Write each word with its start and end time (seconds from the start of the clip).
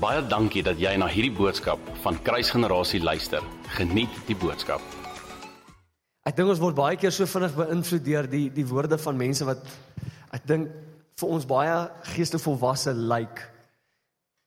Baie 0.00 0.22
dankie 0.24 0.62
dat 0.64 0.78
jy 0.80 0.94
na 0.96 1.04
hierdie 1.12 1.34
boodskap 1.36 1.80
van 2.00 2.16
Kruisgenerasie 2.24 3.02
luister. 3.04 3.44
Geniet 3.76 4.14
die 4.24 4.36
boodskap. 4.38 4.80
Ek 6.24 6.38
dink 6.38 6.48
ons 6.48 6.60
word 6.62 6.78
baie 6.78 6.96
keer 6.96 7.12
so 7.12 7.28
vinnig 7.28 7.52
beïnvloed 7.52 8.04
deur 8.06 8.28
die 8.32 8.46
die 8.54 8.64
woorde 8.64 8.96
van 9.02 9.18
mense 9.20 9.44
wat 9.44 9.60
ek 10.32 10.46
dink 10.48 10.70
vir 11.20 11.34
ons 11.36 11.44
baie 11.44 11.74
geestelik 12.14 12.40
volwasse 12.46 12.94
lyk. 12.96 13.10
Like. 13.12 13.44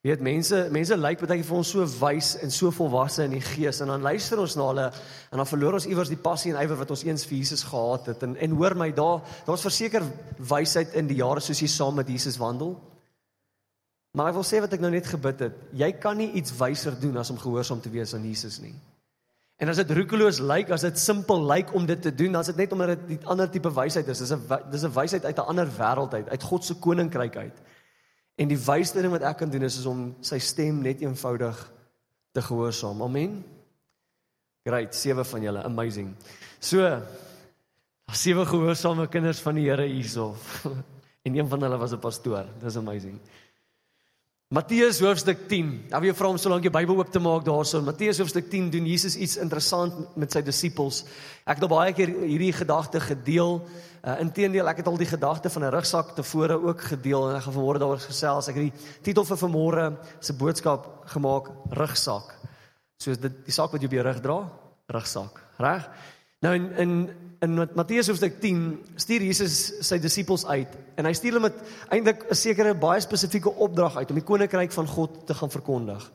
Jy 0.02 0.10
weet 0.10 0.24
mense 0.26 0.62
mense 0.74 0.98
lyk 0.98 1.22
like 1.22 1.30
baie 1.30 1.46
vir 1.46 1.58
ons 1.60 1.74
so 1.76 1.86
wys 2.00 2.32
en 2.42 2.56
so 2.56 2.72
volwasse 2.74 3.28
in 3.28 3.36
die 3.38 3.44
gees 3.46 3.84
en 3.86 3.94
dan 3.94 4.02
luister 4.02 4.42
ons 4.42 4.56
na 4.58 4.72
hulle 4.72 4.88
en 4.90 5.44
dan 5.44 5.50
verloor 5.52 5.78
ons 5.78 5.86
iewers 5.86 6.10
die 6.10 6.18
passie 6.18 6.50
en 6.56 6.58
ywer 6.64 6.82
wat 6.82 6.96
ons 6.98 7.06
eens 7.06 7.28
vir 7.30 7.38
Jesus 7.38 7.62
gehad 7.70 8.10
het 8.10 8.26
en 8.26 8.34
en 8.42 8.58
hoor 8.58 8.74
my 8.74 8.90
daar 8.90 9.22
daar's 9.46 9.68
verseker 9.70 10.10
wysheid 10.56 10.98
in 10.98 11.14
die 11.14 11.22
jare 11.22 11.46
soos 11.46 11.62
jy 11.62 11.70
saam 11.70 12.02
met 12.02 12.10
Jesus 12.10 12.42
wandel. 12.42 12.74
Maar 14.14 14.30
ek 14.30 14.38
wil 14.38 14.46
sê 14.46 14.60
wat 14.62 14.74
ek 14.76 14.82
nou 14.84 14.92
net 14.94 15.08
gebid 15.10 15.40
het, 15.42 15.62
jy 15.74 15.90
kan 15.98 16.18
nie 16.18 16.30
iets 16.38 16.54
wyser 16.60 16.94
doen 17.02 17.18
as 17.18 17.32
om 17.34 17.40
gehoorsaam 17.42 17.80
te 17.82 17.90
wees 17.90 18.14
aan 18.14 18.26
Jesus 18.30 18.60
nie. 18.62 18.76
En 19.58 19.72
as 19.72 19.80
dit 19.80 19.94
roekeloos 19.96 20.38
lyk, 20.44 20.70
as 20.76 20.86
dit 20.86 21.00
simpel 21.02 21.42
lyk 21.50 21.72
om 21.74 21.86
dit 21.90 22.02
te 22.02 22.12
doen, 22.14 22.36
dan 22.36 22.46
is 22.46 22.52
dit 22.52 22.60
net 22.62 22.76
omdat 22.76 23.08
dit 23.08 23.22
'n 23.22 23.26
ander 23.26 23.50
tipe 23.50 23.72
wysheid 23.74 24.08
is. 24.08 24.20
Dis 24.20 24.32
'n 24.32 24.42
dis 24.70 24.84
'n 24.84 24.94
wysheid 24.94 25.26
uit 25.26 25.38
'n 25.38 25.50
ander 25.50 25.68
wêreld 25.68 26.14
uit, 26.14 26.30
uit 26.30 26.44
God 26.44 26.66
se 26.66 26.76
koninkryk 26.76 27.36
uit. 27.36 27.58
En 28.36 28.48
die 28.48 28.58
wysste 28.58 29.02
ding 29.02 29.12
wat 29.12 29.22
ek 29.22 29.38
kan 29.38 29.50
doen 29.50 29.64
is, 29.64 29.78
is 29.78 29.86
om 29.86 30.16
sy 30.22 30.40
stem 30.40 30.82
net 30.82 31.02
eenvoudig 31.02 31.72
te 32.32 32.42
gehoorsaam. 32.42 33.02
Amen. 33.02 33.44
Great, 34.64 34.96
sewe 34.96 35.24
van 35.24 35.42
julle, 35.42 35.64
amazing. 35.64 36.16
So, 36.60 37.02
sewe 38.12 38.46
gehoorsame 38.46 39.08
kinders 39.08 39.40
van 39.40 39.56
die 39.56 39.70
Here 39.70 39.86
hierso. 39.86 40.36
En 41.24 41.38
een 41.38 41.48
van 41.48 41.62
hulle 41.62 41.78
was 41.78 41.94
'n 41.94 42.00
pastoor. 42.00 42.46
Dis 42.60 42.76
amazing. 42.76 43.20
Matteus 44.54 45.00
hoofstuk 45.02 45.48
10. 45.50 45.70
Nou 45.90 46.00
wie 46.04 46.12
vra 46.14 46.30
om 46.30 46.36
so 46.38 46.52
lank 46.52 46.62
die 46.62 46.70
Bybel 46.70 47.00
oop 47.00 47.10
te 47.10 47.18
maak 47.24 47.42
daarso. 47.48 47.80
Matteus 47.82 48.20
hoofstuk 48.22 48.52
10 48.52 48.68
doen 48.76 48.86
Jesus 48.86 49.16
iets 49.18 49.40
interessant 49.42 49.96
met 50.14 50.36
sy 50.36 50.44
disippels. 50.46 51.00
Ek 51.42 51.58
het 51.58 51.66
al 51.66 51.72
baie 51.72 51.96
keer 51.98 52.12
hierdie 52.20 52.52
gedagte 52.54 53.02
gedeel. 53.02 53.64
Uh, 54.04 54.20
Inteendeel, 54.22 54.70
ek 54.70 54.84
het 54.84 54.92
al 54.92 55.00
die 55.02 55.10
gedagte 55.10 55.50
van 55.50 55.66
'n 55.66 55.72
rugsak 55.74 56.14
tevore 56.14 56.60
ook 56.70 56.86
gedeel 56.86 57.32
en 57.32 57.40
ek 57.40 57.48
gaan 57.48 57.58
vanmôre 57.58 57.82
daaroor 57.82 58.06
gesels. 58.06 58.48
Ek 58.48 58.56
het 58.62 58.70
die 58.70 59.02
titel 59.02 59.26
vir 59.26 59.42
vanmôre 59.42 59.98
se 60.20 60.38
boodskap 60.38 60.86
gemaak 61.16 61.50
rugsak. 61.72 62.38
Soos 63.02 63.18
dit 63.18 63.34
die 63.46 63.58
sak 63.58 63.72
wat 63.72 63.82
jy 63.82 63.90
op 63.90 63.98
jou 63.98 64.04
rug 64.04 64.22
dra, 64.22 64.40
rugsak, 64.86 65.42
reg? 65.58 65.90
Nou 66.42 66.54
in 66.54 66.72
in 66.78 67.10
in 67.44 67.60
Matteus 67.76 68.08
hoofstuk 68.08 68.40
10 68.42 68.60
stuur 68.96 69.24
Jesus 69.28 69.56
sy 69.84 70.00
disippels 70.02 70.46
uit 70.48 70.76
en 71.00 71.08
hy 71.10 71.14
stuur 71.18 71.36
hulle 71.36 71.50
met 71.50 71.58
eintlik 71.92 72.26
'n 72.30 72.36
sekere 72.36 72.74
baie 72.74 73.02
spesifieke 73.02 73.52
opdrag 73.52 73.98
uit 73.98 74.10
om 74.12 74.20
die 74.20 74.30
koninkryk 74.30 74.72
van 74.72 74.88
God 74.88 75.26
te 75.28 75.34
gaan 75.34 75.52
verkondig. 75.52 76.12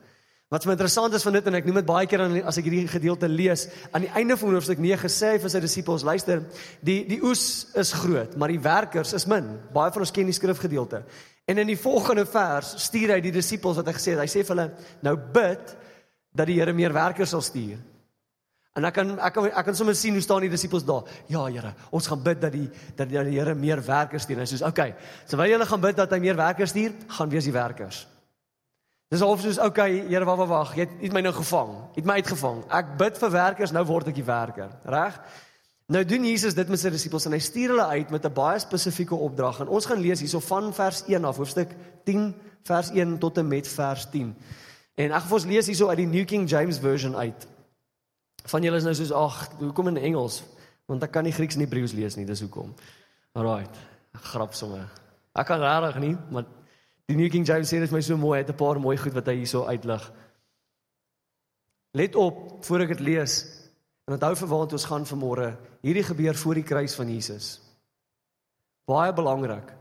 Wat 0.48 0.64
vir 0.64 0.70
my 0.70 0.76
interessant 0.78 1.14
is 1.14 1.22
van 1.22 1.32
dit 1.32 1.46
en 1.46 1.54
ek 1.54 1.66
noem 1.66 1.74
dit 1.74 1.86
baie 1.86 2.06
keer 2.06 2.22
as 2.48 2.56
ek 2.56 2.64
hierdie 2.64 2.88
gedeelte 2.88 3.28
lees, 3.28 3.68
aan 3.92 4.06
die 4.06 4.14
einde 4.16 4.36
van 4.36 4.54
hoofstuk 4.54 4.78
9 4.78 5.08
sê 5.12 5.34
hy 5.34 5.38
vir 5.38 5.50
sy 5.50 5.60
disippels, 5.60 6.04
luister, 6.04 6.40
die 6.80 7.04
die 7.04 7.20
oes 7.22 7.66
is 7.76 7.92
groot, 7.92 8.36
maar 8.36 8.48
die 8.48 8.62
werkers 8.62 9.12
is 9.12 9.26
min. 9.26 9.58
Baie 9.74 9.92
van 9.92 10.00
ons 10.00 10.10
ken 10.10 10.24
die 10.24 10.32
skrifgedeelte. 10.32 11.02
En 11.46 11.58
in 11.58 11.66
die 11.66 11.76
volgende 11.76 12.24
vers 12.24 12.74
stuur 12.86 13.12
hy 13.12 13.20
die 13.20 13.32
disippels 13.32 13.76
wat 13.76 13.86
hy 13.86 13.92
gesê 13.92 14.16
het, 14.16 14.20
hy 14.20 14.26
sê 14.26 14.40
vir 14.40 14.56
hulle, 14.56 14.72
nou 15.02 15.16
bid 15.16 15.76
dat 16.32 16.46
die 16.46 16.54
Here 16.54 16.72
meer 16.72 16.92
werkers 16.92 17.30
sal 17.30 17.44
stuur. 17.44 17.76
En 18.76 18.84
ek 18.84 18.94
kan 18.94 19.18
ek 19.18 19.34
kan 19.34 19.48
ek 19.48 19.64
kan 19.64 19.74
sommer 19.74 19.96
sien 19.96 20.12
hoe 20.12 20.22
staan 20.22 20.44
die 20.44 20.52
disippels 20.52 20.84
daar. 20.84 21.08
Ja, 21.26 21.46
Here, 21.46 21.72
ons 21.90 22.06
gaan 22.06 22.22
bid 22.22 22.40
dat 22.40 22.52
die 22.52 22.68
dat 22.96 23.08
die 23.08 23.18
Here 23.18 23.54
meer 23.54 23.82
werkers 23.84 24.22
stuur. 24.22 24.38
Hy 24.38 24.44
sê, 24.44 24.60
"Oké, 24.60 24.68
okay, 24.68 24.94
terwyl 25.26 25.50
julle 25.50 25.66
gaan 25.66 25.80
bid 25.80 25.96
dat 25.96 26.10
hy 26.10 26.18
meer 26.18 26.36
werkers 26.36 26.70
stuur, 26.70 26.92
gaan 27.08 27.28
wees 27.28 27.44
die 27.44 27.52
werkers." 27.52 28.06
Dis 29.10 29.20
half 29.20 29.40
soos, 29.40 29.58
"Oké, 29.58 29.66
okay, 29.66 30.08
Here, 30.08 30.24
wag, 30.24 30.36
wag, 30.36 30.48
wag. 30.48 30.74
Jy 30.74 30.80
het, 30.80 30.90
het 31.00 31.12
my 31.12 31.20
nou 31.20 31.32
gevang. 31.32 31.70
Jy 31.94 32.02
het 32.02 32.04
my 32.04 32.14
uitgevang. 32.14 32.64
Ek 32.70 32.96
bid 32.96 33.18
vir 33.18 33.30
werkers, 33.30 33.72
nou 33.72 33.84
word 33.84 34.08
ek 34.08 34.14
die 34.14 34.24
werker." 34.24 34.68
Reg? 34.84 35.20
Nou 35.88 36.04
doen 36.04 36.24
Jesus 36.24 36.54
dit 36.54 36.68
met 36.68 36.80
sy 36.80 36.90
disippels 36.90 37.24
en 37.24 37.32
hy 37.32 37.38
stuur 37.40 37.70
hulle 37.72 37.86
uit 37.86 38.10
met 38.10 38.24
'n 38.24 38.32
baie 38.32 38.58
spesifieke 38.58 39.14
opdrag. 39.14 39.60
En 39.60 39.68
ons 39.68 39.86
gaan 39.86 40.00
lees 40.00 40.20
hierso 40.20 40.40
van 40.40 40.74
vers 40.74 41.02
1 41.06 41.24
af, 41.24 41.36
hoofstuk 41.36 41.70
10 42.04 42.34
vers 42.62 42.90
1 42.90 43.18
tot 43.18 43.38
en 43.38 43.48
met 43.48 43.68
vers 43.68 44.06
10. 44.10 44.36
En 44.94 45.12
ek 45.12 45.20
gaan 45.20 45.28
vir 45.28 45.38
ons 45.38 45.46
lees 45.46 45.66
hierso 45.66 45.88
uit 45.88 45.96
die 45.96 46.06
New 46.06 46.26
King 46.26 46.48
James 46.50 46.78
version 46.78 47.16
uit. 47.16 47.46
Van 48.48 48.64
julle 48.64 48.80
is 48.80 48.86
nou 48.86 48.94
soos 48.96 49.12
ag, 49.12 49.42
hoekom 49.60 49.90
in 49.92 50.00
Engels? 50.00 50.40
Want 50.88 51.04
ek 51.04 51.12
kan 51.12 51.26
nie 51.26 51.34
Grieks 51.36 51.58
en 51.58 51.66
Hebreëus 51.66 51.92
lees 51.96 52.16
nie, 52.16 52.24
dis 52.28 52.40
hoekom. 52.40 52.70
Alraight. 53.36 53.74
Grap 54.32 54.56
sommer. 54.56 54.86
Ek 55.36 55.50
kan 55.50 55.60
regtig 55.60 55.98
nie, 56.02 56.14
maar 56.32 56.46
die 57.08 57.16
New 57.18 57.28
King 57.32 57.44
James 57.46 57.68
sê 57.68 57.80
dit 57.82 57.90
vir 57.90 57.98
my 57.98 58.02
so 58.04 58.16
mooi, 58.16 58.38
het 58.40 58.48
'n 58.48 58.56
paar 58.56 58.80
mooi 58.80 58.96
goed 58.96 59.12
wat 59.12 59.26
hy 59.26 59.36
hierso 59.36 59.64
uitlig. 59.64 60.12
Let 61.92 62.16
op 62.16 62.64
voor 62.64 62.80
ek 62.80 62.88
dit 62.88 63.00
lees. 63.00 63.44
En 64.06 64.14
onthou 64.14 64.34
vir 64.36 64.48
waant 64.48 64.72
ons 64.72 64.84
gaan 64.84 65.04
vanmôre. 65.04 65.56
Hierdie 65.82 66.02
gebeur 66.02 66.34
voor 66.34 66.54
die 66.54 66.64
kruis 66.64 66.94
van 66.94 67.08
Jesus. 67.08 67.60
Baie 68.86 69.12
belangrik. 69.12 69.74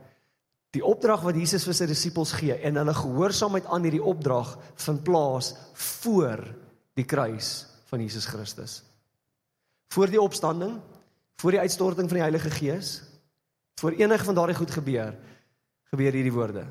Die 0.71 0.83
opdrag 0.83 1.21
wat 1.21 1.35
Jesus 1.35 1.63
vir 1.63 1.73
sy 1.73 1.85
disippels 1.85 2.31
gee 2.31 2.53
en 2.53 2.75
hulle 2.75 2.93
gehoorsaamheid 2.93 3.65
aan 3.65 3.83
hierdie 3.83 4.03
opdrag 4.03 4.57
vind 4.75 5.03
plaas 5.03 5.55
voor 5.73 6.43
die 6.93 7.05
kruis 7.05 7.76
van 7.87 8.01
Jesus 8.03 8.25
Christus. 8.25 8.83
Voor 9.87 10.09
die 10.11 10.21
opstanding, 10.21 10.79
voor 11.39 11.55
die 11.55 11.59
uitstorting 11.59 12.09
van 12.09 12.19
die 12.19 12.25
Heilige 12.25 12.51
Gees, 12.51 13.01
voor 13.79 13.91
enige 13.91 14.23
van 14.23 14.35
daardie 14.35 14.55
goed 14.55 14.71
gebeur, 14.71 15.15
gebeur 15.91 16.11
hierdie 16.11 16.33
woorde. 16.33 16.65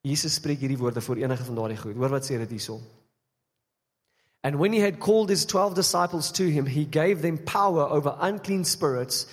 Jesus 0.00 0.34
spreek 0.34 0.60
hierdie 0.60 0.78
woorde 0.78 1.00
voor 1.00 1.16
enige 1.16 1.44
van 1.44 1.54
daardie 1.54 1.78
goed. 1.80 1.96
Hoor 1.96 2.12
wat 2.12 2.24
sê 2.24 2.38
dit 2.40 2.56
hierso. 2.56 2.80
And 4.40 4.56
when 4.56 4.72
he 4.72 4.80
had 4.80 4.98
called 4.98 5.28
his 5.28 5.44
12 5.44 5.74
disciples 5.74 6.30
to 6.32 6.44
him, 6.44 6.66
he 6.66 6.86
gave 6.90 7.20
them 7.20 7.38
power 7.44 7.88
over 7.88 8.16
unclean 8.20 8.64
spirits. 8.64 9.26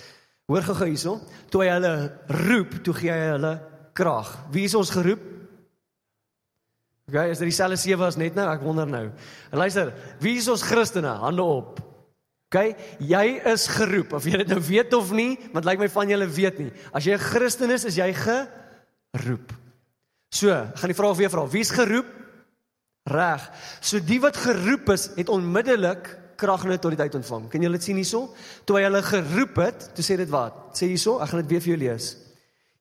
Hoor 0.46 0.62
gou 0.62 0.84
hierso, 0.84 1.18
toe 1.48 1.64
hy 1.64 1.72
hulle 1.72 1.94
roep, 2.48 2.78
toe 2.84 2.94
gee 2.96 3.12
hy 3.12 3.32
hulle 3.34 3.54
krag. 3.96 4.30
Wie 4.52 4.64
is 4.68 4.76
ons 4.76 4.92
geroep? 4.92 5.37
Okay, 7.08 7.30
is 7.32 7.40
dit 7.40 7.48
dieselfde 7.48 7.78
sewe 7.80 8.04
as 8.04 8.18
net 8.20 8.34
nou? 8.36 8.44
Ek 8.52 8.64
wonder 8.64 8.88
nou. 8.88 9.06
En 9.48 9.60
luister, 9.62 9.94
wie 10.20 10.36
is 10.36 10.48
ons 10.52 10.62
Christene? 10.62 11.14
Hande 11.22 11.44
op. 11.44 11.78
Okay, 12.48 12.74
jy 13.04 13.24
is 13.48 13.66
geroep 13.68 14.14
of 14.16 14.24
jy 14.24 14.38
dit 14.40 14.52
nou 14.52 14.60
weet 14.64 14.94
of 14.96 15.10
nie, 15.12 15.34
want 15.52 15.66
lyk 15.68 15.82
my 15.82 15.88
van 15.92 16.12
julle 16.12 16.28
weet 16.32 16.60
nie. 16.62 16.70
As 16.96 17.04
jy 17.04 17.12
'n 17.16 17.20
Christen 17.20 17.70
is, 17.70 17.84
is 17.84 17.96
jy 17.96 18.12
geroep. 18.12 19.52
So, 20.32 20.48
gaan 20.48 20.92
die 20.92 20.96
vraag 20.96 21.16
weer 21.16 21.30
vra. 21.30 21.46
Wie's 21.48 21.70
geroep? 21.70 22.08
Reg. 23.08 23.50
So 23.80 24.00
die 24.00 24.20
wat 24.20 24.36
geroep 24.36 24.88
is, 24.92 25.10
het 25.16 25.28
onmiddellik 25.28 26.08
krag 26.36 26.64
en 26.64 26.70
autoriteit 26.70 27.14
ontvang. 27.14 27.48
Kan 27.48 27.60
julle 27.60 27.76
dit 27.76 27.84
sien 27.84 27.96
hierso? 27.96 28.34
Toe 28.64 28.76
hy 28.76 28.84
hulle 28.84 29.02
geroep 29.02 29.56
het, 29.56 29.90
toe 29.94 30.04
sê 30.04 30.16
dit 30.16 30.28
wat? 30.28 30.76
Sê 30.76 30.86
hierso, 30.86 31.18
ek 31.20 31.28
gaan 31.28 31.40
dit 31.40 31.50
weer 31.50 31.64
vir 31.64 31.72
jou 31.72 31.80
lees. 31.80 32.27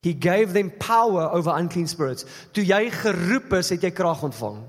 He 0.02 0.14
gave 0.14 0.54
them 0.54 0.72
power 0.78 1.32
over 1.32 1.58
unclean 1.58 1.88
spirits. 1.88 2.26
Toe 2.54 2.64
jy 2.66 2.90
geroep 2.94 3.54
is, 3.58 3.72
het 3.74 3.84
jy 3.84 3.92
krag 3.92 4.22
ontvang. 4.28 4.60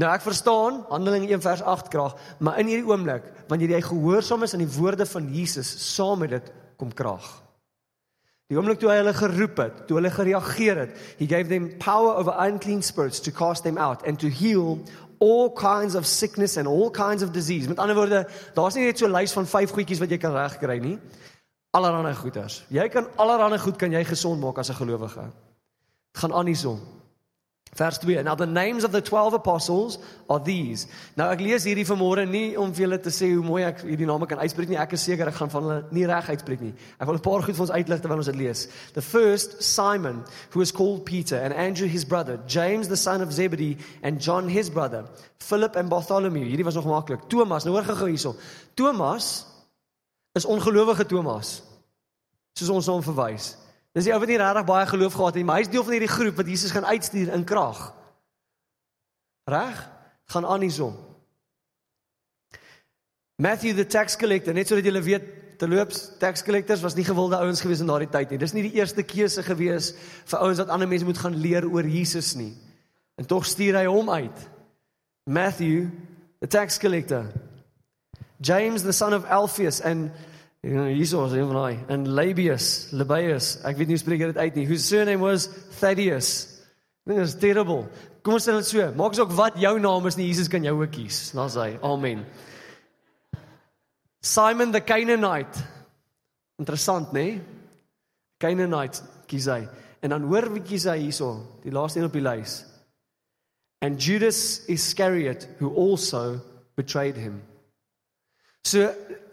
Nou 0.00 0.08
ek 0.08 0.24
verstaan 0.24 0.80
Handelinge 0.88 1.28
1 1.28 1.42
vers 1.44 1.62
8 1.62 1.90
krag, 1.92 2.16
maar 2.40 2.58
in 2.62 2.70
hierdie 2.70 2.88
oomblik, 2.88 3.26
wanneer 3.50 3.76
jy 3.76 3.82
gehoorsaam 3.84 4.46
is 4.46 4.54
aan 4.56 4.64
die 4.64 4.74
woorde 4.78 5.06
van 5.06 5.28
Jesus, 5.34 5.70
saam 5.94 6.22
met 6.24 6.32
dit 6.38 6.50
kom 6.80 6.92
krag. 6.96 7.26
Die 8.50 8.58
oomblik 8.58 8.80
toe 8.80 8.90
hy 8.90 8.96
hulle 9.02 9.14
geroep 9.14 9.60
het, 9.62 9.82
toe 9.86 10.00
hulle 10.00 10.10
gereageer 10.10 10.82
het, 10.86 10.96
he 11.20 11.28
gave 11.30 11.52
them 11.52 11.68
power 11.82 12.16
over 12.18 12.34
unclean 12.46 12.82
spirits 12.82 13.20
to 13.22 13.30
cast 13.34 13.62
them 13.62 13.78
out 13.78 14.02
and 14.08 14.18
to 14.18 14.32
heal 14.32 14.80
all 15.20 15.52
kinds 15.52 15.94
of 15.94 16.08
sickness 16.08 16.56
and 16.56 16.66
all 16.66 16.90
kinds 16.90 17.22
of 17.22 17.30
disease. 17.36 17.68
Met 17.68 17.78
ander 17.78 17.94
woorde, 17.94 18.24
daar's 18.56 18.74
nie 18.74 18.88
net 18.88 18.98
so 18.98 19.06
'n 19.06 19.14
lys 19.14 19.36
van 19.36 19.46
5 19.46 19.70
goedjies 19.76 20.00
wat 20.00 20.10
jy 20.10 20.18
kan 20.18 20.32
regkry 20.32 20.80
nie 20.80 20.98
allerlei 21.70 22.14
goeders. 22.14 22.64
Jy 22.68 22.88
kan 22.88 23.06
allerlei 23.16 23.58
goed 23.58 23.76
kan 23.76 23.92
jy 23.92 24.04
gesond 24.04 24.40
maak 24.40 24.58
as 24.58 24.70
'n 24.70 24.74
gelowige. 24.74 25.22
Dit 26.12 26.20
gaan 26.20 26.32
aan 26.32 26.46
hierson. 26.46 26.80
Vers 27.72 27.98
2. 27.98 28.22
Now 28.22 28.34
the 28.34 28.46
names 28.46 28.84
of 28.84 28.90
the 28.90 29.00
12 29.00 29.32
apostles 29.34 29.98
are 30.26 30.42
these. 30.42 30.88
Nou 31.14 31.28
ek 31.30 31.40
lees 31.40 31.64
hierdie 31.64 31.86
vanmôre 31.86 32.24
nie 32.26 32.58
om 32.58 32.72
vir 32.74 32.82
julle 32.82 32.98
te 32.98 33.12
sê 33.14 33.28
hoe 33.30 33.44
mooi 33.46 33.62
ek 33.62 33.84
hierdie 33.86 34.08
name 34.08 34.26
kan 34.26 34.42
uitspreek 34.42 34.72
nie. 34.72 34.78
Ek 34.80 34.96
is 34.98 35.04
seker 35.06 35.30
ek 35.30 35.36
gaan 35.38 35.52
van 35.52 35.62
hulle 35.62 35.84
nie 35.94 36.06
reg 36.10 36.32
uitspreek 36.34 36.60
nie. 36.60 36.72
Ek 36.98 37.06
wil 37.06 37.14
'n 37.14 37.22
paar 37.22 37.42
goed 37.46 37.54
vir 37.54 37.62
ons 37.62 37.70
uitlig 37.70 38.00
terwyl 38.00 38.18
ons 38.18 38.26
dit 38.26 38.36
lees. 38.36 38.66
The 38.94 39.02
first 39.02 39.62
Simon, 39.62 40.24
who 40.50 40.60
is 40.60 40.72
called 40.72 41.04
Peter, 41.04 41.38
and 41.38 41.54
Andrew 41.54 41.86
his 41.86 42.04
brother, 42.04 42.40
James 42.46 42.88
the 42.88 42.96
son 42.96 43.22
of 43.22 43.32
Zebedee, 43.32 43.78
and 44.02 44.20
John 44.20 44.48
his 44.48 44.68
brother, 44.68 45.04
Philip 45.38 45.76
and 45.76 45.88
Bartholomew. 45.88 46.44
Hierdie 46.44 46.64
was 46.64 46.74
nog 46.74 46.86
maklik. 46.86 47.28
Thomas, 47.28 47.64
nou 47.64 47.76
hoor 47.76 47.84
gou 47.84 48.08
hierson. 48.08 48.34
Thomas 48.74 49.46
is 50.34 50.44
ongelowige 50.44 51.06
Thomas. 51.06 51.62
Soos 52.60 52.72
ons 52.74 52.90
hom 52.92 53.00
verwys. 53.04 53.54
Dis 53.96 54.06
die 54.06 54.12
ou 54.12 54.20
wat 54.20 54.28
nie 54.28 54.38
regtig 54.38 54.66
baie 54.68 54.86
geloof 54.86 55.16
gehad 55.16 55.32
het 55.32 55.40
nie, 55.40 55.46
maar 55.48 55.62
hy's 55.62 55.70
deel 55.72 55.84
van 55.86 55.96
hierdie 55.96 56.12
groep 56.12 56.36
wat 56.38 56.50
Jesus 56.50 56.74
gaan 56.74 56.86
uitstuur 56.86 57.32
in 57.32 57.46
krag. 57.48 57.78
Reg? 59.48 59.78
Gaan 60.30 60.46
aan 60.46 60.66
hierson. 60.66 60.92
Matthew 63.40 63.74
the 63.74 63.86
tax 63.88 64.18
collector, 64.20 64.54
net 64.54 64.68
sodat 64.68 64.84
julle 64.84 65.00
weet, 65.02 65.24
terloops, 65.60 66.04
tax 66.20 66.44
collectors 66.44 66.84
was 66.84 66.94
nie 66.96 67.06
gewilde 67.08 67.38
ouens 67.40 67.62
gewees 67.64 67.80
in 67.80 67.88
daardie 67.88 68.10
tyd 68.12 68.30
nie. 68.32 68.38
Dis 68.40 68.52
nie 68.56 68.66
die 68.68 68.76
eerste 68.76 69.02
keuse 69.04 69.42
gewees 69.44 69.94
vir 70.28 70.44
ouens 70.44 70.60
wat 70.60 70.72
ander 70.72 70.88
mense 70.88 71.08
moet 71.08 71.20
gaan 71.20 71.40
leer 71.40 71.66
oor 71.68 71.88
Jesus 71.88 72.34
nie. 72.36 72.52
En 73.16 73.28
tog 73.28 73.48
stuur 73.48 73.80
hy 73.80 73.86
hom 73.88 74.12
uit. 74.12 74.44
Matthew, 75.24 75.88
the 76.44 76.48
tax 76.48 76.78
collector, 76.80 77.32
James 78.40 78.84
the 78.84 78.92
son 78.92 79.16
of 79.16 79.24
Alphaeus 79.24 79.80
and 79.80 80.12
hierso 80.60 81.24
is 81.24 81.32
een 81.32 81.46
van 81.48 81.56
daai 81.56 81.78
en 81.88 82.08
Labius, 82.08 82.90
Labius, 82.92 83.54
ek 83.64 83.78
weet 83.78 83.88
nie 83.88 83.96
hoe 83.96 84.02
spreek 84.02 84.24
dit 84.28 84.40
uit 84.40 84.58
nie. 84.58 84.66
Whose 84.68 84.84
surname 84.84 85.22
was 85.24 85.48
Thaddeus. 85.80 86.30
Dit 87.08 87.18
is 87.18 87.34
terrible. 87.40 87.86
Kom 88.22 88.36
ons 88.36 88.44
sê 88.44 88.52
dit 88.52 88.68
so. 88.68 88.90
Maak 88.98 89.16
asook 89.16 89.32
wat 89.38 89.56
jou 89.60 89.72
naam 89.80 90.06
is 90.10 90.18
nie 90.20 90.28
Jesus 90.28 90.50
kan 90.52 90.64
jou 90.64 90.76
ook 90.76 90.92
kies. 90.92 91.30
Daar's 91.32 91.56
hy. 91.56 91.72
Amen. 91.82 92.26
Simon 94.20 94.72
the 94.72 94.82
Canaanite. 94.84 95.64
Interessant, 96.60 97.14
né? 97.16 97.22
Nee? 97.24 97.40
Canaanite 98.40 99.00
kies 99.28 99.48
hy. 99.48 99.62
En 100.04 100.12
dan 100.12 100.28
hoor 100.28 100.50
wie 100.52 100.64
kies 100.64 100.84
hy 100.88 100.98
hierso, 101.06 101.32
die 101.64 101.72
laaste 101.72 102.00
een 102.00 102.08
op 102.08 102.16
die 102.16 102.24
lys. 102.24 102.60
And 103.80 104.00
Judas 104.00 104.66
Iscariot 104.68 105.46
who 105.58 105.72
also 105.72 106.40
betrayed 106.76 107.16
him. 107.16 107.40
So 108.68 108.90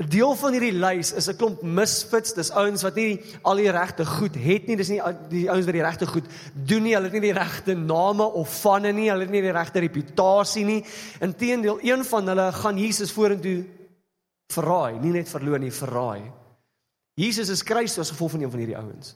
deel 0.07 0.35
van 0.39 0.55
hierdie 0.55 0.77
lys 0.77 1.11
is 1.11 1.27
'n 1.27 1.35
klomp 1.35 1.61
misfits, 1.61 2.33
dis 2.33 2.51
ouens 2.51 2.83
wat 2.83 2.95
nie 2.95 3.19
al 3.43 3.55
die 3.55 3.71
regte 3.71 4.05
goed 4.05 4.35
het 4.35 4.67
nie, 4.67 4.77
dis 4.77 4.89
nie 4.89 5.01
die 5.29 5.49
ouens 5.49 5.65
wat 5.65 5.73
die 5.73 5.83
regte 5.83 6.07
goed 6.07 6.25
doen 6.53 6.83
nie, 6.83 6.93
hulle 6.93 7.09
het 7.09 7.13
nie 7.13 7.33
die 7.33 7.39
regte 7.39 7.75
name 7.75 8.23
of 8.23 8.61
vanne 8.61 8.93
nie, 8.93 9.09
hulle 9.09 9.25
het 9.25 9.31
nie 9.31 9.41
die 9.41 9.51
regte 9.51 9.79
reputasie 9.79 10.65
nie. 10.65 10.85
Inteendeel, 11.19 11.79
een 11.81 12.05
van 12.05 12.27
hulle 12.27 12.51
gaan 12.51 12.77
Jesus 12.77 13.11
vorentoe 13.11 13.65
verraai, 14.53 14.99
nie 15.01 15.11
net 15.11 15.29
verloon 15.29 15.59
nie, 15.59 15.71
verraai. 15.71 16.31
Jesus 17.15 17.49
is 17.49 17.63
kruis 17.63 17.97
as 17.99 18.11
gevolg 18.13 18.31
van 18.31 18.41
een 18.41 18.51
van 18.51 18.59
hierdie 18.59 18.77
ouens. 18.77 19.15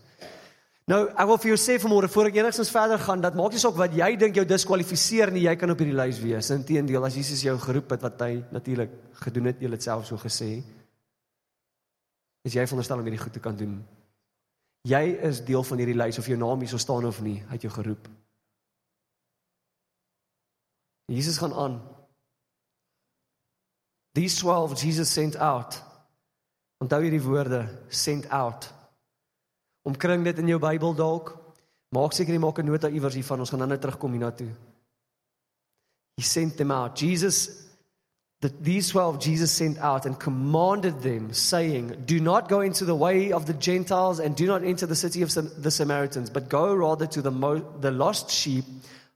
Nou, 0.91 1.05
ek 1.07 1.27
wil 1.29 1.37
vir 1.39 1.49
jou 1.53 1.57
sê 1.61 1.77
vanmôre 1.79 2.09
voor 2.11 2.27
ek 2.27 2.37
enigstens 2.41 2.71
verder 2.73 2.99
gaan 2.99 3.21
dat 3.23 3.35
maak 3.39 3.53
nie 3.53 3.61
saak 3.61 3.77
wat 3.79 3.93
jy 3.95 4.09
dink 4.19 4.35
jou 4.35 4.43
diskwalifiseer 4.47 5.29
nie, 5.31 5.45
jy 5.45 5.53
kan 5.55 5.71
op 5.71 5.79
hierdie 5.79 5.95
lys 5.95 6.17
wees. 6.19 6.49
Inteendeel, 6.51 7.05
as 7.07 7.15
Jesus 7.15 7.43
jou 7.45 7.53
geroep 7.63 7.93
het 7.95 8.03
wat 8.03 8.23
hy 8.25 8.31
natuurlik 8.51 8.97
gedoen 9.21 9.47
het, 9.47 9.61
jy 9.63 9.69
het 9.71 9.85
self 9.85 10.09
so 10.09 10.19
gesê, 10.19 10.49
is 12.43 12.57
jy 12.57 12.65
veronderstel 12.65 12.99
om 12.99 13.07
hierdie 13.07 13.21
goed 13.21 13.37
te 13.37 13.43
kan 13.43 13.55
doen. 13.55 13.77
Jy 14.89 15.01
is 15.29 15.39
deel 15.47 15.63
van 15.63 15.79
hierdie 15.79 15.95
lys 15.95 16.19
of 16.19 16.27
jou 16.27 16.39
naam 16.41 16.65
hier 16.65 16.73
sou 16.73 16.81
staan 16.81 17.07
of 17.07 17.21
nie, 17.23 17.37
hy 17.45 17.55
het 17.55 17.69
jou 17.69 17.71
geroep. 17.77 18.11
Jesus 21.11 21.39
gaan 21.39 21.55
aan. 21.55 21.79
These 24.17 24.41
12 24.41 24.75
Jesus 24.81 25.13
sent 25.13 25.39
out. 25.39 25.79
Onthou 26.83 26.99
hierdie 27.05 27.23
woorde, 27.23 27.63
sent 27.87 28.27
out. 28.27 28.67
Omkring 29.81 30.23
dit 30.23 30.37
in 30.37 30.47
jou 30.47 30.59
Bybel 30.59 30.95
dalk. 30.95 31.37
Maak 31.89 32.13
seker 32.13 32.33
jy 32.33 32.39
maak 32.39 32.59
'n 32.59 32.65
nota 32.65 32.87
iewers 32.87 33.13
hiervan. 33.13 33.39
Ons 33.39 33.49
gaan 33.49 33.59
dan 33.59 33.69
net 33.69 33.81
terugkom 33.81 34.11
hiernatoe. 34.11 34.51
He 36.15 36.23
sent 36.23 36.57
them 36.57 36.71
out. 36.71 36.99
Jesus 36.99 37.61
that 38.41 38.63
these 38.63 38.89
12 38.89 39.19
Jesus 39.19 39.51
sent 39.51 39.77
out 39.77 40.05
and 40.05 40.19
commanded 40.19 41.01
them 41.01 41.31
saying, 41.31 41.93
"Do 42.05 42.19
not 42.19 42.49
go 42.49 42.61
into 42.61 42.85
the 42.85 42.95
way 42.95 43.31
of 43.31 43.45
the 43.45 43.53
Gentiles 43.53 44.19
and 44.19 44.35
do 44.35 44.45
not 44.45 44.63
enter 44.63 44.87
the 44.87 44.95
city 44.95 45.21
of 45.21 45.31
the 45.61 45.71
Samaritans, 45.71 46.31
but 46.31 46.49
go 46.49 46.73
rather 46.73 47.07
to 47.07 47.21
the 47.21 47.31
the 47.79 47.91
lost 47.91 48.31
sheep 48.31 48.65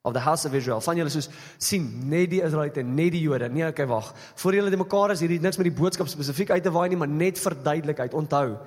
of 0.04 0.14
the 0.14 0.20
house 0.20 0.46
of 0.46 0.54
Israel." 0.54 0.80
Van 0.80 0.96
julle 0.96 1.10
soos 1.10 1.30
sien, 1.58 2.10
net 2.10 2.30
die 2.30 2.42
Israeliete, 2.42 2.84
net 2.84 3.12
die 3.12 3.22
Jode. 3.22 3.50
Nee, 3.50 3.68
okay, 3.68 3.88
wag. 3.88 4.14
Voor 4.36 4.54
julle 4.54 4.70
die 4.70 4.78
mekaar 4.78 5.12
is 5.12 5.20
hierdie 5.20 5.42
niks 5.42 5.58
met 5.58 5.74
die 5.74 5.82
boodskap 5.82 6.08
spesifiek 6.08 6.50
uit 6.50 6.64
te 6.64 6.72
waai 6.72 6.90
nie, 6.90 6.98
maar 6.98 7.08
net 7.08 7.40
verduidelikheid. 7.40 8.14
Onthou, 8.14 8.58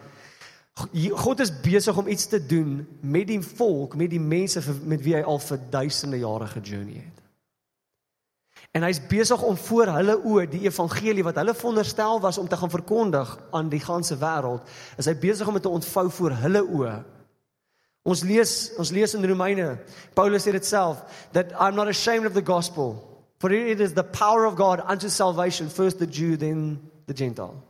God 0.79 1.41
is 1.41 1.53
besig 1.63 1.97
om 1.97 2.09
iets 2.09 2.27
te 2.27 2.39
doen 2.47 2.87
met 3.01 3.27
die 3.27 3.41
volk, 3.43 3.97
met 3.99 4.11
die 4.11 4.23
mense 4.23 4.63
met 4.85 5.03
wie 5.03 5.17
hy 5.17 5.23
al 5.23 5.41
vir 5.43 5.59
duisende 5.71 6.21
jare 6.21 6.47
gejourney 6.47 7.01
het. 7.03 7.25
En 8.77 8.85
hy's 8.85 9.01
besig 9.11 9.43
om 9.43 9.57
voor 9.57 9.91
hulle 9.97 10.19
oë 10.23 10.47
die 10.53 10.63
evangelie 10.67 11.25
wat 11.27 11.41
hulle 11.41 11.55
veronderstel 11.57 12.21
was 12.21 12.39
om 12.39 12.49
te 12.49 12.57
gaan 12.57 12.71
verkondig 12.71 13.31
aan 13.51 13.71
die 13.73 13.83
ganse 13.83 14.19
wêreld, 14.21 14.67
is 15.01 15.09
hy 15.09 15.17
besig 15.19 15.49
om 15.49 15.57
dit 15.57 15.65
te 15.67 15.73
ontvou 15.73 16.07
voor 16.19 16.37
hulle 16.45 16.63
oë. 16.63 16.95
Ons 18.09 18.23
lees 18.29 18.55
ons 18.79 18.93
lees 18.95 19.15
in 19.17 19.27
Romeine, 19.27 19.79
Paulus 20.15 20.47
sê 20.47 20.55
dit 20.55 20.67
self 20.67 21.03
that 21.33 21.51
I'm 21.59 21.75
not 21.75 21.91
ashamed 21.91 22.29
of 22.29 22.37
the 22.37 22.45
gospel 22.45 22.97
for 23.39 23.53
it 23.53 23.81
is 23.81 23.95
the 23.95 24.05
power 24.05 24.45
of 24.47 24.57
God 24.57 24.83
unto 24.85 25.09
salvation 25.09 25.69
first 25.69 25.99
the 25.99 26.07
Jew 26.07 26.37
then 26.37 26.81
the 27.07 27.15
Gentile. 27.15 27.63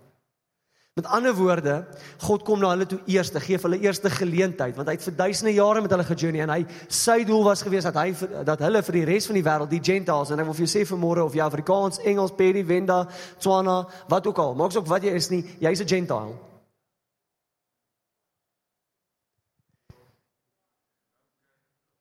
Met 0.98 1.06
ander 1.06 1.34
woorde, 1.34 1.86
God 2.18 2.42
kom 2.42 2.58
na 2.58 2.72
hulle 2.72 2.86
toe 2.90 2.98
eers 3.06 3.30
gee 3.44 3.58
hulle 3.62 3.78
eerste 3.78 4.10
geleentheid 4.10 4.74
want 4.74 4.88
hy 4.90 4.96
het 4.96 5.04
vir 5.06 5.14
duisende 5.20 5.52
jare 5.54 5.82
met 5.84 5.92
hulle 5.94 6.06
gejourney 6.08 6.42
en 6.42 6.50
hy 6.50 6.64
sy 6.90 7.20
doel 7.28 7.44
was 7.46 7.62
gewees 7.62 7.86
dat 7.86 7.94
hy 8.00 8.08
dat 8.48 8.64
hulle 8.66 8.82
vir 8.82 8.98
die 8.98 9.04
res 9.06 9.28
van 9.30 9.38
die 9.38 9.44
wêreld, 9.46 9.70
die 9.70 9.78
Gentiles 9.78 10.32
en 10.34 10.42
ek 10.42 10.48
wil 10.48 10.56
vir 10.58 10.64
jou 10.64 10.72
sê 10.72 10.82
vanmôre 10.88 11.22
of 11.22 11.36
jy 11.38 11.44
Afrikaans, 11.44 12.00
Engels, 12.02 12.34
Pedi, 12.34 12.64
Wenda, 12.66 13.04
Tswana, 13.38 13.76
wat 14.10 14.26
ook 14.26 14.42
al, 14.42 14.58
maak 14.58 14.74
ook 14.74 14.90
wat 14.90 15.06
jy 15.06 15.14
is 15.14 15.30
nie, 15.30 15.44
jy's 15.62 15.84
'n 15.84 15.86
Gentile. 15.86 16.34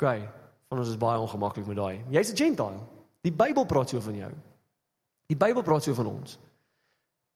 Gaai, 0.01 0.25
van 0.69 0.81
ons 0.81 0.89
is 0.89 0.97
baie 0.97 1.21
ongemaklik 1.21 1.67
met 1.67 1.77
daai. 1.77 2.01
Jy's 2.09 2.33
'n 2.33 2.38
Gentile. 2.38 2.81
Die 3.21 3.31
Bybel 3.31 3.65
praat 3.65 3.89
so 3.89 4.01
van 4.01 4.15
jou. 4.15 4.33
Die 5.27 5.38
Bybel 5.38 5.61
praat 5.61 5.83
so 5.83 5.93
van 5.93 6.05
ons. 6.05 6.39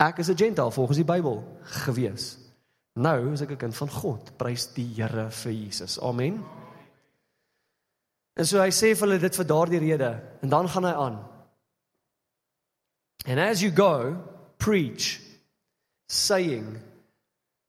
Ek 0.01 0.17
is 0.17 0.29
'n 0.29 0.37
gentile 0.37 0.71
volgens 0.71 0.97
die 0.97 1.05
Bybel 1.05 1.57
gewees. 1.61 2.37
Nou 2.93 3.31
is 3.31 3.41
ek 3.41 3.51
'n 3.51 3.57
kind 3.57 3.75
van 3.75 3.89
God. 3.89 4.37
Prys 4.37 4.73
die 4.73 4.93
Here 4.95 5.31
vir 5.31 5.51
Jesus. 5.51 5.99
Amen. 5.99 6.43
En 8.33 8.45
so 8.45 8.59
hy 8.59 8.71
sê 8.71 8.95
vir 8.95 9.07
hulle 9.07 9.19
dit 9.19 9.35
vir 9.35 9.45
daardie 9.45 9.79
rede 9.79 10.11
en 10.41 10.49
dan 10.49 10.69
gaan 10.69 10.83
hy 10.83 10.93
aan. 10.93 11.17
And 13.25 13.39
as 13.39 13.61
you 13.61 13.71
go, 13.71 14.17
preach 14.57 15.21
saying 16.07 16.81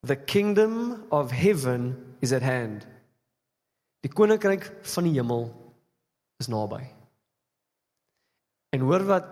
the 0.06 0.16
kingdom 0.16 1.04
of 1.10 1.30
heaven 1.30 2.16
is 2.20 2.32
at 2.32 2.42
hand. 2.42 2.86
Die 4.00 4.12
koninkryk 4.12 4.72
van 4.82 5.04
die 5.04 5.12
hemel 5.12 5.52
is 6.38 6.48
naby. 6.48 6.82
En 8.72 8.80
hoor 8.80 9.04
wat 9.04 9.26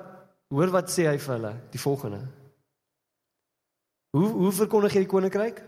hoor 0.49 0.70
wat 0.70 0.91
sê 0.91 1.06
hy 1.06 1.19
vir 1.19 1.35
hulle, 1.35 1.55
die 1.70 1.81
volgende. 1.81 2.39
Hoe 4.16 4.28
hoe 4.28 4.52
verkondig 4.52 4.96
jy 4.96 5.04
die 5.04 5.10
koninkryk? 5.10 5.60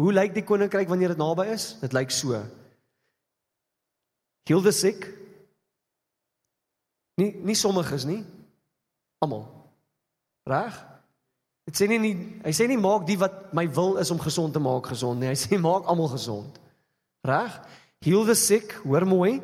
Hoe 0.00 0.12
lyk 0.12 0.34
die 0.34 0.46
koninkryk 0.46 0.88
wanneer 0.90 1.14
dit 1.14 1.20
naby 1.20 1.46
is? 1.54 1.74
Dit 1.82 1.94
lyk 1.94 2.10
so. 2.14 2.40
Heal 4.48 4.62
the 4.64 4.72
sick. 4.74 5.06
Nie 7.20 7.34
nie 7.46 7.54
sommiges 7.54 8.06
nie. 8.08 8.22
Almal. 9.22 9.44
Reg? 10.48 10.78
Dit 11.68 11.78
sê 11.78 11.86
nie, 11.86 12.00
nie 12.02 12.14
hy 12.42 12.54
sê 12.56 12.66
nie 12.66 12.80
maak 12.80 13.04
die 13.06 13.18
wat 13.20 13.52
my 13.54 13.66
wil 13.76 14.00
is 14.02 14.10
om 14.10 14.18
gesond 14.18 14.56
te 14.56 14.62
maak 14.62 14.90
gesond 14.90 15.20
nie. 15.20 15.30
Hy 15.30 15.38
sê 15.38 15.60
maak 15.60 15.86
almal 15.86 16.10
gesond. 16.10 16.58
Reg? 17.28 17.60
Heal 18.02 18.24
the 18.24 18.34
sick, 18.34 18.72
hoor 18.82 19.04
mooi. 19.06 19.38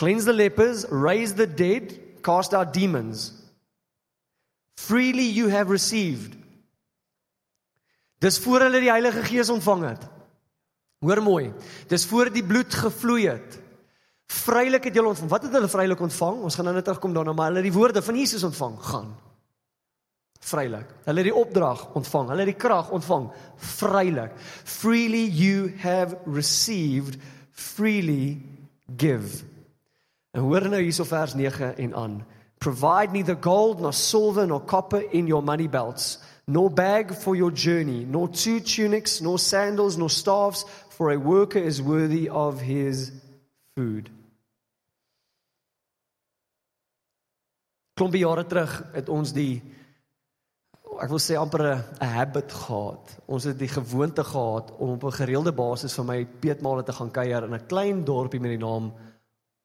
Cleanse 0.00 0.24
the 0.24 0.32
lepers, 0.32 0.86
raise 0.90 1.34
the 1.34 1.46
dead, 1.46 1.92
cast 2.22 2.54
out 2.54 2.72
demons. 2.72 3.34
Freely 4.78 5.26
you 5.26 5.48
have 5.48 5.70
received. 5.70 6.34
Dis 8.18 8.38
voor 8.42 8.66
hulle 8.66 8.80
die 8.82 8.90
Heilige 8.90 9.22
Gees 9.22 9.50
ontvang 9.50 9.84
het. 9.92 10.06
Hoor 11.04 11.22
mooi. 11.22 11.52
Dis 11.90 12.06
voor 12.10 12.32
die 12.34 12.44
bloed 12.44 12.74
gevloei 12.74 13.28
het. 13.28 13.58
Vrylik 14.28 14.84
het 14.84 14.94
julle 14.94 15.12
ontvang. 15.14 15.30
Wat 15.30 15.46
het 15.46 15.54
hulle 15.54 15.70
vrylik 15.70 16.00
ontvang? 16.00 16.42
Ons 16.42 16.58
gaan 16.58 16.66
nou 16.68 16.74
net 16.74 16.84
terugkom 16.84 17.14
daarna, 17.14 17.32
maar 17.32 17.52
hulle 17.52 17.62
het 17.62 17.70
die 17.70 17.78
woorde 17.78 18.02
van 18.02 18.18
Jesus 18.18 18.42
ontvang. 18.44 18.74
Gaan. 18.82 19.12
Vrylik. 20.40 20.90
Hulle 21.06 21.22
het 21.22 21.28
die 21.30 21.34
opdrag 21.34 21.84
ontvang. 21.98 22.32
Hulle 22.32 22.44
het 22.44 22.50
die 22.52 22.58
krag 22.66 22.90
ontvang. 22.90 23.30
Vrylik. 23.78 24.34
Freely 24.64 25.24
you 25.30 25.72
have 25.78 26.18
received, 26.26 27.16
freely 27.50 28.40
give. 28.96 29.44
En 30.30 30.42
hoor 30.42 30.68
nou 30.68 30.82
hierso 30.82 31.06
vers 31.08 31.34
9 31.34 31.76
en 31.76 31.94
aan. 31.94 32.18
Provide 32.58 33.14
neither 33.14 33.38
gold 33.40 33.80
nor 33.80 33.92
silver 33.94 34.46
nor 34.46 34.64
copper 34.64 35.06
in 35.14 35.26
your 35.26 35.44
money 35.44 35.68
belts 35.68 36.18
nor 36.48 36.70
bag 36.70 37.12
for 37.12 37.36
your 37.36 37.50
journey, 37.50 38.06
nor 38.08 38.28
two 38.28 38.60
tunics, 38.60 39.20
nor 39.20 39.38
sandals, 39.38 39.96
nor 39.96 40.08
staffs, 40.08 40.64
for 40.88 41.10
a 41.12 41.18
worker 41.18 41.58
is 41.58 41.82
worthy 41.82 42.28
of 42.28 42.60
his 42.60 43.12
food. 43.76 44.08
Klompie 48.00 48.22
jare 48.24 48.46
terug 48.48 48.78
het 48.94 49.10
ons 49.12 49.34
die 49.36 49.60
ek 50.98 51.12
wil 51.12 51.20
sê 51.20 51.36
amper 51.36 51.62
'n 51.68 52.06
habit 52.16 52.52
gehad. 52.52 53.12
Ons 53.26 53.44
het 53.44 53.58
die 53.58 53.68
gewoonte 53.68 54.24
gehad 54.24 54.72
om 54.78 54.96
op 54.96 55.04
'n 55.04 55.18
gereelde 55.20 55.52
basis 55.52 55.94
vir 55.94 56.04
my 56.04 56.24
peetmale 56.24 56.82
te 56.82 56.92
gaan 56.92 57.10
kuier 57.10 57.44
in 57.44 57.54
'n 57.54 57.66
klein 57.66 58.04
dorpie 58.04 58.40
met 58.40 58.50
die 58.50 58.64
naam 58.66 58.92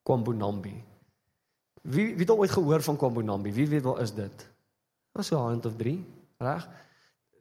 Kwambonambi. 0.03 0.83
Wie 1.81 2.15
wie 2.15 2.25
het 2.25 2.29
ooit 2.29 2.51
gehoor 2.51 2.81
van 2.81 2.97
Kwambonambi? 2.97 3.53
Wie 3.53 3.67
weet 3.67 3.83
waar 3.83 4.01
is 4.01 4.13
dit? 4.13 4.49
Was 5.13 5.27
so 5.27 5.37
'n 5.37 5.47
hand 5.47 5.65
of 5.65 5.75
3? 5.75 6.22
Reg? 6.43 6.67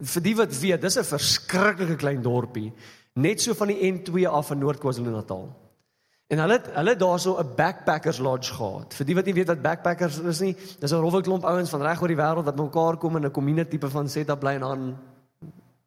Vir 0.02 0.22
die 0.22 0.36
wat 0.36 0.54
weet, 0.60 0.82
dis 0.82 0.98
'n 0.98 1.04
verskriklike 1.04 1.96
klein 1.96 2.22
dorpie, 2.22 2.72
net 3.14 3.40
so 3.40 3.54
van 3.54 3.68
die 3.68 3.92
N2 3.92 4.26
af 4.26 4.50
in 4.50 4.58
Noord-KwaZulu-Natal. 4.58 5.62
En 6.32 6.40
hulle 6.40 6.56
het 6.56 6.68
hulle 6.72 6.96
daarso 6.96 7.36
'n 7.38 7.54
backpackers 7.56 8.18
lodge 8.18 8.54
gehad. 8.54 8.94
Vir 8.94 9.06
die 9.06 9.14
wat 9.14 9.24
nie 9.24 9.34
weet 9.34 9.46
wat 9.46 9.62
backpackers 9.62 10.18
is 10.18 10.40
nie, 10.40 10.56
dis 10.80 10.92
'n 10.92 11.00
rowwe 11.00 11.22
klomp 11.22 11.44
ouens 11.44 11.70
van 11.70 11.82
reg 11.82 12.00
oor 12.00 12.08
die 12.08 12.16
wêreld 12.16 12.44
wat 12.44 12.56
mekaar 12.56 12.96
kom 12.96 13.16
in 13.16 13.26
'n 13.26 13.30
community 13.30 13.70
tipe 13.70 13.90
van 13.90 14.08
setup 14.08 14.40
bly 14.40 14.54
en 14.54 14.62
aan 14.62 14.98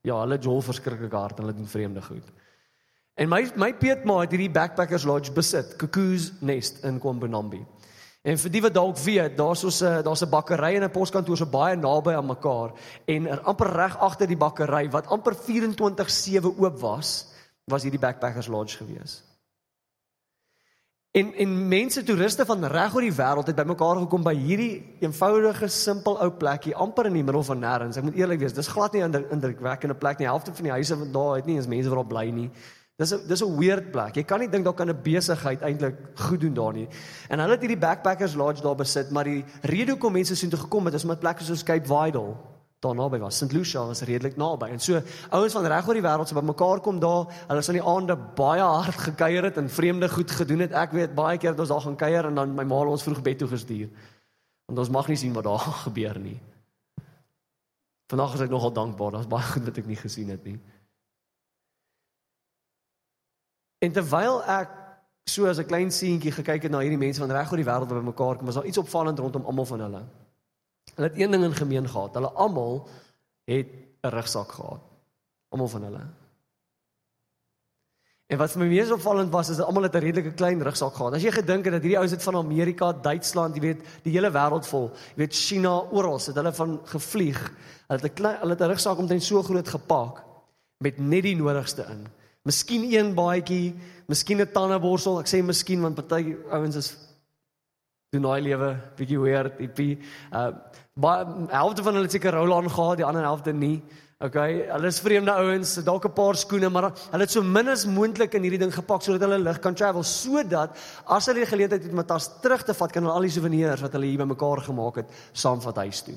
ja, 0.02 0.20
hulle 0.20 0.38
jol 0.38 0.62
verskriklik 0.62 1.12
hard 1.12 1.40
en 1.40 1.46
hulle 1.46 1.58
doen 1.58 1.68
vreemde 1.68 2.02
goed. 2.02 2.32
En 3.16 3.30
my 3.30 3.52
my 3.56 3.74
Pietma 3.74 4.20
het 4.20 4.32
hierdie 4.32 4.52
backpackers 4.52 5.04
lodge 5.04 5.32
besit, 5.32 5.76
Cuckoo's 5.76 6.32
Nest 6.42 6.84
in 6.84 7.00
Kwambonambi. 7.00 7.66
En 8.26 8.40
vir 8.42 8.52
die 8.56 8.62
wat 8.66 8.74
dalk 8.74 8.98
weet, 8.98 9.36
daar's 9.38 9.62
so 9.62 9.70
'n 9.70 10.02
daar's 10.04 10.24
'n 10.24 10.30
bakkery 10.30 10.76
en 10.76 10.84
'n 10.84 10.92
poskantoor 10.92 11.38
so 11.38 11.46
baie 11.46 11.76
naby 11.76 12.14
aan 12.14 12.26
mekaar 12.26 12.72
en 13.06 13.28
er 13.28 13.42
amper 13.42 13.72
reg 13.72 13.98
agter 13.98 14.28
die 14.28 14.38
bakkery 14.38 14.90
wat 14.90 15.08
amper 15.08 15.36
24/7 15.36 16.58
oop 16.58 16.80
was, 16.80 17.28
was 17.66 17.84
hierdie 17.84 18.00
backpackers 18.00 18.48
lodge 18.48 18.78
gewees. 18.78 19.24
En 21.12 21.34
en 21.34 21.68
mense 21.68 22.04
toeriste 22.04 22.46
van 22.46 22.66
reg 22.66 22.96
oor 22.96 23.02
die 23.02 23.14
wêreld 23.14 23.48
het 23.48 23.56
bymekaar 23.56 23.98
gekom 23.98 24.24
by 24.24 24.34
hierdie 24.36 24.96
eenvoudige, 25.00 25.68
simpel 25.68 26.18
ou 26.22 26.32
plekkie 26.32 26.76
amper 26.76 27.06
in 27.06 27.14
die 27.14 27.24
middel 27.24 27.44
van 27.44 27.60
nêrens. 27.60 27.98
Ek 27.98 28.04
moet 28.04 28.16
eerlik 28.16 28.40
wees, 28.40 28.54
dis 28.54 28.68
glad 28.68 28.94
nie 28.94 29.02
indrukwekkende 29.02 29.96
plek 29.96 30.18
nie. 30.18 30.26
Die 30.26 30.34
helfte 30.34 30.54
van 30.54 30.64
die 30.64 30.72
huise 30.72 30.98
wat 30.98 31.14
daar 31.14 31.36
het 31.36 31.46
nie 31.46 31.56
eens 31.56 31.68
mense 31.68 31.90
wat 31.90 31.98
daar 31.98 32.08
bly 32.08 32.30
nie. 32.32 32.50
Dis 32.96 33.12
'n 33.12 33.28
dis 33.28 33.44
'n 33.44 33.58
weird 33.58 33.92
plek. 33.92 34.16
Jy 34.16 34.24
kan 34.24 34.40
nie 34.40 34.50
dink 34.50 34.64
daar 34.64 34.74
kan 34.74 34.90
'n 34.90 35.02
besigheid 35.04 35.62
eintlik 35.62 35.96
goed 36.16 36.40
doen 36.42 36.54
daar 36.54 36.74
nie. 36.74 36.88
En 37.30 37.40
hulle 37.40 37.52
het 37.52 37.60
hierdie 37.60 37.78
backpackers 37.78 38.36
lodge 38.36 38.62
daar 38.62 38.76
besit, 38.76 39.12
maar 39.12 39.24
die 39.24 39.44
rede 39.62 39.92
hoekom 39.92 40.14
mense 40.14 40.36
sien 40.36 40.50
toe 40.50 40.60
gekom 40.60 40.86
het 40.86 40.94
is 40.94 41.04
omdat 41.04 41.20
plekke 41.20 41.44
soos 41.44 41.64
Cape 41.64 41.86
Vidal 41.88 42.38
daar 42.80 42.96
naby 42.96 43.20
was. 43.20 43.38
St. 43.38 43.52
Lucia 43.52 43.86
was 43.86 44.02
redelik 44.02 44.38
naby. 44.38 44.70
En 44.70 44.80
so 44.80 45.02
ouens 45.30 45.54
van 45.54 45.66
reg 45.66 45.88
oor 45.88 45.94
die 45.94 46.04
wêreld 46.06 46.28
se 46.28 46.34
bymekaar 46.38 46.80
kom 46.80 47.00
daar. 47.00 47.26
Hulle 47.48 47.60
het 47.60 47.70
aan 47.70 47.80
die 47.80 47.84
aande 47.84 48.16
baie 48.36 48.62
hard 48.62 49.00
gekuier 49.08 49.44
het 49.44 49.58
en 49.58 49.70
vreemde 49.70 50.10
goed 50.10 50.32
gedoen 50.32 50.60
het. 50.60 50.72
Ek 50.72 50.92
weet 50.92 51.16
baie 51.16 51.38
keer 51.38 51.56
het 51.56 51.60
ons 51.60 51.70
daar 51.70 51.82
gaan 51.82 51.96
kuier 51.96 52.26
en 52.26 52.36
dan 52.36 52.56
my 52.56 52.64
ma 52.64 52.80
het 52.80 52.94
ons 52.98 53.04
vroeg 53.04 53.22
bed 53.22 53.38
toe 53.38 53.48
gestuur. 53.48 53.90
Want 54.66 54.80
ons 54.80 54.90
mag 54.90 55.08
nie 55.08 55.18
sien 55.18 55.34
wat 55.34 55.44
daar 55.44 55.60
gebeur 55.88 56.20
nie. 56.20 56.40
Vanaand 58.08 58.34
is 58.34 58.46
ek 58.46 58.50
nogal 58.54 58.74
dankbaar. 58.74 59.12
Daar's 59.12 59.28
baie 59.28 59.44
goed 59.44 59.66
wat 59.66 59.78
ek 59.78 59.86
nie 59.90 60.00
gesien 60.00 60.30
het 60.30 60.44
nie. 60.46 60.60
En 63.86 63.94
terwyl 63.94 64.42
ek 64.50 64.74
so 65.30 65.46
as 65.50 65.60
'n 65.60 65.70
klein 65.70 65.92
seentjie 65.92 66.32
gekyk 66.32 66.64
het 66.64 66.72
na 66.72 66.82
hierdie 66.82 67.02
mense 67.02 67.20
van 67.22 67.32
reg 67.32 67.52
oor 67.52 67.62
die 67.62 67.70
wêreld 67.70 67.90
wat 67.90 68.02
bymekaar 68.02 68.38
kom, 68.38 68.46
was 68.46 68.56
daar 68.56 68.66
iets 68.66 68.78
opvallend 68.78 69.20
rondom 69.20 69.46
almal 69.46 69.66
van 69.66 69.80
hulle. 69.80 70.04
Hulle 70.96 71.10
het 71.10 71.18
een 71.20 71.32
ding 71.32 71.44
in 71.44 71.54
gemeen 71.54 71.88
gehad. 71.90 72.14
Hulle 72.14 72.30
almal 72.30 72.88
het 73.46 73.68
'n 74.02 74.10
rugsak 74.10 74.52
gehad. 74.52 74.82
Almal 75.50 75.68
van 75.68 75.84
hulle. 75.84 76.04
En 78.26 78.38
wat 78.38 78.52
vir 78.52 78.62
my 78.62 78.68
mees 78.68 78.92
opvallend 78.92 79.32
was 79.32 79.50
is 79.50 79.58
dat 79.58 79.68
almal 79.68 79.84
'n 79.86 79.98
redelike 79.98 80.34
klein 80.34 80.62
rugsak 80.62 80.94
gehad. 80.94 81.14
As 81.14 81.22
jy 81.22 81.32
gedink 81.32 81.64
het 81.66 81.74
dat 81.74 81.82
hierdie 81.82 81.98
ouens 81.98 82.12
het 82.12 82.24
van 82.24 82.36
Amerika, 82.36 82.94
Duitsland, 82.94 83.56
jy 83.56 83.62
weet, 83.62 83.82
die 84.04 84.14
hele 84.14 84.32
wêreld 84.32 84.66
vol, 84.68 84.92
jy 85.16 85.16
weet 85.16 85.34
China 85.34 85.82
oral, 85.92 86.18
het 86.18 86.36
hulle 86.36 86.54
van 86.54 86.80
gevlieg. 86.84 87.52
Hulle 87.88 88.02
het 88.02 88.04
'n 88.04 88.14
klein 88.14 88.40
hulle 88.40 88.52
het 88.52 88.62
'n 88.62 88.68
rugsak 88.68 88.98
omtrent 88.98 89.24
so 89.24 89.44
groot 89.44 89.68
gepak 89.68 90.24
met 90.78 90.98
net 90.98 91.24
die 91.24 91.36
nodigste 91.36 91.86
in. 91.90 92.08
Miskien 92.46 92.86
een 92.94 93.14
baadjie, 93.18 93.74
miskien 94.08 94.42
'n 94.42 94.52
tandeborsel. 94.52 95.20
Ek 95.20 95.28
sê 95.28 95.42
miskien 95.44 95.82
want 95.82 95.96
party 95.96 96.36
ouens 96.52 96.76
is 96.76 96.98
doen 98.14 98.22
daai 98.22 98.42
lewe 98.42 98.76
bietjie 98.98 99.20
weird, 99.20 99.60
hippie. 99.60 100.00
Uh 100.32 100.52
baie 100.96 101.26
helfte 101.52 101.84
van 101.84 101.98
hulle 101.98 102.08
het 102.08 102.14
seker 102.16 102.32
Roland 102.32 102.72
gehad, 102.72 102.98
die 102.98 103.06
ander 103.06 103.24
helfte 103.24 103.52
nie. 103.52 103.82
Okay, 104.24 104.62
hulle 104.70 104.88
is 104.88 105.02
vreemde 105.04 105.32
ouens, 105.32 105.74
dalk 105.84 106.06
'n 106.06 106.14
paar 106.14 106.36
skoene, 106.36 106.70
maar 106.70 106.94
hulle 107.12 107.24
het 107.24 107.32
so 107.32 107.44
min 107.44 107.68
as 107.68 107.86
moontlik 107.86 108.34
in 108.34 108.44
hierdie 108.44 108.60
ding 108.60 108.72
gepak 108.72 109.02
sodat 109.02 109.28
hulle 109.28 109.40
lig 109.44 109.60
kan 109.60 109.76
travel 109.76 110.04
sodat 110.04 110.78
as 111.06 111.26
hulle 111.26 111.44
die 111.44 111.52
geleentheid 111.52 111.84
het 111.84 111.92
om 111.92 112.00
'n 112.00 112.06
tas 112.06 112.30
terug 112.42 112.64
te 112.64 112.74
vat, 112.74 112.92
kan 112.92 113.04
hulle 113.04 113.16
al 113.16 113.28
die 113.28 113.30
souvenirs 113.30 113.82
wat 113.82 113.92
hulle 113.92 114.06
hier 114.06 114.24
bymekaar 114.24 114.62
gemaak 114.62 114.96
het, 114.96 115.10
saamvat 115.34 115.76
huis 115.76 116.02
toe. 116.02 116.16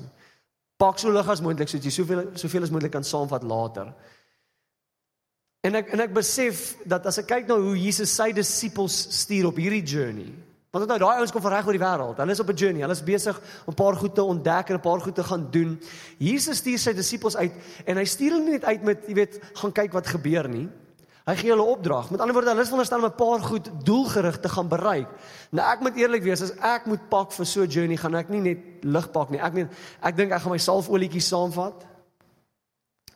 Pak 0.77 0.99
so 0.99 1.11
lig 1.11 1.27
as 1.27 1.41
moontlik 1.41 1.67
sodat 1.67 1.83
jy 1.83 1.91
soveel 1.91 2.29
soveel 2.35 2.63
as 2.63 2.71
moontlik 2.71 2.91
kan 2.91 3.03
saamvat 3.03 3.43
later. 3.43 3.93
En 5.61 5.75
ek 5.75 5.89
en 5.91 5.99
ek 5.99 6.13
besef 6.13 6.77
dat 6.87 7.05
as 7.05 7.17
ek 7.19 7.27
kyk 7.27 7.47
na 7.47 7.57
hoe 7.59 7.75
Jesus 7.77 8.15
sy 8.15 8.31
disippels 8.31 8.95
stuur 9.11 9.49
op 9.51 9.57
hierdie 9.59 9.83
journey, 9.83 10.31
Want 10.69 10.85
nou 10.85 10.99
daai 11.01 11.17
ouens 11.17 11.31
kom 11.33 11.41
van 11.41 11.55
reg 11.55 11.65
oor 11.65 11.73
die 11.73 11.81
wêreld. 11.81 12.19
Hulle 12.21 12.33
is 12.35 12.39
op 12.43 12.49
'n 12.49 12.55
journey. 12.61 12.81
Hulle 12.85 12.93
is 12.93 13.03
besig 13.03 13.41
om 13.65 13.73
'n 13.73 13.75
paar 13.75 13.95
goed 13.95 14.13
te 14.13 14.21
ontdek 14.23 14.69
en 14.69 14.75
'n 14.75 14.79
paar 14.79 15.01
goed 15.01 15.15
te 15.15 15.23
gaan 15.23 15.47
doen. 15.51 15.79
Jesus 16.19 16.57
stuur 16.57 16.77
sy 16.77 16.93
disippels 16.93 17.35
uit 17.35 17.51
en 17.85 17.97
hy 17.97 18.05
stuur 18.05 18.31
hulle 18.31 18.43
nie 18.43 18.51
net 18.51 18.65
uit 18.65 18.83
met, 18.83 19.07
jy 19.07 19.13
weet, 19.13 19.39
gaan 19.53 19.71
kyk 19.71 19.91
wat 19.93 20.07
gebeur 20.07 20.47
nie. 20.47 20.69
Hy 21.25 21.35
gee 21.35 21.49
hulle 21.49 21.63
opdrag. 21.63 22.11
Met 22.11 22.19
ander 22.19 22.33
woorde, 22.33 22.49
hulle 22.49 22.61
is 22.61 22.67
veronderstel 22.67 22.99
om 22.99 23.05
'n 23.05 23.15
paar 23.15 23.39
goed 23.39 23.71
doelgerig 23.83 24.39
te 24.39 24.49
gaan 24.49 24.67
bereik. 24.67 25.07
Nou 25.51 25.71
ek 25.71 25.79
moet 25.81 25.95
eerlik 25.95 26.23
wees, 26.23 26.41
as 26.41 26.51
ek 26.51 26.85
moet 26.85 27.09
pak 27.09 27.31
vir 27.31 27.45
so 27.45 27.61
'n 27.61 27.67
journey, 27.67 27.97
gaan 27.97 28.15
ek 28.15 28.29
nie 28.29 28.41
net 28.41 28.59
lig 28.81 29.11
pak 29.11 29.29
nie. 29.29 29.39
Ek 29.39 29.53
meen, 29.53 29.69
ek 30.03 30.15
dink 30.15 30.31
ek 30.31 30.41
gaan 30.41 30.51
my 30.51 30.57
salfolietjies 30.57 31.27
saamvat. 31.27 31.88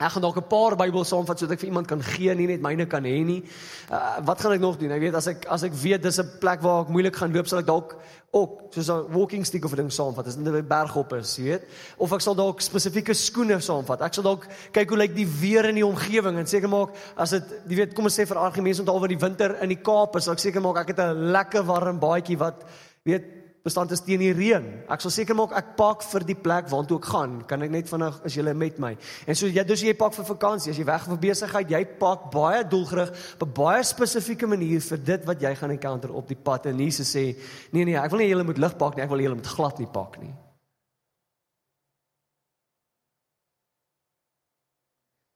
Ek 0.03 0.12
gaan 0.12 0.24
dalk 0.25 0.38
'n 0.38 0.48
paar 0.51 0.75
Bybels 0.75 1.07
saamvat 1.07 1.39
sodat 1.39 1.53
ek 1.53 1.60
vir 1.62 1.69
iemand 1.69 1.88
kan 1.88 2.01
gee, 2.01 2.33
nie 2.36 2.48
net 2.48 2.62
myne 2.62 2.86
kan 2.86 3.03
hê 3.03 3.24
nie. 3.24 3.43
Uh, 3.89 4.19
wat 4.25 4.41
gaan 4.41 4.51
ek 4.51 4.60
nog 4.60 4.77
doen? 4.77 4.91
Ek 4.91 5.00
weet 5.00 5.15
as 5.15 5.27
ek 5.27 5.45
as 5.48 5.63
ek 5.63 5.72
weet 5.74 6.03
dis 6.03 6.19
'n 6.19 6.39
plek 6.39 6.62
waar 6.62 6.81
ek 6.83 6.89
moeilik 6.89 7.15
gaan 7.15 7.31
loop, 7.31 7.48
sal 7.48 7.60
ek 7.60 7.65
dalk 7.65 7.95
ook 8.33 8.74
soos 8.74 8.89
'n 8.89 9.13
walking 9.13 9.45
stick 9.45 9.63
of 9.63 9.75
ding 9.75 9.91
saamvat 9.91 10.27
as 10.27 10.36
dit 10.36 10.45
'n 10.45 10.67
berg 10.67 10.95
op 10.95 11.13
is, 11.13 11.38
weet. 11.38 11.63
Of 11.98 12.12
ek 12.12 12.22
sal 12.22 12.36
dalk 12.36 12.60
spesifieke 12.62 13.13
skoene 13.13 13.62
saamvat. 13.62 14.01
Ek 14.01 14.13
sal 14.13 14.24
dalk 14.24 14.48
kyk 14.74 14.89
hoe 14.89 14.98
lyk 14.98 15.15
die 15.15 15.27
weer 15.27 15.65
in 15.65 15.75
die 15.75 15.86
omgewing 15.86 16.38
en 16.38 16.48
seker 16.48 16.69
maak 16.69 16.89
as 17.15 17.29
dit 17.29 17.43
jy 17.69 17.75
weet, 17.75 17.93
kom 17.93 18.05
ons 18.05 18.19
sê 18.19 18.25
vir 18.27 18.38
argumente 18.38 18.81
onthou 18.81 19.00
wat 19.00 19.10
die 19.10 19.25
winter 19.25 19.62
in 19.62 19.69
die 19.69 19.81
Kaap 19.83 20.15
is, 20.17 20.25
sal 20.25 20.33
ek 20.33 20.39
seker 20.39 20.62
maak 20.62 20.77
ek 20.77 20.88
het 20.88 21.00
'n 21.00 21.31
lekker 21.31 21.63
warm 21.63 22.00
baadjie 22.00 22.38
wat 22.38 22.63
weet 23.05 23.42
bestand 23.63 23.93
is 23.96 24.01
teen 24.03 24.20
die 24.20 24.34
reën. 24.36 24.65
Ek 24.91 25.03
sal 25.03 25.12
seker 25.15 25.38
maak 25.39 25.53
ek 25.55 25.70
pak 25.79 26.01
vir 26.03 26.25
die 26.27 26.36
plek 26.36 26.67
waartoe 26.72 26.98
ek 27.00 27.05
gaan. 27.13 27.36
Kan 27.48 27.63
ek 27.63 27.72
net 27.72 27.88
vinnig 27.88 28.17
as 28.27 28.36
jy 28.36 28.43
met 28.51 28.79
my. 28.84 28.91
En 29.24 29.38
so 29.39 29.48
jy 29.48 29.63
dus 29.67 29.86
jy 29.86 29.93
pak 29.96 30.15
vir 30.17 30.27
vakansie, 30.27 30.74
as 30.74 30.79
jy 30.82 30.86
weg 30.88 31.05
vir 31.08 31.22
besigheid, 31.22 31.72
jy 31.72 31.84
pak 32.01 32.27
baie 32.34 32.63
doelgerig 32.67 33.13
op 33.39 33.48
'n 33.48 33.53
baie 33.55 33.84
spesifieke 33.84 34.48
manier 34.48 34.82
vir 34.82 34.98
dit 34.98 35.25
wat 35.25 35.41
jy 35.41 35.55
gaan 35.55 35.72
encounter 35.72 36.12
op 36.12 36.27
die 36.27 36.36
pad. 36.36 36.65
En 36.65 36.77
Jesus 36.79 37.15
sê, 37.15 37.38
nee 37.72 37.86
nee, 37.86 37.96
ek 37.96 38.12
wil 38.12 38.20
nie 38.20 38.29
julle 38.29 38.43
moet 38.43 38.58
lig 38.58 38.77
pak 38.77 38.96
nie, 38.96 39.03
ek 39.03 39.10
wil 39.10 39.20
julle 39.20 39.36
moet 39.36 39.48
glad 39.48 39.79
nie 39.79 39.88
pak 39.88 40.20
nie. 40.20 40.34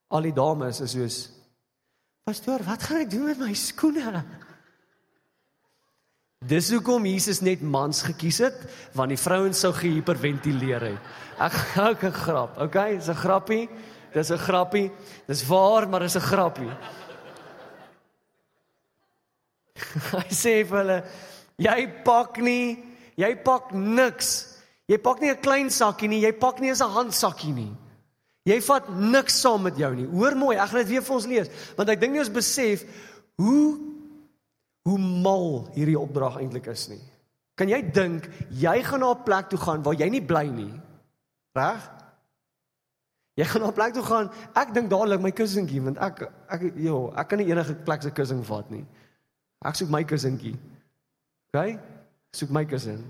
Al 0.10 0.22
die 0.22 0.34
dames 0.34 0.82
is 0.82 0.92
soos 0.92 1.38
Pastoor, 2.28 2.60
wat 2.68 2.84
gaan 2.84 3.06
ek 3.06 3.10
doen 3.10 3.26
met 3.26 3.40
my 3.40 3.54
skoene? 3.54 4.26
Dis 6.46 6.67
hoekom 6.70 7.01
Jesus 7.10 7.39
net 7.41 7.63
mans 7.65 8.03
gekies 8.06 8.38
het, 8.46 8.58
want 8.94 9.10
die 9.10 9.17
vrouens 9.17 9.58
sou 9.58 9.72
gehiperventileer 9.74 10.84
het. 10.91 11.08
Ek 11.41 11.56
ook 11.89 12.03
'n 12.03 12.13
grap, 12.13 12.62
okay? 12.62 12.98
Dis 12.98 13.10
'n 13.10 13.15
grappie. 13.15 13.70
Dis 14.13 14.29
'n 14.29 14.38
grappie. 14.38 14.91
Dis 15.25 15.48
waar, 15.48 15.89
maar 15.89 16.00
dis 16.00 16.15
'n 16.15 16.22
grappie. 16.22 16.72
Hy 20.13 20.29
sê 20.29 20.65
vir 20.65 20.77
hulle, 20.77 21.03
jy 21.58 21.88
pak 22.03 22.38
nie, 22.38 22.84
jy 23.15 23.36
pak 23.36 23.74
niks. 23.74 24.58
Jy 24.86 24.98
pak 24.98 25.20
nie 25.20 25.32
'n 25.32 25.41
klein 25.41 25.70
sakkie 25.70 26.08
nie, 26.08 26.22
jy 26.22 26.34
pak 26.34 26.60
nie 26.60 26.70
eens 26.70 26.82
'n 26.82 26.94
handsakkie 26.94 27.53
nie. 27.53 27.75
Jy 28.48 28.62
vat 28.62 28.89
niks 28.89 29.41
saam 29.41 29.63
met 29.63 29.77
jou 29.77 29.96
nie. 29.96 30.08
Hoor 30.08 30.36
mooi, 30.36 30.56
ek 30.56 30.70
gaan 30.70 30.79
dit 30.79 30.88
weer 30.88 31.03
vir 31.03 31.15
ons 31.15 31.25
lees, 31.25 31.48
want 31.75 31.89
ek 31.89 32.00
dink 32.00 32.13
nie 32.13 32.24
ons 32.24 32.32
besef 32.32 32.86
hoe 33.36 33.97
hoe 34.88 34.98
mal 34.98 35.67
hierdie 35.75 36.00
opdrag 36.00 36.39
eintlik 36.39 36.70
is 36.72 36.88
nie. 36.91 37.01
Kan 37.60 37.72
jy 37.72 37.82
dink 37.91 38.29
jy 38.53 38.77
gaan 38.86 39.01
na 39.03 39.12
'n 39.13 39.24
plek 39.25 39.50
toe 39.50 39.60
gaan 39.60 39.84
waar 39.84 39.98
jy 40.00 40.10
nie 40.10 40.22
bly 40.22 40.46
nie? 40.48 40.74
Reg? 41.58 41.91
Jy 43.38 43.46
gaan 43.46 43.62
na 43.62 43.67
'n 43.67 43.74
plek 43.74 43.94
toe 43.94 44.03
gaan. 44.03 44.32
Ek 44.56 44.74
dink 44.74 44.89
dadelik 44.89 45.22
my 45.22 45.32
kussentjie 45.32 45.82
want 45.82 45.98
ek 45.98 46.32
ek 46.50 46.62
jo, 46.75 47.12
ek 47.15 47.27
kan 47.27 47.39
nie 47.39 47.51
enige 47.51 47.75
plek 47.75 48.01
se 48.01 48.12
kussing 48.12 48.46
vat 48.46 48.72
nie. 48.72 48.86
Ek 49.65 49.75
soek 49.75 49.89
my 49.89 50.03
kussentjie. 50.03 50.56
OK? 51.53 51.79
Soek 52.34 52.50
my 52.50 52.65
kussing. 52.65 53.03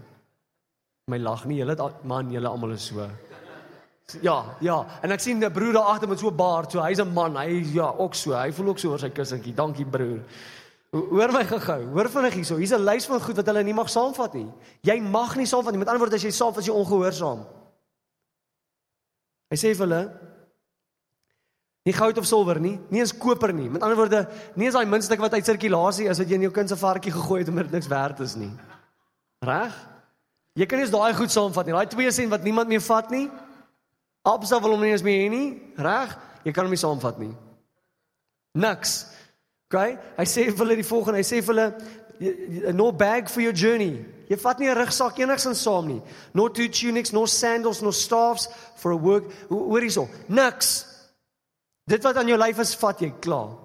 My 1.07 1.17
lag 1.17 1.45
nie, 1.45 1.59
julle 1.59 1.75
man, 2.03 2.31
julle 2.31 2.47
almal 2.47 2.71
is 2.71 2.87
so. 2.87 3.09
Ja, 4.23 4.55
ja, 4.61 4.85
en 5.03 5.11
ek 5.11 5.19
sien 5.19 5.43
'n 5.43 5.51
broer 5.51 5.73
daar 5.73 5.93
agter 5.93 6.07
met 6.07 6.19
so 6.19 6.29
'n 6.29 6.35
baard, 6.35 6.71
so 6.71 6.81
hy's 6.81 6.99
'n 6.99 7.13
man, 7.13 7.35
hy 7.35 7.63
ja, 7.73 7.93
ook 7.97 8.15
so. 8.15 8.31
Hy 8.31 8.51
voel 8.51 8.69
ook 8.69 8.79
so 8.79 8.91
oor 8.91 8.99
sy 8.99 9.09
kussentjie. 9.09 9.53
Dankie 9.53 9.85
broer. 9.85 10.23
Hoor 10.95 11.33
my 11.35 11.43
gou-gou. 11.43 11.81
Hoor 11.91 12.09
vinnig 12.09 12.37
hierso. 12.39 12.55
Hier's 12.55 12.71
'n 12.71 12.83
lys 12.83 13.05
van 13.05 13.21
goed 13.21 13.35
wat 13.35 13.45
hulle 13.45 13.63
nie 13.63 13.73
mag 13.73 13.89
saamvat 13.89 14.33
nie. 14.33 14.47
Jy 14.81 15.01
mag 15.01 15.35
nie 15.35 15.45
saamvat 15.45 15.71
nie. 15.71 15.79
Met 15.79 15.87
ander 15.87 15.99
woorde, 15.99 16.15
as 16.15 16.23
jy 16.23 16.31
saamvat, 16.31 16.63
is 16.63 16.67
jy 16.67 16.73
ongehoorsaam. 16.73 17.45
Hy 19.49 19.57
sê 19.57 19.75
vir 19.75 19.85
hulle: 19.85 20.01
Nie 21.87 21.93
goud 21.93 22.17
of 22.17 22.25
silwer 22.25 22.59
nie, 22.59 22.79
nie 22.89 22.99
eens 22.99 23.13
koper 23.15 23.53
nie. 23.53 23.69
Met 23.69 23.81
ander 23.81 23.95
woorde, 23.95 24.27
nie 24.55 24.65
eens 24.65 24.75
daai 24.75 24.85
muntstuk 24.85 25.19
wat 25.23 25.33
uit 25.33 25.45
sirkulasie 25.45 26.09
is 26.11 26.19
wat 26.19 26.27
jy 26.27 26.35
in 26.35 26.41
jou 26.41 26.51
kind 26.51 26.69
se 26.69 26.75
varkie 26.75 27.11
gegooi 27.11 27.39
het 27.39 27.49
omdat 27.49 27.69
dit 27.69 27.77
niks 27.77 27.87
werd 27.87 28.19
is 28.19 28.35
nie. 28.35 28.51
Reg? 29.39 29.73
Jy 30.53 30.65
kan 30.65 30.79
nie 30.79 30.85
eens 30.85 30.91
daai 30.91 31.13
goed 31.15 31.31
saamvat 31.31 31.65
nie. 31.65 31.75
Daai 31.77 31.87
2 31.87 32.11
sent 32.11 32.33
wat 32.33 32.43
niemand 32.43 32.67
meer 32.67 32.81
vat 32.81 33.09
nie. 33.13 33.29
Absa 34.27 34.59
wil 34.59 34.75
hom 34.75 34.83
nie 34.83 34.91
eens 34.91 35.05
meer 35.05 35.21
hê 35.23 35.29
nie. 35.31 35.47
Reg? 35.77 36.17
Jy 36.43 36.51
kan 36.51 36.67
hom 36.67 36.75
nie 36.75 36.81
saamvat 36.81 37.21
nie. 37.23 37.31
Niks. 38.57 39.05
Okay? 39.67 39.97
Hy 40.17 40.25
sê 40.25 40.47
vir 40.47 40.63
hulle 40.63 40.77
die 40.79 40.87
volgende, 40.87 41.19
hy 41.19 41.27
sê 41.27 41.41
vir 41.43 41.53
hulle 41.53 42.73
no 42.73 42.91
bag 42.91 43.29
for 43.29 43.43
your 43.43 43.55
journey. 43.55 43.99
Jy 44.27 44.37
vat 44.41 44.59
nie 44.59 44.69
'n 44.69 44.77
rugsak 44.77 45.19
enigsins 45.19 45.61
saam 45.61 45.87
nie. 45.87 46.01
No 46.33 46.47
two 46.47 46.67
tunics, 46.67 47.13
no 47.13 47.25
sandals, 47.25 47.81
no 47.81 47.91
staffs 47.91 48.47
for 48.75 48.91
a 48.91 48.97
work. 48.97 49.31
Hoor 49.49 49.81
hierso. 49.81 50.09
Niks. 50.27 50.85
Dit 51.87 52.03
wat 52.03 52.17
aan 52.17 52.27
jou 52.27 52.37
lyf 52.37 52.59
is, 52.59 52.75
vat 52.75 52.99
jy 52.99 53.13
klaar. 53.21 53.55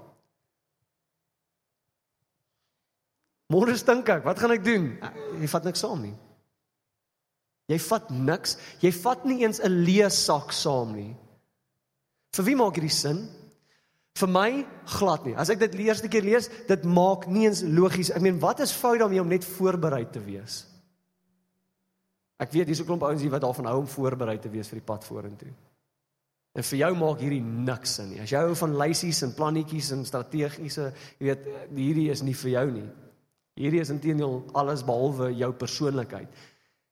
Môre 3.50 3.76
stink 3.76 4.08
ek. 4.08 4.24
Wat 4.24 4.38
gaan 4.38 4.52
ek 4.52 4.64
doen? 4.64 4.98
Jy 5.40 5.48
vat 5.48 5.64
niks 5.64 5.80
saam 5.80 6.02
nie. 6.02 6.14
Jy 7.68 7.78
vat 7.78 8.10
niks. 8.10 8.56
Jy 8.80 8.92
vat 9.02 9.24
nie 9.24 9.42
eens 9.44 9.60
'n 9.60 9.84
leesak 9.84 10.52
saam 10.52 10.94
nie. 10.94 11.16
Vir 12.34 12.44
wie 12.44 12.56
maak 12.56 12.74
hierdie 12.74 12.90
sin? 12.90 13.28
Vir 14.20 14.28
my 14.28 14.50
glad 14.98 15.24
nie. 15.24 15.34
As 15.40 15.50
ek 15.52 15.62
dit 15.64 15.78
die 15.78 15.88
eerste 15.88 16.08
keer 16.12 16.24
lees, 16.26 16.50
dit 16.68 16.84
maak 16.84 17.24
nie 17.32 17.46
eens 17.48 17.62
logies. 17.64 18.12
Ek 18.12 18.22
meen, 18.24 18.40
wat 18.42 18.60
is 18.60 18.74
fout 18.76 19.00
daarmee 19.00 19.22
om 19.22 19.30
net 19.30 19.46
voorberei 19.46 20.04
te 20.12 20.20
wees? 20.20 20.66
Ek 22.42 22.52
weet 22.52 22.68
hier's 22.68 22.80
'n 22.80 22.86
klomp 22.86 23.02
ouens 23.02 23.22
hier 23.22 23.30
wat 23.30 23.42
daarvan 23.42 23.66
hou 23.70 23.78
om 23.80 23.86
voorberei 23.86 24.38
te 24.38 24.50
wees 24.50 24.68
vir 24.68 24.80
die 24.80 24.86
pad 24.86 25.04
vorentoe. 25.04 25.52
En 26.54 26.62
vir 26.62 26.78
jou 26.78 26.94
maak 26.94 27.20
hierdie 27.20 27.40
niks 27.40 27.94
sin 27.94 28.10
nie. 28.10 28.20
As 28.20 28.30
jy 28.30 28.38
hou 28.38 28.54
van 28.54 28.76
lysies 28.76 29.22
en 29.22 29.34
plannetjies 29.34 29.92
en 29.92 30.04
strategiese, 30.04 30.92
jy 31.18 31.26
weet, 31.26 31.46
hierdie 31.74 32.10
is 32.10 32.22
nie 32.22 32.34
vir 32.34 32.50
jou 32.50 32.70
nie. 32.70 32.88
Hierdie 33.56 33.80
is 33.80 33.90
intedeel 33.90 34.42
alles 34.54 34.84
behalwe 34.84 35.30
jou 35.36 35.52
persoonlikheid. 35.52 36.28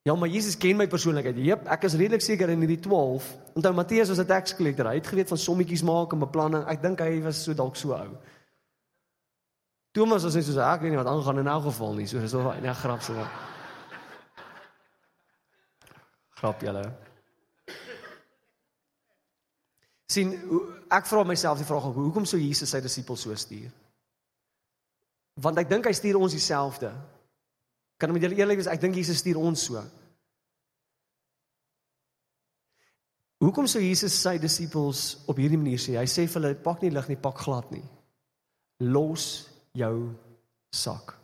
Ja, 0.03 0.15
maar 0.15 0.29
Jesus 0.29 0.57
ken 0.57 0.77
my 0.77 0.87
persoonlikheid. 0.89 1.37
Jep, 1.45 1.67
ek 1.69 1.83
is 1.85 1.95
redelik 2.01 2.23
seker 2.25 2.49
in 2.49 2.63
hierdie 2.65 2.81
12. 2.81 3.27
Onthou 3.59 3.73
Matteus 3.77 4.09
was 4.09 4.19
'n 4.19 4.27
tax 4.27 4.55
collector. 4.57 4.87
Hy 4.87 4.95
het 4.95 5.07
geweet 5.07 5.29
van 5.29 5.39
sommetjies 5.39 5.83
maak 5.83 6.13
en 6.13 6.19
beplanning. 6.19 6.65
Ek 6.69 6.83
dink 6.83 7.01
hy 7.01 7.21
was 7.23 7.43
so 7.43 7.55
dalk 7.55 7.77
so 7.77 7.93
ou. 7.93 8.17
Thomas 9.93 10.23
was 10.23 10.35
net 10.35 10.45
so, 10.45 10.61
ek 10.61 10.81
weet 10.81 10.91
nie 10.91 11.03
wat 11.03 11.07
aangaan 11.07 11.39
in 11.39 11.47
elk 11.47 11.63
geval 11.63 11.95
nie. 11.95 12.07
So 12.07 12.21
dis 12.21 12.33
wel 12.33 12.53
'n 12.53 12.75
grap 12.75 13.03
so. 13.03 13.27
Grap 16.35 16.61
julle. 16.61 16.93
sien 20.11 20.33
ek 20.91 21.07
vra 21.07 21.23
myself 21.25 21.59
die 21.59 21.67
vraag 21.69 21.95
hoekom 21.95 22.25
sou 22.27 22.39
Jesus 22.41 22.71
sy 22.71 22.81
disippels 22.81 23.21
so 23.21 23.35
stuur? 23.35 23.71
Want 25.35 25.59
ek 25.59 25.69
dink 25.69 25.87
hy 25.87 25.93
stuur 25.93 26.19
ons 26.19 26.33
dieselfde. 26.33 26.91
Kan 28.01 28.15
met 28.17 28.25
julle 28.25 28.39
eerlik 28.39 28.63
wees, 28.63 28.71
ek 28.73 28.81
dink 28.81 28.97
Jesus 28.97 29.21
stuur 29.21 29.39
ons 29.41 29.67
so. 29.69 29.83
Hoekom 33.41 33.69
sou 33.69 33.81
Jesus 33.81 34.17
sy 34.21 34.35
disippels 34.41 35.23
op 35.29 35.39
hierdie 35.41 35.61
manier 35.61 35.81
sê? 35.81 35.97
Hy 35.97 36.09
sê 36.09 36.27
vir 36.29 36.41
hulle 36.41 36.57
pak 36.65 36.83
nie 36.85 36.93
lig 36.93 37.09
nie, 37.09 37.21
pak 37.21 37.41
glad 37.41 37.71
nie. 37.73 37.85
Los 38.85 39.27
jou 39.77 40.11
sak. 40.73 41.17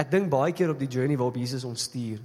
Ek 0.00 0.10
dink 0.12 0.28
baie 0.32 0.52
keer 0.56 0.72
op 0.72 0.80
die 0.80 0.90
journey 0.90 1.16
waarop 1.16 1.36
Jesus 1.38 1.64
ons 1.68 1.84
stuur, 1.88 2.20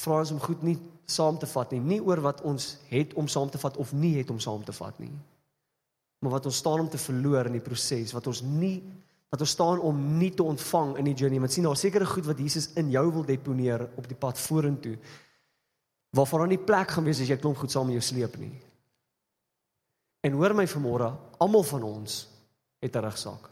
vra 0.00 0.20
ons 0.22 0.32
om 0.32 0.40
goed 0.40 0.62
nie 0.64 0.76
saam 1.08 1.38
te 1.40 1.48
vat 1.50 1.72
nie, 1.74 1.80
nie 1.80 2.00
oor 2.04 2.20
wat 2.24 2.42
ons 2.46 2.76
het 2.90 3.14
om 3.20 3.28
saam 3.30 3.50
te 3.52 3.60
vat 3.62 3.76
of 3.80 3.92
nie 3.96 4.14
het 4.18 4.30
om 4.32 4.40
saam 4.42 4.64
te 4.64 4.74
vat 4.76 4.96
nie. 5.02 5.12
Maar 6.24 6.38
wat 6.38 6.48
ons 6.48 6.60
staan 6.62 6.84
om 6.84 6.88
te 6.90 7.00
verloor 7.00 7.50
in 7.50 7.58
die 7.58 7.64
proses, 7.64 8.14
wat 8.16 8.28
ons 8.30 8.40
nie 8.46 8.78
wat 9.28 9.40
ons 9.40 9.50
staan 9.50 9.80
om 9.82 9.96
nie 10.18 10.30
te 10.34 10.42
ontvang 10.42 10.96
in 11.00 11.08
die 11.08 11.14
journey. 11.14 11.40
Want 11.42 11.52
sien 11.52 11.66
daar 11.66 11.78
sekere 11.78 12.06
goed 12.06 12.26
wat 12.28 12.38
Jesus 12.38 12.70
in 12.78 12.90
jou 12.90 13.04
wil 13.12 13.24
deponeer 13.26 13.88
op 13.98 14.06
die 14.08 14.18
pad 14.18 14.38
vorentoe. 14.40 14.96
Waarvan 16.16 16.44
daar 16.44 16.54
nie 16.54 16.62
plek 16.62 16.94
gaan 16.94 17.04
wees 17.04 17.20
as 17.20 17.30
jy 17.30 17.38
klomp 17.40 17.58
goed 17.60 17.72
saam 17.72 17.90
met 17.90 17.98
jou 17.98 18.04
sleep 18.06 18.38
nie. 18.40 18.54
En 20.26 20.38
hoor 20.38 20.54
my 20.56 20.66
vanmôre, 20.66 21.10
almal 21.42 21.66
van 21.66 21.82
ons 21.82 22.28
het 22.82 22.96
'n 22.96 23.04
rugsak. 23.04 23.50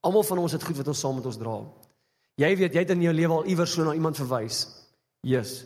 Almal 0.00 0.22
van 0.22 0.38
ons 0.38 0.52
het 0.52 0.62
goed 0.62 0.76
wat 0.76 0.88
ons 0.88 1.00
saam 1.00 1.14
met 1.14 1.26
ons 1.26 1.36
dra. 1.36 1.62
Jy 2.34 2.56
weet, 2.56 2.72
jy 2.72 2.78
het 2.78 2.90
in 2.90 3.02
jou 3.02 3.14
lewe 3.14 3.32
al 3.32 3.46
iewers 3.46 3.72
so 3.72 3.84
na 3.84 3.92
iemand 3.92 4.16
verwys. 4.16 4.66
Yes. 5.20 5.64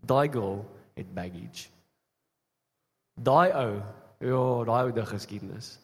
Daai 0.00 0.28
girl 0.28 0.64
het 0.94 1.14
baggage. 1.14 1.68
Daai 3.14 3.52
ou, 3.52 3.82
ja, 4.18 4.64
daai 4.64 4.82
ou 4.82 4.92
het 4.92 5.08
geskiedenis 5.08 5.78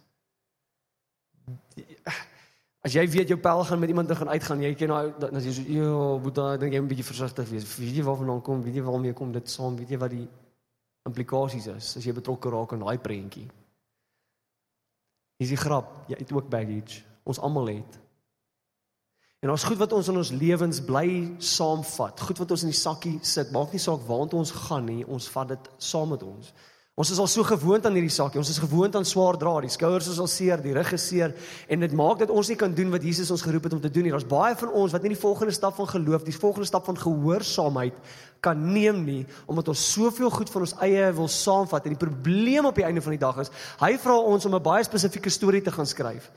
as 2.87 2.95
jy 2.95 3.03
weet 3.11 3.29
jou 3.29 3.39
pel 3.43 3.65
gaan 3.67 3.81
met 3.83 3.91
iemand 3.91 4.13
gaan 4.15 4.29
uitgaan, 4.29 4.63
jy 4.63 4.75
ken 4.79 4.93
nou 4.93 5.03
dan 5.19 5.39
as 5.39 5.47
jy 5.49 5.53
so 5.57 5.63
ja, 5.75 5.93
moet 6.23 6.35
dan 6.35 6.59
dink 6.63 6.73
jy 6.73 6.81
moet 6.81 6.91
'n 6.91 6.95
bietjie 6.95 7.11
versigtig 7.11 7.49
wees. 7.51 7.77
Weet 7.77 7.97
jy 7.97 8.05
waarvan 8.07 8.27
dan 8.27 8.43
kom? 8.43 8.63
Weet 8.63 8.75
jy 8.75 8.83
waarmee 8.83 9.13
kom 9.13 9.33
dit 9.33 9.51
saam? 9.51 9.77
Weet 9.77 9.91
jy 9.91 9.99
wat 9.99 10.11
die 10.11 10.29
implikasies 11.07 11.67
is 11.67 11.97
as 11.97 12.05
jy 12.05 12.13
betrokke 12.13 12.51
raak 12.51 12.73
aan 12.73 12.85
daai 12.85 12.99
prentjie? 12.99 13.49
Dis 15.39 15.49
die 15.49 15.57
grap, 15.57 16.07
jy 16.09 16.17
het 16.19 16.33
ook 16.33 16.49
baggage. 16.49 17.03
Ons 17.25 17.39
almal 17.39 17.67
het. 17.67 17.99
En 19.45 19.51
ons 19.51 19.65
goed 19.65 19.79
wat 19.79 19.93
ons 19.93 20.09
in 20.09 20.17
ons 20.17 20.31
lewens 20.31 20.81
bly 20.85 21.37
saamvat, 21.39 22.21
goed 22.21 22.39
wat 22.39 22.51
ons 22.51 22.63
in 22.63 22.73
die 22.73 22.79
sakkie 22.79 23.19
sit, 23.23 23.51
maak 23.53 23.73
nie 23.73 23.83
saak 23.83 24.07
waartoe 24.09 24.39
ons 24.41 24.51
gaan 24.51 24.87
nie, 24.89 25.05
ons 25.05 25.29
vat 25.29 25.49
dit 25.53 25.69
saam 25.79 26.09
met 26.15 26.23
ons. 26.23 26.53
Ons 26.97 27.11
is 27.13 27.19
al 27.21 27.27
so 27.29 27.45
gewoond 27.45 27.85
aan 27.85 27.93
hierdie 27.93 28.13
saakie. 28.13 28.39
Ons 28.41 28.49
is 28.49 28.59
gewoond 28.63 28.95
aan 28.97 29.05
swaar 29.05 29.37
dra. 29.37 29.51
Die 29.61 29.69
skouers 29.69 30.07
is 30.09 30.17
al 30.23 30.31
seer, 30.33 30.63
die 30.65 30.73
rug 30.73 30.95
is 30.97 31.03
seer 31.11 31.35
en 31.69 31.83
dit 31.85 31.93
maak 31.93 32.23
dat 32.23 32.31
ons 32.33 32.49
nie 32.49 32.57
kan 32.57 32.73
doen 32.73 32.89
wat 32.95 33.05
Jesus 33.05 33.29
ons 33.35 33.43
geroep 33.45 33.67
het 33.69 33.75
om 33.77 33.83
te 33.83 33.91
doen 33.93 34.07
nie. 34.09 34.13
Daar's 34.15 34.25
baie 34.31 34.55
van 34.57 34.73
ons 34.81 34.95
wat 34.97 35.05
nie 35.05 35.13
die 35.13 35.21
volgende 35.21 35.53
stap 35.53 35.77
van 35.77 35.91
geloof, 35.91 36.25
die 36.25 36.33
volgende 36.33 36.65
stap 36.71 36.89
van 36.89 36.97
gehoorsaamheid 36.97 37.99
kan 38.41 38.63
neem 38.73 39.03
nie 39.05 39.19
omdat 39.45 39.69
ons 39.75 39.83
soveel 39.93 40.33
goed 40.33 40.49
van 40.55 40.65
ons 40.65 40.73
eie 40.89 41.11
wil 41.19 41.29
saamvat. 41.29 41.85
En 41.85 41.99
die 41.99 42.01
probleem 42.01 42.71
op 42.73 42.81
die 42.81 42.87
einde 42.89 43.05
van 43.05 43.13
die 43.13 43.21
dag 43.21 43.45
is, 43.45 43.53
hy 43.83 43.93
vra 44.01 44.17
ons 44.17 44.49
om 44.49 44.57
'n 44.57 44.65
baie 44.65 44.89
spesifieke 44.89 45.31
storie 45.31 45.61
te 45.61 45.77
gaan 45.77 45.87
skryf. 45.87 46.31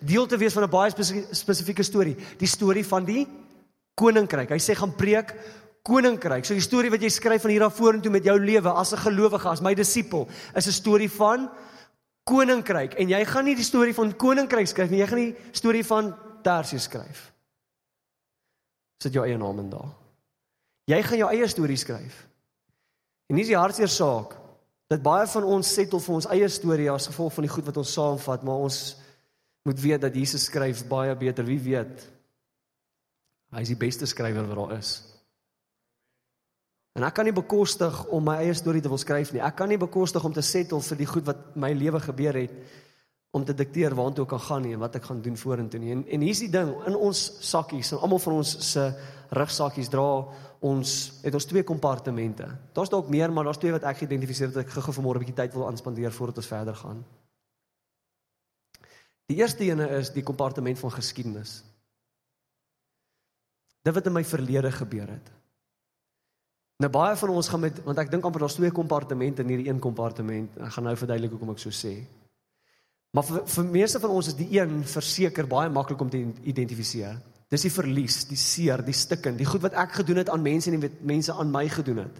Deel 0.00 0.24
te 0.26 0.40
wees 0.40 0.56
van 0.56 0.64
'n 0.64 0.70
baie 0.70 0.96
spesifieke 1.36 1.84
storie, 1.84 2.16
die 2.38 2.48
storie 2.48 2.86
van 2.86 3.04
die 3.04 3.28
koninkryk. 3.94 4.48
Hy 4.48 4.60
sê 4.64 4.72
gaan 4.74 4.96
preek 4.96 5.36
koninkryk. 5.86 6.44
So 6.44 6.56
die 6.56 6.64
storie 6.64 6.90
wat 6.90 7.04
jy 7.04 7.10
skryf 7.14 7.44
van 7.46 7.54
hier 7.54 7.66
af 7.66 7.76
vorentoe 7.78 8.10
met 8.12 8.26
jou 8.26 8.36
lewe 8.40 8.72
as 8.74 8.92
'n 8.92 9.04
gelowige, 9.06 9.48
as 9.48 9.62
my 9.62 9.74
disipel, 9.74 10.28
is 10.54 10.66
'n 10.66 10.72
storie 10.72 11.10
van 11.10 11.48
koninkryk. 12.24 12.94
En 12.98 13.08
jy 13.08 13.24
gaan 13.24 13.44
nie 13.44 13.54
die 13.54 13.64
storie 13.64 13.94
van 13.94 14.16
koninkryk 14.16 14.66
skryf 14.66 14.90
nie, 14.90 15.00
jy 15.00 15.06
gaan 15.06 15.18
die 15.18 15.36
storie 15.52 15.84
van 15.84 16.14
Tarsius 16.42 16.82
skryf. 16.82 17.32
Sit 19.02 19.12
jou 19.12 19.24
eie 19.26 19.38
naam 19.38 19.58
in 19.58 19.70
daar. 19.70 19.94
Jy 20.86 21.02
gaan 21.02 21.18
jou 21.18 21.30
eie 21.30 21.48
storie 21.48 21.76
skryf. 21.76 22.26
En 23.28 23.36
dis 23.36 23.46
die 23.46 23.58
hartseer 23.58 23.88
saak 23.88 24.36
dat 24.88 25.02
baie 25.02 25.26
van 25.26 25.44
ons 25.44 25.74
settle 25.74 26.00
vir 26.00 26.14
ons 26.14 26.28
eie 26.30 26.48
storie 26.48 26.90
as 26.90 27.08
gevolg 27.10 27.32
van 27.32 27.42
die 27.42 27.50
goed 27.50 27.66
wat 27.66 27.76
ons 27.76 27.92
saamvat, 27.92 28.42
maar 28.42 28.54
ons 28.68 28.96
moet 29.66 29.80
weet 29.80 30.00
dat 30.00 30.14
Jesus 30.14 30.44
skryf 30.44 30.84
baie 30.88 31.14
beter. 31.18 31.44
Wie 31.44 31.58
weet? 31.58 32.06
Hy 33.50 33.60
is 33.60 33.68
die 33.68 33.78
beste 33.78 34.06
skrywer 34.06 34.46
wat 34.46 34.56
daar 34.56 34.78
is. 34.78 35.15
En 36.96 37.04
ek 37.04 37.12
kan 37.18 37.26
nie 37.28 37.36
bekostig 37.36 37.96
om 38.14 38.24
my 38.24 38.38
eie 38.40 38.54
storie 38.56 38.80
te 38.80 38.88
wil 38.88 39.00
skryf 39.00 39.34
nie. 39.34 39.42
Ek 39.44 39.58
kan 39.58 39.68
nie 39.68 39.76
bekostig 39.80 40.24
om 40.24 40.32
te 40.32 40.44
settle 40.44 40.80
vir 40.80 41.00
die 41.02 41.08
goed 41.10 41.26
wat 41.28 41.42
my 41.60 41.74
lewe 41.76 42.00
gebeur 42.00 42.38
het 42.40 42.54
om 43.36 43.44
te 43.44 43.52
dikteer 43.52 43.92
waartoe 43.92 44.24
ek 44.24 44.30
kan 44.32 44.40
gaan 44.46 44.64
nie 44.64 44.72
en 44.72 44.80
wat 44.80 44.96
ek 44.96 45.10
gaan 45.10 45.20
doen 45.20 45.36
vorentoe 45.36 45.80
nie. 45.82 45.92
En 45.92 46.06
en 46.16 46.24
hier's 46.24 46.40
die 46.40 46.52
ding, 46.52 46.72
in 46.88 46.96
ons 46.96 47.20
sakkies, 47.44 47.92
en 47.92 48.00
almal 48.00 48.22
van 48.24 48.38
ons 48.38 48.54
se 48.70 48.86
rugsakkies 49.36 49.92
dra 49.92 50.08
ons 50.64 50.96
het 51.20 51.36
ons 51.36 51.48
twee 51.50 51.66
kompartemente. 51.68 52.48
Daar's 52.72 52.92
dalk 52.92 53.12
meer, 53.12 53.28
maar 53.28 53.44
daar's 53.44 53.60
twee 53.60 53.74
wat 53.76 53.84
ek 53.84 54.00
geïdentifiseer 54.00 54.48
het 54.48 54.56
dat 54.56 54.64
ek 54.64 54.72
gou-gou 54.78 54.96
vanmôre 54.96 55.20
'n 55.20 55.24
bietjie 55.26 55.40
tyd 55.42 55.52
wil 55.52 55.68
aanspandeer 55.68 56.12
voordat 56.12 56.38
ons 56.40 56.52
verder 56.54 56.74
gaan. 56.74 57.04
Die 59.26 59.36
eerste 59.36 59.64
ene 59.64 59.88
is 59.98 60.10
die 60.10 60.22
kompartement 60.22 60.78
van 60.78 60.90
geskiedenis. 60.90 61.62
Dit 63.82 63.94
wat 63.94 64.06
in 64.06 64.12
my 64.12 64.24
verlede 64.24 64.72
gebeur 64.72 65.08
het. 65.08 65.30
Nou 66.82 66.90
baie 66.92 67.16
van 67.16 67.32
ons 67.32 67.48
gaan 67.48 67.62
met 67.64 67.78
want 67.86 68.00
ek 68.02 68.10
dink 68.12 68.24
amper 68.28 68.44
daar's 68.44 68.58
twee 68.58 68.72
kompartemente 68.74 69.44
in 69.44 69.52
hierdie 69.54 69.70
een 69.70 69.80
kompartement. 69.80 70.58
Ek 70.60 70.74
gaan 70.74 70.84
nou 70.84 70.96
verduidelik 70.96 71.32
hoekom 71.32 71.54
ek 71.54 71.62
so 71.62 71.72
sê. 71.72 71.94
Maar 73.16 73.24
vir, 73.24 73.44
vir 73.48 73.70
meeste 73.72 74.00
van 74.02 74.12
ons 74.12 74.28
is 74.28 74.36
die 74.36 74.50
een 74.58 74.82
verseker 74.84 75.48
baie 75.48 75.70
maklik 75.72 76.02
om 76.04 76.10
te 76.12 76.20
identifiseer. 76.44 77.16
Dis 77.48 77.64
die 77.64 77.72
verlies, 77.72 78.24
die 78.28 78.36
seer, 78.36 78.82
die 78.84 78.96
stikken, 78.96 79.38
die 79.38 79.46
goed 79.48 79.62
wat 79.64 79.76
ek 79.78 80.00
gedoen 80.02 80.20
het 80.20 80.32
aan 80.32 80.42
mense 80.44 80.68
en 80.68 80.82
die 80.82 80.90
mense 81.06 81.32
aan 81.32 81.52
my 81.54 81.64
gedoen 81.72 82.02
het. 82.02 82.18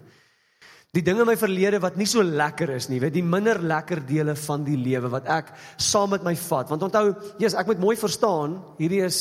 Die 0.95 1.03
dinge 1.05 1.21
in 1.21 1.29
my 1.29 1.35
verlede 1.37 1.81
wat 1.83 1.99
nie 1.99 2.07
so 2.09 2.23
lekker 2.23 2.71
is 2.77 2.87
nie, 2.89 3.01
weet 3.03 3.13
die 3.13 3.25
minder 3.25 3.59
lekker 3.61 3.99
dele 4.07 4.33
van 4.39 4.63
die 4.65 4.77
lewe 4.79 5.11
wat 5.13 5.27
ek 5.29 5.51
saam 5.83 6.15
met 6.15 6.23
my 6.25 6.33
vat. 6.47 6.71
Want 6.71 6.87
onthou, 6.87 7.11
Jesus, 7.37 7.59
ek 7.59 7.69
moet 7.69 7.83
mooi 7.83 7.97
verstaan, 7.99 8.55
hierdie 8.79 9.03
is 9.05 9.19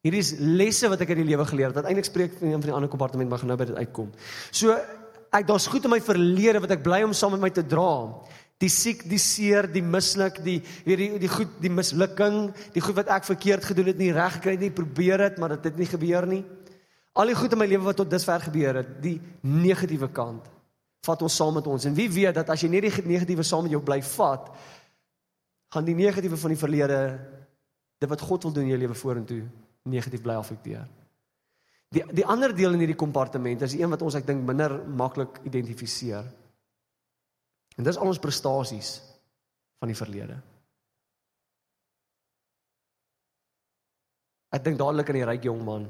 Hierdie 0.00 0.22
is 0.22 0.32
lesse 0.40 0.88
wat 0.88 1.02
ek 1.04 1.12
uit 1.12 1.20
die 1.20 1.28
lewe 1.28 1.44
geleer 1.44 1.68
het. 1.68 1.82
Uiteindelik 1.82 2.08
spreek 2.08 2.36
van 2.38 2.48
een 2.48 2.56
van 2.56 2.68
die 2.70 2.76
ander 2.76 2.88
kompartement 2.88 3.28
maar 3.28 3.42
gaan 3.42 3.50
nou 3.52 3.58
by 3.60 3.66
dit 3.68 3.80
uitkom. 3.82 4.08
So 4.48 4.72
ek 5.30 5.48
daar's 5.48 5.68
goed 5.70 5.84
in 5.84 5.92
my 5.92 6.00
verlede 6.02 6.62
wat 6.64 6.72
ek 6.72 6.84
bly 6.86 7.02
om 7.04 7.12
saam 7.16 7.36
met 7.36 7.44
my 7.44 7.50
te 7.54 7.66
dra. 7.68 7.90
Die 8.60 8.70
siek, 8.72 9.04
die 9.08 9.20
seer, 9.20 9.68
die 9.72 9.84
misluk, 9.84 10.40
die 10.44 10.58
weet 10.86 11.00
die 11.00 11.20
die 11.20 11.30
goed, 11.32 11.52
die 11.60 11.72
mislukking, 11.72 12.50
die 12.74 12.82
goed 12.84 12.96
wat 12.96 13.12
ek 13.12 13.28
verkeerd 13.28 13.68
gedoen 13.70 13.92
het, 13.92 14.00
nie 14.00 14.10
reg 14.16 14.38
gekry 14.38 14.56
het 14.56 14.64
nie, 14.66 14.72
probeer 14.72 15.24
het, 15.28 15.38
maar 15.40 15.54
dit 15.56 15.70
het 15.70 15.78
nie 15.80 15.88
gebeur 15.88 16.28
nie. 16.28 16.42
Al 17.16 17.32
die 17.32 17.36
goed 17.36 17.56
in 17.56 17.60
my 17.60 17.68
lewe 17.68 17.88
wat 17.88 18.00
tot 18.00 18.10
dusver 18.12 18.44
gebeur 18.48 18.82
het, 18.82 18.90
die 19.04 19.16
negatiewe 19.44 20.10
kant, 20.16 20.48
vat 21.04 21.24
ons 21.24 21.40
saam 21.40 21.56
met 21.56 21.68
ons. 21.72 21.88
En 21.88 21.96
wie 21.96 22.08
weet 22.12 22.36
dat 22.40 22.52
as 22.52 22.64
jy 22.64 22.72
net 22.72 22.88
die 22.88 23.08
negatiewe 23.14 23.44
saam 23.44 23.64
met 23.68 23.76
jou 23.76 23.80
bly 23.84 24.00
vat, 24.16 24.52
gaan 25.72 25.88
die 25.88 25.96
negatiewe 25.96 26.40
van 26.40 26.54
die 26.54 26.60
verlede 26.60 27.00
dit 28.00 28.08
wat 28.08 28.28
God 28.28 28.48
wil 28.48 28.56
doen 28.56 28.68
in 28.68 28.74
jou 28.74 28.84
lewe 28.84 28.96
vorentoe 28.96 29.44
negatief 29.88 30.22
bly 30.22 30.36
affekteer. 30.36 30.86
Die 31.90 32.04
die 32.14 32.26
ander 32.26 32.54
deel 32.54 32.76
in 32.76 32.84
hierdie 32.84 32.98
kompartement 32.98 33.62
is 33.66 33.74
die 33.74 33.82
een 33.82 33.90
wat 33.90 34.02
ons 34.06 34.14
ek 34.18 34.26
dink 34.28 34.44
minder 34.46 34.76
maklik 34.86 35.40
identifiseer. 35.48 36.26
En 37.78 37.86
dis 37.86 37.98
al 37.98 38.12
ons 38.12 38.22
prestasies 38.22 38.98
van 39.80 39.90
die 39.90 39.98
verlede. 39.98 40.36
Ek 44.50 44.64
dink 44.66 44.78
dadelik 44.78 45.10
aan 45.10 45.18
die 45.20 45.26
ryk 45.26 45.46
jong 45.46 45.64
man. 45.64 45.88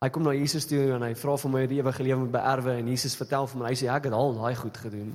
Hy 0.00 0.08
kom 0.12 0.24
na 0.24 0.32
Jesus 0.32 0.64
toe 0.68 0.94
en 0.94 1.04
hy 1.04 1.12
vra 1.18 1.36
vir 1.42 1.52
my 1.52 1.66
die 1.68 1.80
ewige 1.80 2.04
lewe 2.04 2.22
moet 2.22 2.32
beerwe 2.32 2.78
en 2.80 2.88
Jesus 2.88 3.18
vertel 3.20 3.48
vir 3.50 3.60
my 3.60 3.72
hy 3.72 3.76
sê 3.76 3.88
ek 3.92 4.08
het 4.08 4.16
al 4.16 4.36
daai 4.36 4.56
goed 4.56 4.80
gedoen. 4.80 5.10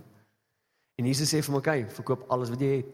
En 0.95 1.09
Jesus 1.09 1.33
sê 1.33 1.41
vir 1.41 1.55
my, 1.55 1.61
"Kyk, 1.61 1.91
verkoop 1.91 2.29
alles 2.31 2.49
wat 2.49 2.61
jy 2.61 2.77
het." 2.77 2.85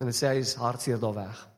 En 0.00 0.06
hy 0.06 0.14
sê 0.14 0.28
hy 0.28 0.38
is 0.38 0.54
hartseer 0.54 0.98
daar 0.98 1.14
weg. 1.14 1.48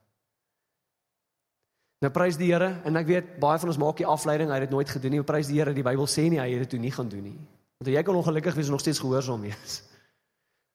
Nou 2.01 2.11
prys 2.13 2.39
die 2.41 2.49
Here 2.49 2.71
en 2.89 2.97
ek 2.97 3.09
weet 3.09 3.33
baie 3.43 3.61
van 3.61 3.69
ons 3.69 3.79
maak 3.81 3.99
die 4.01 4.09
afleiding, 4.09 4.49
hy 4.49 4.61
het 4.61 4.69
dit 4.71 4.73
nooit 4.73 4.89
gedoen 4.89 5.19
nie. 5.19 5.25
Prys 5.27 5.51
die 5.51 5.59
Here, 5.59 5.75
die 5.77 5.85
Bybel 5.85 6.09
sê 6.09 6.29
nie 6.33 6.41
hy 6.41 6.49
het 6.55 6.65
dit 6.65 6.73
toe 6.75 6.81
nie 6.81 6.93
gaan 6.95 7.11
doen 7.13 7.27
nie. 7.29 7.37
Want 7.81 7.93
jy 7.93 8.03
kan 8.07 8.17
ongelukkig 8.17 8.57
wees 8.57 8.71
en 8.71 8.77
nog 8.77 8.85
steeds 8.85 9.03
gehoorsaam 9.03 9.47
wees. 9.49 9.81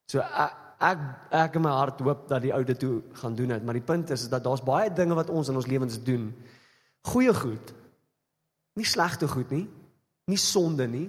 So 0.05 0.21
ek 0.21 0.61
ek, 0.85 0.99
ek 1.33 1.55
in 1.57 1.63
my 1.65 1.71
hart 1.73 2.01
hoop 2.05 2.27
dat 2.29 2.43
die 2.43 2.51
ou 2.53 2.59
dit 2.67 2.77
toe 2.77 2.99
gaan 3.17 3.33
doen 3.33 3.55
het, 3.55 3.63
maar 3.65 3.73
die 3.73 3.81
punt 3.81 4.11
is 4.13 4.27
dat 4.29 4.43
daar's 4.45 4.61
baie 4.61 4.91
dinge 4.93 5.15
wat 5.17 5.31
ons 5.33 5.49
in 5.49 5.57
ons 5.57 5.65
lewens 5.65 5.97
doen. 6.05 6.27
Goeie 7.09 7.33
goed. 7.33 7.71
Nie 8.77 8.85
slegte 8.85 9.25
goed 9.31 9.49
nie. 9.49 9.63
Nie 10.29 10.37
sonde 10.37 10.85
nie. 10.85 11.07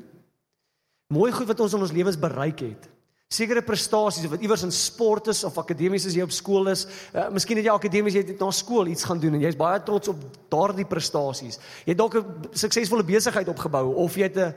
Mooi 1.13 1.29
goed 1.37 1.51
wat 1.51 1.61
ons 1.61 1.77
in 1.77 1.85
ons 1.85 1.93
lewens 1.93 2.17
bereik 2.17 2.63
het 2.65 2.89
sekere 3.27 3.63
prestasies 3.67 4.25
of 4.25 4.31
wat 4.37 4.43
iewers 4.45 4.63
in 4.63 4.71
sport 4.71 5.27
is 5.33 5.43
of 5.45 5.57
akademies 5.59 6.05
as 6.07 6.15
jy 6.15 6.23
op 6.23 6.31
skool 6.35 6.71
is. 6.71 6.85
Uh, 7.11 7.27
miskien 7.35 7.59
het 7.59 7.67
jy 7.67 7.73
akademies 7.75 8.15
jy 8.15 8.23
het 8.23 8.39
na 8.39 8.53
skool 8.55 8.87
iets 8.93 9.07
gaan 9.09 9.19
doen 9.19 9.35
en 9.35 9.43
jy's 9.43 9.59
baie 9.59 9.81
trots 9.83 10.13
op 10.13 10.21
daardie 10.53 10.87
prestasies. 10.87 11.59
Jy 11.83 11.97
het 11.97 11.99
dalk 11.99 12.15
'n 12.21 12.55
suksesvolle 12.55 13.03
besigheid 13.03 13.49
opgebou 13.51 13.95
of 14.05 14.15
jy 14.15 14.31
het 14.31 14.39
'n 14.39 14.55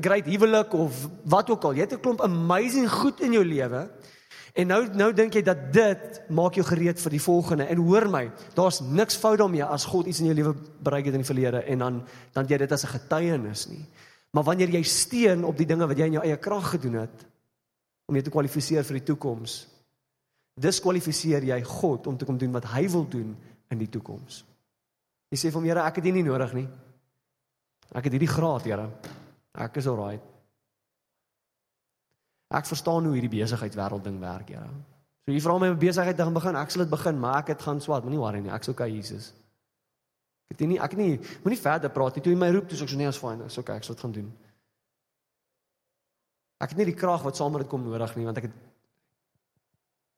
great 0.00 0.26
huwelik 0.26 0.74
of 0.74 1.08
wat 1.24 1.50
ook 1.50 1.64
al. 1.64 1.74
Jy 1.74 1.80
het 1.80 1.94
'n 1.94 2.00
klomp 2.00 2.20
amazing 2.20 2.90
goed 2.90 3.20
in 3.20 3.32
jou 3.32 3.44
lewe. 3.44 3.88
En 4.54 4.66
nou 4.66 4.82
nou 4.94 5.12
dink 5.12 5.32
jy 5.34 5.42
dat 5.42 5.72
dit 5.72 6.20
maak 6.28 6.54
jou 6.54 6.66
gereed 6.66 7.00
vir 7.00 7.10
die 7.10 7.22
volgende. 7.22 7.64
En 7.64 7.78
hoor 7.78 8.08
my, 8.10 8.30
daar's 8.54 8.80
niks 8.80 9.16
fout 9.16 9.38
daarmee 9.38 9.64
as 9.64 9.84
God 9.84 10.06
iets 10.06 10.20
in 10.20 10.26
jou 10.26 10.34
lewe 10.34 10.54
bereik 10.82 11.04
het 11.04 11.14
in 11.14 11.24
die 11.24 11.34
verlede 11.34 11.62
en 11.64 11.78
dan 11.78 12.02
dan 12.32 12.46
jy 12.46 12.58
dit 12.58 12.72
as 12.72 12.84
'n 12.84 12.98
getuienis 12.98 13.68
nie. 13.68 13.86
Maar 14.32 14.44
wanneer 14.44 14.68
jy 14.68 14.82
steun 14.82 15.44
op 15.44 15.56
die 15.56 15.66
dinge 15.66 15.86
wat 15.86 15.98
jy 15.98 16.04
in 16.04 16.12
jou 16.12 16.24
eie 16.24 16.36
krag 16.36 16.70
gedoen 16.70 16.94
het, 16.94 17.29
om 18.10 18.18
jou 18.18 18.26
te 18.26 18.32
kwalifiseer 18.34 18.86
vir 18.86 18.98
die 18.98 19.06
toekoms. 19.12 19.56
Diskwalifiseer 20.60 21.46
jy 21.46 21.60
God 21.64 22.08
om 22.10 22.18
te 22.18 22.26
kom 22.26 22.38
doen 22.38 22.52
wat 22.56 22.66
hy 22.74 22.84
wil 22.90 23.06
doen 23.08 23.32
in 23.70 23.78
die 23.78 23.88
toekoms. 23.88 24.42
Jy 25.30 25.38
sê 25.38 25.52
vir 25.52 25.60
hom, 25.60 25.68
Here, 25.70 25.84
ek 25.86 26.00
het 26.00 26.08
dit 26.08 26.16
nie 26.18 26.26
nodig 26.26 26.56
nie. 26.58 26.66
Ek 27.94 28.06
het 28.06 28.16
hierdie 28.16 28.30
graad, 28.30 28.66
Here. 28.66 28.88
Ek 29.62 29.78
is 29.78 29.86
alright. 29.90 30.26
Ek 32.50 32.66
verstaan 32.66 33.06
hoe 33.06 33.14
hierdie 33.14 33.30
besigheid 33.30 33.78
wêreld 33.78 34.02
ding 34.04 34.18
werk, 34.22 34.50
Here. 34.50 34.66
So 35.22 35.34
jy 35.36 35.42
vra 35.44 35.54
my 35.62 35.70
om 35.70 35.78
besigheid 35.78 36.18
te 36.18 36.26
begin, 36.34 36.58
ek 36.58 36.74
sal 36.74 36.82
dit 36.82 36.90
begin, 36.90 37.18
maar 37.22 37.44
ek 37.44 37.54
het 37.54 37.62
gaan 37.62 37.78
swat, 37.82 38.02
moenie 38.02 38.18
worry 38.18 38.42
nie, 38.42 38.50
ek's 38.50 38.72
okay, 38.72 38.90
Jesus. 38.90 39.30
Ek 40.50 40.58
het 40.58 40.66
nie 40.66 40.80
ek 40.82 40.96
nie 40.98 41.12
moenie 41.44 41.60
verder 41.60 41.92
praat 41.94 42.16
nie. 42.18 42.24
Toe 42.26 42.34
jy 42.34 42.38
my 42.40 42.50
roep, 42.50 42.66
toe 42.66 42.78
sê 42.78 42.88
ek 42.88 42.90
so 42.90 42.98
nee, 42.98 43.10
is 43.10 43.20
fyn, 43.22 43.44
is 43.46 43.58
okay, 43.62 43.78
ek 43.78 43.86
sal 43.86 43.94
dit 43.94 44.02
gaan 44.02 44.16
doen. 44.16 44.32
Ek 46.60 46.74
het 46.74 46.80
nie 46.80 46.90
die 46.90 46.98
krag 46.98 47.24
wat 47.24 47.38
saam 47.38 47.54
met 47.54 47.64
dit 47.64 47.70
kom 47.72 47.84
nodig 47.86 48.16
nie 48.16 48.26
want 48.28 48.40
ek 48.40 48.50
het 48.50 48.56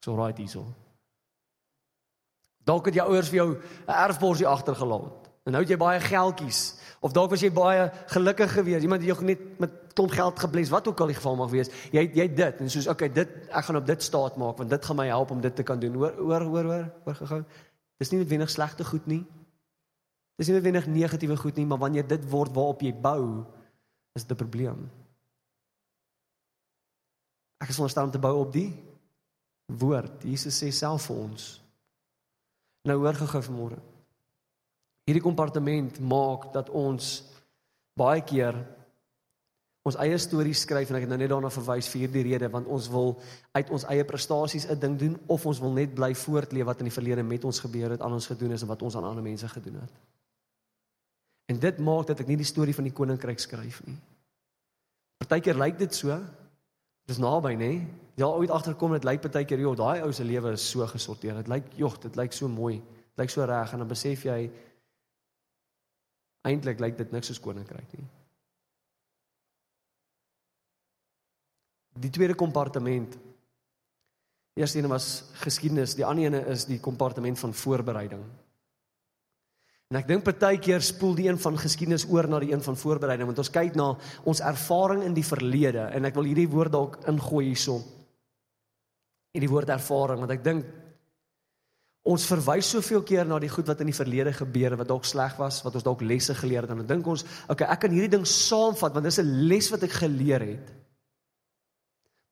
so 0.02 0.16
right 0.18 0.38
hierso. 0.38 0.64
Dalk 2.66 2.88
het 2.90 2.98
jou 2.98 3.06
ouers 3.10 3.30
vir 3.30 3.36
jou 3.36 3.50
'n 3.54 3.98
erfborsie 4.06 4.46
agtergelaat. 4.46 5.30
En 5.46 5.52
nou 5.52 5.62
het 5.62 5.70
jy 5.70 5.76
baie 5.76 6.00
geldjies 6.00 6.78
of 7.00 7.12
dalk 7.12 7.30
was 7.30 7.42
jy 7.42 7.50
baie 7.50 7.90
gelukkig 8.06 8.52
geweest. 8.52 8.82
Iemand 8.82 9.02
het 9.02 9.10
jou 9.10 9.24
net 9.24 9.58
met 9.58 9.70
klomp 9.94 10.10
geld 10.10 10.38
gebless, 10.38 10.70
wat 10.70 10.88
ook 10.88 11.00
al 11.00 11.10
die 11.10 11.18
geval 11.18 11.36
mag 11.36 11.50
wees. 11.50 11.70
Jy 11.90 12.10
jy 12.14 12.28
dit 12.34 12.60
en 12.60 12.70
soos 12.70 12.86
okay, 12.86 13.08
dit 13.08 13.28
ek 13.50 13.64
gaan 13.64 13.76
op 13.76 13.86
dit 13.86 14.02
staat 14.02 14.36
maak 14.36 14.58
want 14.58 14.70
dit 14.70 14.84
gaan 14.84 14.96
my 14.96 15.06
help 15.06 15.30
om 15.30 15.40
dit 15.40 15.56
te 15.56 15.62
kan 15.62 15.80
doen. 15.80 15.94
Hoor 15.94 16.14
hoor 16.18 16.42
hoor 16.42 16.64
hoor, 16.64 16.90
hoor 17.04 17.14
gehou. 17.14 17.44
Dis 17.98 18.10
nie 18.10 18.18
noodwendig 18.18 18.50
slegte 18.50 18.84
goed 18.84 19.06
nie. 19.06 19.26
Dis 20.38 20.48
nie 20.48 20.56
noodwendig 20.56 20.86
negatiewe 20.86 21.36
goed 21.36 21.56
nie, 21.56 21.66
maar 21.66 21.78
wanneer 21.78 22.06
dit 22.06 22.30
word 22.30 22.54
waarop 22.54 22.80
jy 22.82 22.94
bou, 22.94 23.44
is 24.14 24.24
dit 24.24 24.32
'n 24.32 24.36
probleem. 24.36 24.90
Ek 27.62 27.70
is 27.70 27.78
veronderstel 27.78 28.08
om 28.08 28.14
te 28.14 28.22
bou 28.22 28.34
op 28.42 28.52
die 28.54 28.70
woord. 29.78 30.24
Jesus 30.26 30.58
sê 30.58 30.72
self 30.74 31.06
vir 31.08 31.20
ons. 31.22 31.48
Nou 32.90 32.98
hoor 33.04 33.14
gou 33.14 33.42
vanmôre. 33.46 33.78
Hierdie 35.06 35.22
kompartement 35.22 35.98
maak 36.02 36.50
dat 36.54 36.70
ons 36.70 37.20
baie 37.98 38.22
keer 38.26 38.58
ons 39.82 39.98
eie 39.98 40.18
stories 40.22 40.62
skryf 40.62 40.90
en 40.90 40.98
ek 40.98 41.04
het 41.06 41.10
nou 41.10 41.18
net 41.18 41.30
daarna 41.32 41.50
verwys 41.50 41.88
vir 41.90 42.04
hierdie 42.04 42.22
rede 42.28 42.48
want 42.52 42.68
ons 42.70 42.86
wil 42.90 43.16
uit 43.58 43.72
ons 43.74 43.86
eie 43.90 44.04
prestasies 44.06 44.68
'n 44.70 44.78
ding 44.78 44.98
doen 44.98 45.16
of 45.26 45.46
ons 45.46 45.58
wil 45.58 45.72
net 45.74 45.94
bly 45.94 46.14
voortleef 46.14 46.66
wat 46.66 46.78
in 46.78 46.86
die 46.86 46.98
verlede 46.98 47.22
met 47.22 47.44
ons 47.44 47.58
gebeur 47.58 47.90
het, 47.90 48.00
aan 48.00 48.12
ons 48.12 48.26
gedoen 48.26 48.52
is 48.52 48.62
en 48.62 48.68
wat 48.68 48.82
ons 48.82 48.96
aan 48.96 49.04
ander 49.04 49.22
mense 49.22 49.48
gedoen 49.48 49.80
het. 49.80 49.92
En 51.50 51.58
dit 51.58 51.78
maak 51.78 52.06
dat 52.06 52.20
ek 52.20 52.26
nie 52.26 52.36
die 52.36 52.46
storie 52.46 52.74
van 52.74 52.84
die 52.84 52.92
koninkryk 52.92 53.38
skryf 53.38 53.82
nie. 53.86 53.98
Partykeer 55.18 55.58
lyk 55.58 55.78
dit 55.78 55.94
so, 55.94 56.20
Dis 57.10 57.18
naby, 57.18 57.54
nê? 57.58 57.72
Jy 58.16 58.26
al 58.26 58.36
ooit 58.38 58.52
agterkom 58.52 58.92
dit 58.94 59.06
lyk 59.08 59.24
baie 59.24 59.46
keer, 59.48 59.62
joh, 59.64 59.76
daai 59.78 60.04
ou 60.06 60.12
se 60.14 60.24
lewe 60.24 60.52
is 60.54 60.64
so 60.70 60.86
gesorteer. 60.86 61.40
Dit 61.40 61.50
lyk, 61.50 61.72
joh, 61.80 61.94
dit 62.02 62.18
lyk 62.18 62.36
so 62.36 62.48
mooi. 62.48 62.76
Dit 63.12 63.24
lyk 63.24 63.32
so 63.32 63.46
reg 63.48 63.72
en 63.72 63.82
dan 63.82 63.90
besef 63.90 64.26
jy 64.28 64.38
eintlik 66.48 66.80
lyk 66.82 66.98
dit 66.98 67.12
niks 67.14 67.30
soos 67.30 67.40
koninkryk 67.42 67.96
nie. 67.98 68.08
Die 72.02 72.10
tweede 72.10 72.34
kompartement. 72.38 73.18
Die 74.52 74.62
eerste 74.62 74.80
een 74.80 74.88
was 74.90 75.24
geskiedenis, 75.40 75.94
die 75.96 76.04
ander 76.04 76.28
een 76.28 76.52
is 76.52 76.66
die 76.68 76.80
kompartement 76.80 77.38
van 77.38 77.54
voorbereiding. 77.54 78.24
En 79.92 79.98
ek 80.00 80.06
dink 80.08 80.22
partykeer 80.24 80.80
spoel 80.80 81.18
die 81.18 81.26
een 81.26 81.36
van 81.36 81.58
geskiedenis 81.60 82.06
oor 82.08 82.24
na 82.24 82.38
die 82.40 82.54
een 82.54 82.62
van 82.64 82.78
voorbereiding 82.80 83.28
want 83.28 83.40
ons 83.42 83.50
kyk 83.52 83.74
na 83.76 83.90
ons 84.24 84.40
ervaring 84.40 85.02
in 85.04 85.12
die 85.12 85.26
verlede 85.26 85.82
en 85.92 86.08
ek 86.08 86.16
wil 86.16 86.30
hierdie 86.30 86.48
woord 86.48 86.72
dalk 86.72 86.94
ingooi 87.12 87.50
hierson. 87.50 87.82
Hierdie 89.36 89.50
woord 89.52 89.74
ervaring 89.74 90.22
want 90.24 90.32
ek 90.32 90.46
dink 90.46 90.70
ons 92.08 92.24
verwys 92.24 92.70
soveel 92.72 93.04
keer 93.04 93.28
na 93.28 93.36
die 93.44 93.52
goed 93.52 93.68
wat 93.68 93.84
in 93.84 93.92
die 93.92 93.98
verlede 93.98 94.32
gebeur 94.32 94.78
wat 94.80 94.88
dalk 94.88 95.04
sleg 95.04 95.36
was, 95.36 95.60
wat 95.60 95.76
ons 95.76 95.84
dalk 95.84 96.06
lesse 96.08 96.38
geleer 96.40 96.64
het 96.64 96.72
en 96.72 96.80
dan 96.80 96.88
dink 96.94 97.12
ons, 97.12 97.26
okay, 97.52 97.68
ek 97.68 97.84
kan 97.84 97.92
hierdie 97.92 98.14
ding 98.16 98.24
saamvat 98.24 98.96
want 98.96 99.10
dis 99.10 99.20
'n 99.20 99.44
les 99.52 99.68
wat 99.76 99.84
ek 99.84 100.00
geleer 100.00 100.46
het. 100.54 100.72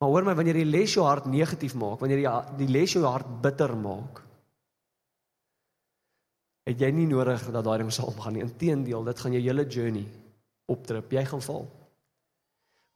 Maar 0.01 0.09
hoor 0.09 0.25
my, 0.25 0.35
wanneer 0.35 0.65
die 0.65 0.65
les 0.65 0.97
jou 0.97 1.05
hart 1.05 1.29
negatief 1.29 1.77
maak, 1.77 2.01
wanneer 2.01 2.25
die 2.25 2.65
die 2.65 2.73
les 2.73 2.97
jou 2.97 3.05
hart 3.05 3.29
bitter 3.43 3.77
maak, 3.77 4.25
het 6.69 6.81
jy 6.81 6.91
nie 6.95 7.09
nodig 7.09 7.43
dat 7.51 7.65
daai 7.65 7.79
ding 7.83 7.93
sal 7.93 8.11
omgaan 8.13 8.37
nie. 8.37 8.45
Inteendeel, 8.45 9.05
dit 9.05 9.23
gaan 9.23 9.37
jou 9.37 9.43
hele 9.43 9.67
journey 9.67 10.07
optrip. 10.71 11.13
Jy 11.13 11.25
gaan 11.31 11.43
val. 11.43 11.65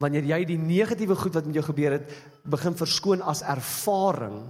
Wanneer 0.03 0.27
jy 0.27 0.41
die 0.49 0.59
negatiewe 0.59 1.15
goed 1.15 1.35
wat 1.37 1.47
met 1.47 1.55
jou 1.55 1.65
gebeur 1.69 1.97
het, 1.97 2.13
begin 2.43 2.75
verskoon 2.75 3.23
as 3.23 3.41
ervaring, 3.47 4.41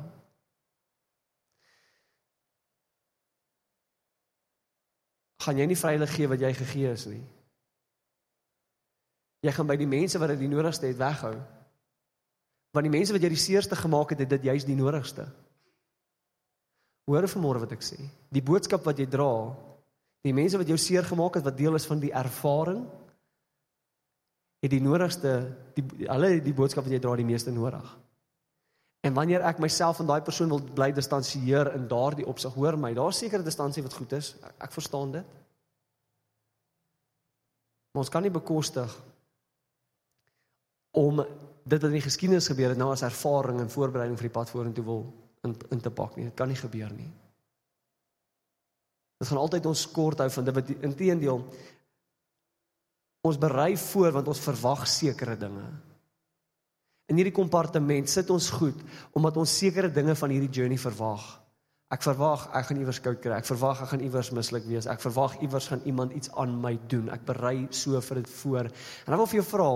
gaan 5.46 5.62
jy 5.62 5.68
nie 5.70 5.78
vryheid 5.78 6.10
gee 6.10 6.30
wat 6.32 6.42
jy 6.42 6.52
gegee 6.58 6.94
is 6.96 7.06
nie. 7.12 7.22
Jy 9.46 9.54
gaan 9.54 9.70
by 9.70 9.78
die 9.78 9.90
mense 9.90 10.18
wat 10.18 10.34
dit 10.34 10.42
die 10.42 10.50
nodigste 10.50 10.90
het 10.90 10.98
weghou. 10.98 11.36
Want 12.74 12.88
die 12.88 12.94
mense 12.96 13.14
wat 13.14 13.22
jy 13.22 13.30
die 13.30 13.40
seerste 13.40 13.78
gemaak 13.78 14.16
het, 14.16 14.24
het 14.26 14.32
dit 14.34 14.48
juist 14.50 14.66
die 14.66 14.78
nodigste. 14.78 15.28
Hoor 17.06 17.28
vanmôre 17.30 17.62
wat 17.62 17.74
ek 17.76 17.84
sê. 17.86 18.00
Die 18.34 18.44
boodskap 18.46 18.86
wat 18.88 18.98
jy 18.98 19.06
dra, 19.10 19.30
die 20.26 20.34
mense 20.34 20.58
wat 20.58 20.70
jou 20.70 20.78
seer 20.82 21.06
gemaak 21.06 21.38
het 21.38 21.46
wat 21.46 21.58
deel 21.58 21.78
is 21.78 21.86
van 21.86 22.02
die 22.02 22.14
ervaring, 22.14 22.82
het 24.66 24.74
die 24.74 24.82
nodigste 24.82 25.36
die 25.78 25.86
hulle 26.08 26.32
die 26.42 26.56
boodskap 26.58 26.88
wat 26.88 26.96
jy 26.96 27.02
dra 27.04 27.14
die 27.20 27.28
meeste 27.28 27.54
nodig. 27.54 27.86
En 29.06 29.14
wanneer 29.14 29.46
ek 29.46 29.60
myself 29.62 30.00
van 30.02 30.10
daai 30.10 30.26
persoon 30.26 30.50
wil 30.50 30.64
bly 30.78 30.88
distansieer 30.98 31.70
in 31.78 31.86
daardie 31.92 32.26
opsig, 32.26 32.56
hoor 32.58 32.78
my, 32.82 32.90
daar's 32.98 33.20
sekere 33.22 33.46
distansie 33.46 33.84
wat 33.86 33.94
goed 33.94 34.16
is. 34.18 34.32
Ek 34.58 34.74
verstaan 34.74 35.12
dit. 35.20 35.36
Maar 37.94 38.02
ons 38.02 38.10
kan 38.10 38.26
nie 38.26 38.34
bekostig 38.34 38.96
om 40.98 41.22
dit 41.22 41.78
wat 41.78 41.86
in 41.92 42.00
die 42.00 42.08
geskiedenis 42.08 42.50
gebeur 42.50 42.74
het 42.74 42.82
nou 42.82 42.90
as 42.96 43.06
ervaring 43.06 43.62
en 43.62 43.70
voorbereiding 43.70 44.18
vir 44.18 44.30
die 44.32 44.36
pad 44.40 44.50
vorentoe 44.50 44.88
wil 44.88 45.06
in 45.46 45.56
in 45.72 45.82
te 45.82 45.94
pak 45.94 46.18
nie. 46.18 46.26
Dit 46.30 46.38
kan 46.38 46.52
nie 46.52 46.60
gebeur 46.60 46.92
nie. 46.94 47.12
Dit 49.22 49.32
gaan 49.32 49.42
altyd 49.42 49.66
ons 49.70 49.88
kort 49.96 50.20
hou 50.24 50.30
van 50.30 50.48
dit 50.48 50.58
wat 50.58 50.72
inteendeel 50.76 51.44
ons 53.26 53.40
berei 53.42 53.74
voor 53.88 54.12
want 54.20 54.28
ons 54.30 54.44
verwag 54.44 54.84
sekere 54.92 55.38
dinge. 55.40 55.66
In 57.10 57.20
hierdie 57.20 57.36
kompartement 57.36 58.10
sit 58.10 58.30
ons 58.34 58.52
goed 58.60 58.78
omdat 59.18 59.40
ons 59.42 59.58
sekere 59.62 59.92
dinge 59.94 60.16
van 60.20 60.34
hierdie 60.34 60.52
journey 60.60 60.78
verwag. 60.82 61.24
Ek 61.94 62.02
verwag 62.02 62.48
ek 62.58 62.68
gaan 62.68 62.82
iewers 62.82 63.00
koud 63.06 63.22
kry. 63.24 63.38
Ek 63.38 63.48
verwag 63.48 63.84
ek 63.86 63.92
gaan 63.94 64.04
iewers 64.04 64.32
mislik 64.36 64.66
wees. 64.68 64.88
Ek 64.90 65.04
verwag 65.04 65.38
iewers 65.46 65.70
gaan 65.72 65.86
iemand 65.86 66.16
iets 66.18 66.32
aan 66.34 66.58
my 66.62 66.74
doen. 66.92 67.12
Ek 67.14 67.24
berei 67.28 67.68
so 67.70 68.02
vir 68.10 68.24
dit 68.24 68.32
voor. 68.42 68.72
En 69.06 69.14
dan 69.14 69.22
wil 69.22 69.30
vir 69.32 69.40
jou 69.40 69.48
vra, 69.54 69.70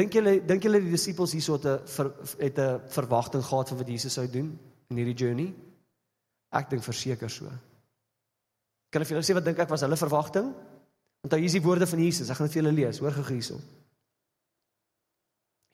dink 0.00 0.16
julle 0.16 0.38
dink 0.48 0.64
julle 0.64 0.80
die 0.82 0.94
disippels 0.96 1.36
hierso 1.36 1.60
het 1.60 1.68
'n 1.68 2.12
het 2.40 2.58
'n 2.58 2.80
verwagting 2.88 3.44
gehad 3.44 3.68
van 3.68 3.78
wat 3.78 3.88
Jesus 3.88 4.14
sou 4.16 4.26
doen 4.26 4.52
in 4.92 5.00
hierdie 5.00 5.18
journey? 5.18 5.48
Ek 6.52 6.68
dink 6.70 6.84
verseker 6.84 7.32
so. 7.32 7.48
Kan 8.92 9.02
ek 9.02 9.08
vir 9.08 9.16
julle 9.16 9.26
sê 9.26 9.36
wat 9.36 9.46
dink 9.46 9.62
ek 9.64 9.72
was 9.72 9.84
hulle 9.86 9.96
verwagting? 9.96 10.52
Want 11.22 11.36
hier 11.38 11.48
is 11.48 11.56
die 11.56 11.64
woorde 11.64 11.88
van 11.88 12.02
Jesus. 12.02 12.28
Ek 12.28 12.36
gaan 12.36 12.50
dit 12.50 12.58
vir 12.58 12.62
julle 12.62 12.74
lees. 12.76 13.00
Hoor 13.00 13.16
gou 13.16 13.24
hierso. 13.30 13.58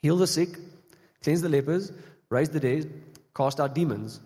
Heal 0.05 0.21
the 0.21 0.29
sick, 0.31 0.55
cleanse 1.25 1.43
the 1.43 1.51
lepers, 1.51 1.91
raise 2.31 2.53
the 2.55 2.63
dead, 2.63 2.87
cast 3.35 3.61
out 3.61 3.75
demons. 3.75 4.21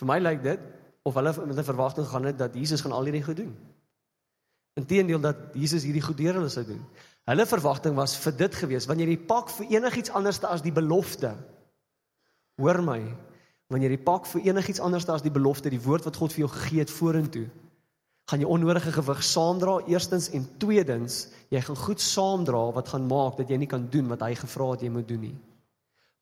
Vir 0.00 0.08
my 0.08 0.18
lyk 0.18 0.42
dit 0.42 0.62
of 1.06 1.14
hulle 1.14 1.32
met 1.46 1.58
'n 1.58 1.70
verwagting 1.70 2.06
gaan 2.06 2.24
het 2.24 2.38
dat 2.38 2.54
Jesus 2.54 2.80
gaan 2.80 2.92
al 2.92 3.04
hierdie 3.04 3.22
goed 3.22 3.36
doen. 3.36 3.54
Inteendeel 4.74 5.20
dat 5.20 5.36
Jesus 5.54 5.84
hierdie 5.84 6.02
goed 6.02 6.16
deur 6.16 6.34
hulle 6.34 6.48
sou 6.48 6.64
doen. 6.64 6.82
Hulle 7.28 7.46
verwagting 7.46 7.94
was 7.94 8.16
vir 8.16 8.36
dit 8.36 8.54
gewees 8.54 8.86
wanneer 8.86 9.08
jy 9.08 9.18
pak 9.18 9.50
vir 9.50 9.66
enigiets 9.76 10.10
anderste 10.10 10.46
as 10.46 10.62
die 10.62 10.72
belofte. 10.72 11.36
Hoor 12.60 12.82
my, 12.84 13.00
wanneer 13.72 13.94
jy 13.94 14.02
pak 14.04 14.26
vir 14.28 14.50
enigiets 14.50 14.82
anderste 14.84 15.14
as 15.14 15.24
die 15.24 15.32
belofte, 15.32 15.72
die 15.72 15.80
woord 15.80 16.04
wat 16.04 16.18
God 16.20 16.34
vir 16.34 16.44
jou 16.44 16.50
gegee 16.52 16.84
het 16.84 16.92
vorentoe, 16.92 17.46
gaan 18.30 18.42
jy 18.42 18.46
onnodige 18.46 18.92
gewig 18.94 19.22
saamdra 19.26 19.78
eerstens 19.90 20.28
en 20.36 20.44
tweedens 20.62 21.24
jy 21.50 21.62
gaan 21.66 21.78
goed 21.80 22.02
saamdra 22.04 22.60
wat 22.76 22.92
gaan 22.92 23.08
maak 23.10 23.40
dat 23.40 23.50
jy 23.50 23.58
nie 23.58 23.70
kan 23.70 23.88
doen 23.90 24.10
wat 24.12 24.22
hy 24.22 24.36
gevra 24.38 24.68
het 24.74 24.84
jy 24.86 24.90
moet 24.92 25.08
doen 25.08 25.24
nie. 25.24 25.36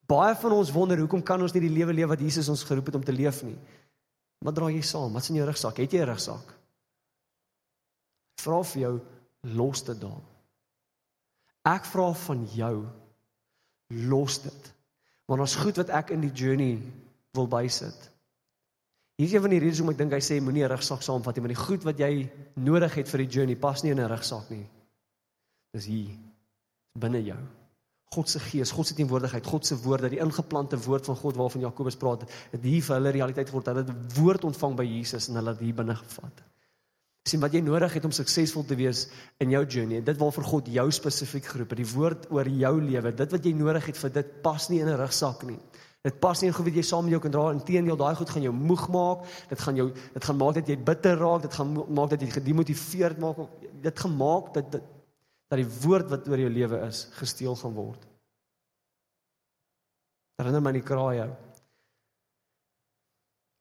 Baie 0.08 0.32
van 0.40 0.54
ons 0.56 0.72
wonder 0.72 1.00
hoekom 1.02 1.20
kan 1.26 1.42
ons 1.44 1.52
nie 1.52 1.66
die 1.66 1.74
lewe 1.74 1.92
leef 1.92 2.08
wat 2.14 2.22
Jesus 2.24 2.48
ons 2.48 2.64
geroep 2.64 2.88
het 2.88 2.96
om 2.96 3.04
te 3.04 3.12
leef 3.12 3.42
nie. 3.44 3.58
Wat 4.44 4.56
dra 4.56 4.70
jy 4.72 4.80
saam? 4.86 5.12
Wat's 5.12 5.28
in 5.28 5.36
jou 5.36 5.44
rugsak? 5.44 5.82
Het 5.82 5.98
jy 5.98 6.00
'n 6.00 6.08
rugsak? 6.08 6.54
Vra 8.40 8.62
vir 8.62 8.80
jou 8.82 8.94
los 9.42 9.82
dit 9.82 10.00
daar. 10.00 10.22
Ek 11.64 11.84
vra 11.84 12.12
van 12.14 12.46
jou 12.54 12.86
los 13.88 14.38
dit. 14.38 14.72
Want 15.28 15.44
ons 15.44 15.58
goed 15.60 15.76
wat 15.76 15.92
ek 15.92 16.14
in 16.16 16.24
die 16.24 16.32
journey 16.32 16.78
wil 17.36 17.48
bysit. 17.52 18.08
Hier 19.18 19.26
is 19.26 19.34
een 19.34 19.44
van 19.44 19.52
die 19.52 19.60
redes 19.60 19.80
hoekom 19.80 19.92
ek 19.92 20.00
dink 20.00 20.14
hy 20.14 20.22
sê 20.24 20.38
moenie 20.40 20.64
'n 20.64 20.72
rugsak 20.72 21.02
saamvat 21.02 21.36
nie, 21.36 21.44
want 21.44 21.54
die 21.54 21.64
goed 21.66 21.84
wat 21.84 21.98
jy 21.98 22.30
nodig 22.54 22.94
het 22.94 23.08
vir 23.08 23.24
die 23.24 23.32
journey 23.36 23.56
pas 23.56 23.82
nie 23.82 23.90
in 23.90 24.00
'n 24.00 24.08
rugsak 24.08 24.50
nie. 24.50 24.66
Dis 25.74 25.86
hier 25.86 26.14
binne 26.94 27.22
jou. 27.22 27.38
God 28.14 28.28
se 28.28 28.40
gees, 28.40 28.70
God 28.70 28.86
se 28.86 28.94
teenwoordigheid, 28.94 29.46
God 29.46 29.66
se 29.66 29.76
woord, 29.76 30.06
dat 30.06 30.10
die 30.10 30.22
ingeplante 30.22 30.78
woord 30.80 31.04
van 31.04 31.16
God 31.16 31.36
waarvan 31.36 31.60
Jakobus 31.60 31.96
praat, 31.96 32.24
dit 32.52 32.62
hier 32.62 32.82
vir 32.82 32.96
hulle 32.96 33.10
realiteit 33.10 33.50
word. 33.50 33.66
Hulle 33.66 33.84
het 33.84 33.90
'n 33.90 34.08
woord 34.20 34.44
ontvang 34.44 34.76
by 34.76 34.84
Jesus 34.84 35.28
en 35.28 35.34
hulle 35.34 35.50
het 35.50 35.60
hier 35.60 35.74
binne 35.74 35.94
gevat. 35.94 36.42
Sien 37.28 37.42
wat 37.42 37.52
jy 37.52 37.60
nodig 37.60 37.92
het 37.92 38.06
om 38.08 38.14
suksesvol 38.14 38.64
te 38.64 38.76
wees 38.78 39.04
in 39.42 39.52
jou 39.52 39.60
journey. 39.66 40.00
Dit 40.04 40.16
waarvoor 40.20 40.46
God 40.48 40.70
jou 40.72 40.86
spesifiek 40.94 41.44
geroep 41.44 41.74
het, 41.74 41.82
die 41.82 41.90
woord 41.92 42.28
oor 42.32 42.48
jou 42.48 42.74
lewe. 42.80 43.12
Dit 43.12 43.34
wat 43.36 43.44
jy 43.44 43.52
nodig 43.56 43.90
het 43.90 44.00
vir 44.00 44.14
dit 44.14 44.30
pas 44.42 44.68
nie 44.70 44.80
in 44.80 44.88
'n 44.88 44.96
rugsak 44.96 45.44
nie. 45.44 45.58
Dit 46.06 46.20
pas 46.20 46.40
nie 46.40 46.48
in 46.48 46.54
goed 46.54 46.64
wat 46.64 46.74
jy 46.74 46.82
saam 46.82 47.04
met 47.04 47.12
jou 47.12 47.20
kan 47.20 47.30
dra. 47.30 47.50
Inteendeel, 47.52 47.96
daai 47.96 48.14
goed 48.14 48.30
gaan 48.30 48.42
jou 48.42 48.52
moeg 48.52 48.88
maak. 48.88 49.24
Dit 49.48 49.60
gaan 49.60 49.76
jou 49.76 49.92
dit 49.92 50.24
gaan 50.24 50.36
maak 50.36 50.54
dat 50.54 50.68
jy 50.68 50.76
bitter 50.76 51.16
raak. 51.18 51.42
Dit 51.42 51.54
gaan 51.54 51.74
maak 51.74 52.10
dat 52.10 52.20
jy 52.20 52.30
gedemotiveerd 52.30 53.18
maak. 53.18 53.36
Dit 53.82 53.98
gaan 53.98 54.16
maak 54.16 54.54
dat 54.54 54.72
dit 54.72 54.82
dat 55.48 55.58
die 55.58 55.80
woord 55.80 56.10
wat 56.10 56.28
oor 56.28 56.38
jou 56.38 56.50
lewe 56.50 56.78
is 56.86 57.08
gesteel 57.16 57.56
gaan 57.56 57.72
word. 57.74 58.06
Herinner 60.36 60.60
my 60.60 60.68
aan 60.68 60.74
die 60.74 60.82
kraaie. 60.82 61.28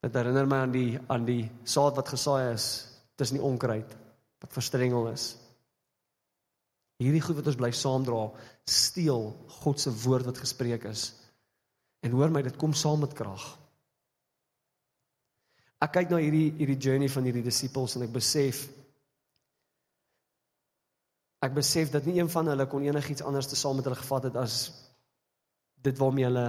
Dit 0.03 0.13
herinner 0.13 0.47
my 0.47 0.57
aan 0.57 0.71
die 0.71 0.99
aan 1.07 1.25
die 1.25 1.51
saad 1.63 1.95
wat 1.95 2.09
gesaai 2.09 2.53
is 2.53 2.86
tussen 3.17 3.39
die 3.39 3.45
onkruid 3.45 3.93
wat 4.41 4.53
verstrengel 4.53 5.09
is. 5.11 5.31
Hierdie 7.01 7.21
goed 7.21 7.37
wat 7.39 7.49
ons 7.51 7.59
bly 7.59 7.71
saamdra, 7.75 8.23
steel 8.65 9.29
God 9.59 9.81
se 9.81 9.93
woord 10.05 10.29
wat 10.29 10.41
gespreek 10.41 10.87
is. 10.89 11.11
En 12.05 12.13
hoor 12.13 12.33
my, 12.33 12.41
dit 12.45 12.57
kom 12.57 12.73
saam 12.77 13.03
met 13.05 13.13
krag. 13.17 13.45
Ek 15.81 15.93
kyk 15.93 16.09
na 16.09 16.21
hierdie 16.21 16.49
hierdie 16.57 16.79
journey 16.81 17.09
van 17.13 17.27
hierdie 17.27 17.45
disippels 17.45 17.97
en 17.97 18.07
ek 18.07 18.13
besef 18.15 18.63
ek 21.45 21.53
besef 21.53 21.91
dat 21.93 22.07
nie 22.09 22.15
een 22.17 22.31
van 22.33 22.49
hulle 22.49 22.65
kon 22.65 22.85
enigiets 22.85 23.21
anders 23.21 23.49
te 23.49 23.57
saam 23.59 23.77
met 23.77 23.85
hulle 23.85 23.99
gevat 23.99 24.31
het 24.31 24.39
as 24.41 24.55
dit 25.85 25.99
waarmee 26.01 26.25
hulle 26.25 26.47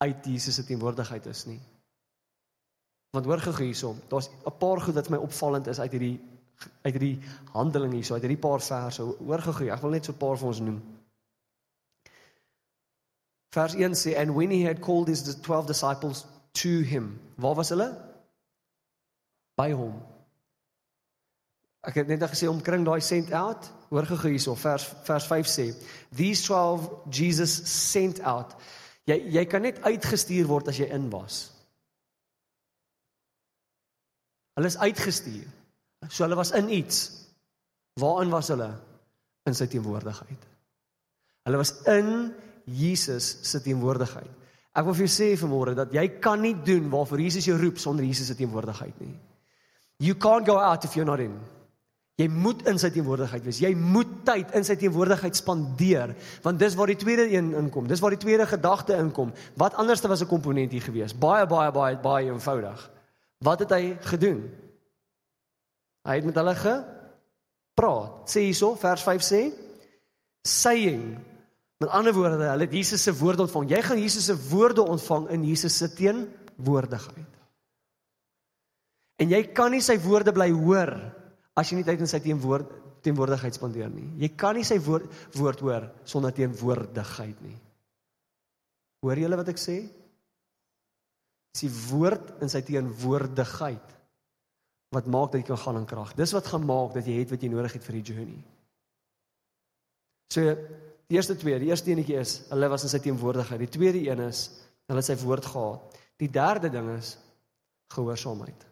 uit 0.00 0.28
Jesus 0.32 0.56
se 0.56 0.64
teenwoordigheid 0.64 1.28
is 1.28 1.44
nie. 1.50 1.60
Want 3.16 3.28
hoor 3.30 3.40
gou 3.40 3.64
hiersom, 3.64 4.00
daar's 4.10 4.28
'n 4.28 4.58
paar 4.58 4.80
goed 4.80 4.94
wat 4.94 5.08
my 5.08 5.16
opvallend 5.16 5.66
is 5.66 5.80
uit 5.80 5.92
hierdie 5.92 6.20
uit 6.82 6.94
hierdie 6.94 7.18
handeling 7.52 7.92
hierso, 7.92 8.14
uit 8.14 8.22
hierdie 8.22 8.40
paar 8.40 8.60
verse. 8.60 9.02
Hoor 9.02 9.42
gou, 9.42 9.68
ek 9.68 9.80
wil 9.80 9.90
net 9.90 10.04
so 10.04 10.12
'n 10.12 10.18
paar 10.18 10.36
vir 10.36 10.48
ons 10.48 10.60
noem. 10.60 10.82
Vers 13.56 13.74
1 13.74 13.94
sê 13.94 14.16
and 14.18 14.34
when 14.34 14.50
he 14.50 14.64
had 14.66 14.80
called 14.80 15.08
his 15.08 15.22
12 15.40 15.66
disciples 15.66 16.26
to 16.52 16.68
him. 16.68 17.20
Waar 17.36 17.54
was 17.54 17.68
hulle? 17.68 17.88
By 19.56 19.72
hom. 19.72 20.02
Ek 21.80 21.94
het 21.94 22.08
net 22.08 22.22
gesê 22.22 22.48
om 22.48 22.60
kring 22.60 22.84
daai 22.84 23.00
sent 23.00 23.32
out. 23.32 23.70
Hoor 23.88 24.06
gou 24.06 24.28
hierso 24.28 24.54
vers 24.54 24.84
vers 25.06 25.26
5 25.26 25.46
sê 25.46 25.74
these 26.10 26.42
12 26.42 26.90
Jesus 27.08 27.60
sent 27.92 28.20
out. 28.20 28.56
Jy 29.04 29.20
jy 29.30 29.44
kan 29.44 29.62
net 29.62 29.80
uitgestuur 29.82 30.46
word 30.46 30.68
as 30.68 30.76
jy 30.76 30.90
in 30.90 31.10
was. 31.10 31.55
Hulle 34.56 34.72
is 34.72 34.78
uitgestuur. 34.80 35.46
So 36.08 36.24
hulle 36.24 36.38
was 36.38 36.52
in 36.56 36.70
iets. 36.72 37.04
Waarin 38.00 38.32
was 38.32 38.48
hulle? 38.52 38.70
In 39.46 39.54
sy 39.56 39.68
teenwoordigheid. 39.70 40.48
Hulle 41.46 41.60
was 41.60 41.72
in 41.92 42.32
Jesus 42.64 43.36
se 43.46 43.60
teenwoordigheid. 43.62 44.32
Ek 44.76 44.84
wil 44.84 44.96
vir 44.96 45.06
jou 45.06 45.12
sê 45.12 45.28
vanmôre 45.40 45.76
dat 45.76 45.92
jy 45.94 46.06
kan 46.20 46.42
nie 46.42 46.56
doen 46.66 46.88
waarvoor 46.92 47.22
Jesus 47.24 47.46
jou 47.48 47.56
roep 47.60 47.78
sonder 47.80 48.04
Jesus 48.04 48.28
se 48.28 48.36
teenwoordigheid 48.36 48.98
nie. 49.00 49.14
You 50.04 50.16
can't 50.20 50.44
go 50.44 50.58
out 50.60 50.84
if 50.84 50.96
you're 50.96 51.08
not 51.08 51.22
in. 51.24 51.36
Jy 52.16 52.26
moet 52.32 52.62
in 52.68 52.78
sy 52.80 52.88
teenwoordigheid 52.92 53.44
wees. 53.44 53.60
Jy 53.60 53.74
moet 53.76 54.12
tyd 54.24 54.52
in 54.56 54.64
sy 54.64 54.76
teenwoordigheid 54.80 55.36
spandeer, 55.36 56.14
want 56.44 56.60
dis 56.60 56.76
waar 56.76 56.88
die 56.88 56.96
tweede 56.96 57.26
een 57.28 57.50
inkom. 57.60 57.88
Dis 57.88 58.00
waar 58.00 58.16
die 58.16 58.20
tweede 58.20 58.46
gedagte 58.48 58.96
inkom. 58.96 59.34
Wat 59.60 59.76
anderste 59.76 60.08
was 60.08 60.22
'n 60.24 60.32
komponent 60.32 60.72
hier 60.72 60.82
gewees? 60.82 61.12
Baie 61.12 61.46
baie 61.46 61.70
baie 61.72 61.96
baie 61.96 62.32
eenvoudig. 62.32 62.90
Wat 63.44 63.64
het 63.64 63.72
hy 63.76 63.96
gedoen? 64.08 64.44
Hy 66.06 66.14
het 66.20 66.26
met 66.28 66.38
hulle 66.38 66.54
gepraat. 66.60 68.28
Sê 68.30 68.46
hierso, 68.46 68.74
vers 68.80 69.02
5 69.04 69.24
sê, 69.26 69.40
saying. 70.46 71.16
Met 71.82 71.92
ander 71.92 72.14
woorde, 72.16 72.40
hulle 72.40 72.64
het 72.64 72.72
Jesus 72.72 73.02
se 73.04 73.12
woorde 73.16 73.44
ontvang. 73.44 73.68
Jy 73.74 73.82
gaan 73.84 74.00
Jesus 74.00 74.30
se 74.30 74.36
woorde 74.48 74.86
ontvang 74.86 75.28
in 75.34 75.44
Jesus 75.44 75.76
se 75.76 75.90
teenwoordigheid. 75.92 77.34
En 79.20 79.32
jy 79.32 79.42
kan 79.56 79.72
nie 79.72 79.84
sy 79.84 79.96
woorde 80.00 80.32
bly 80.36 80.50
hoor 80.52 80.92
as 81.56 81.70
jy 81.70 81.78
nie 81.78 81.86
tyd 81.88 82.02
in 82.04 82.10
sy 82.10 82.20
teenwoord 82.24 82.72
teenwoordigheid 83.06 83.56
spandeer 83.56 83.88
nie. 83.92 84.08
Jy 84.20 84.32
kan 84.38 84.56
nie 84.58 84.64
sy 84.66 84.76
woord 84.82 85.06
woord 85.36 85.62
hoor 85.64 85.86
sonder 86.08 86.34
teenwoordigheid 86.36 87.38
nie. 87.44 87.56
Hoor 89.04 89.20
julle 89.20 89.38
wat 89.38 89.52
ek 89.52 89.60
sê? 89.60 89.78
Dis 91.56 91.64
die 91.64 91.76
woord 91.88 92.34
in 92.44 92.50
sy 92.52 92.60
teenwoordigheid 92.68 93.92
wat 94.92 95.06
maak 95.08 95.30
dat 95.32 95.40
jy 95.40 95.46
kan 95.48 95.60
gaan 95.62 95.78
in 95.80 95.86
krag. 95.88 96.12
Dis 96.18 96.34
wat 96.36 96.50
gaan 96.52 96.66
maak 96.68 96.92
dat 96.92 97.06
jy 97.08 97.14
het 97.16 97.32
wat 97.32 97.40
jy 97.40 97.48
nodig 97.48 97.78
het 97.78 97.84
vir 97.86 97.96
die 97.96 98.02
journey. 98.12 98.42
So 100.36 100.52
die 101.08 101.16
eerste 101.16 101.36
twee, 101.40 101.56
die 101.62 101.70
eerste 101.70 101.94
enetjie 101.94 102.18
is 102.20 102.34
hulle 102.50 102.68
was 102.68 102.84
in 102.84 102.92
sy 102.92 103.00
teenwoordigheid. 103.00 103.64
Die 103.64 103.72
tweede 103.72 104.04
een 104.04 104.20
is 104.26 104.50
hulle 104.84 105.00
het 105.00 105.08
sy 105.08 105.16
woord 105.22 105.48
gehad. 105.48 105.96
Die 106.20 106.28
derde 106.28 106.68
ding 106.76 106.92
is 106.92 107.14
gehoorsaamheid. 107.96 108.68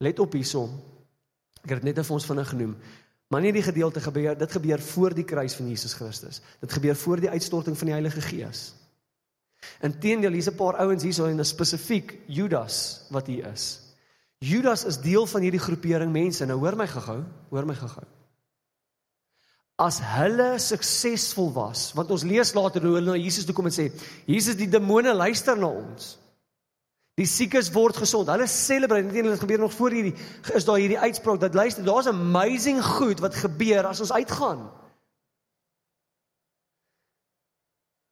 Let 0.00 0.24
op 0.24 0.32
hierson. 0.32 0.72
Ek 1.60 1.76
het 1.76 1.84
net 1.84 2.00
vir 2.00 2.16
ons 2.16 2.30
vinnig 2.32 2.52
genoem. 2.54 2.74
Maar 3.28 3.44
nie 3.44 3.52
die 3.52 3.66
gedeelte 3.68 4.00
gebeur, 4.00 4.32
dit 4.40 4.56
gebeur 4.56 4.80
voor 4.80 5.12
die 5.12 5.28
kruis 5.28 5.60
van 5.60 5.68
Jesus 5.68 5.92
Christus. 5.92 6.40
Dit 6.64 6.72
gebeur 6.72 6.96
voor 6.96 7.20
die 7.20 7.34
uitstorting 7.36 7.76
van 7.76 7.92
die 7.92 7.98
Heilige 7.98 8.24
Gees. 8.24 8.70
Inteendeel, 9.80 10.32
hier's 10.32 10.50
'n 10.50 10.56
paar 10.56 10.78
ouens 10.84 11.02
hierso 11.02 11.26
en 11.26 11.44
spesifiek 11.44 12.18
Judas 12.26 13.06
wat 13.10 13.26
hier 13.26 13.46
is. 13.52 13.80
Judas 14.38 14.84
is 14.84 15.00
deel 15.00 15.26
van 15.26 15.42
hierdie 15.42 15.60
groepering 15.60 16.12
mense. 16.12 16.46
Nou 16.46 16.58
hoor 16.58 16.76
my 16.76 16.86
gehou, 16.86 17.24
hoor 17.50 17.66
my 17.66 17.74
gehou. 17.74 18.06
As 19.78 20.00
hulle 20.02 20.58
suksesvol 20.58 21.52
was, 21.54 21.92
want 21.94 22.10
ons 22.10 22.22
lees 22.22 22.54
later 22.54 22.82
hoe 22.82 22.94
hulle 22.94 23.12
na 23.12 23.18
Jesus 23.18 23.44
toe 23.46 23.54
kom 23.54 23.66
en 23.66 23.74
sê, 23.74 23.92
Jesus 24.26 24.56
die 24.58 24.70
demone 24.70 25.14
luister 25.14 25.58
na 25.58 25.66
ons. 25.66 26.16
Die 27.18 27.26
siekes 27.26 27.72
word 27.74 27.96
gesond. 27.98 28.30
Hulle 28.30 28.46
celebrate. 28.46 29.10
Net 29.10 29.26
dit 29.26 29.40
gebeur 29.40 29.58
nog 29.58 29.72
voor 29.74 29.94
hierdie 29.94 30.14
is 30.54 30.66
daar 30.66 30.78
hierdie 30.78 30.98
uitspraak 30.98 31.40
dat 31.42 31.54
luister, 31.54 31.84
daar's 31.86 32.06
amazing 32.06 32.78
goed 32.84 33.22
wat 33.22 33.34
gebeur 33.34 33.86
as 33.90 34.00
ons 34.00 34.12
uitgaan. 34.14 34.68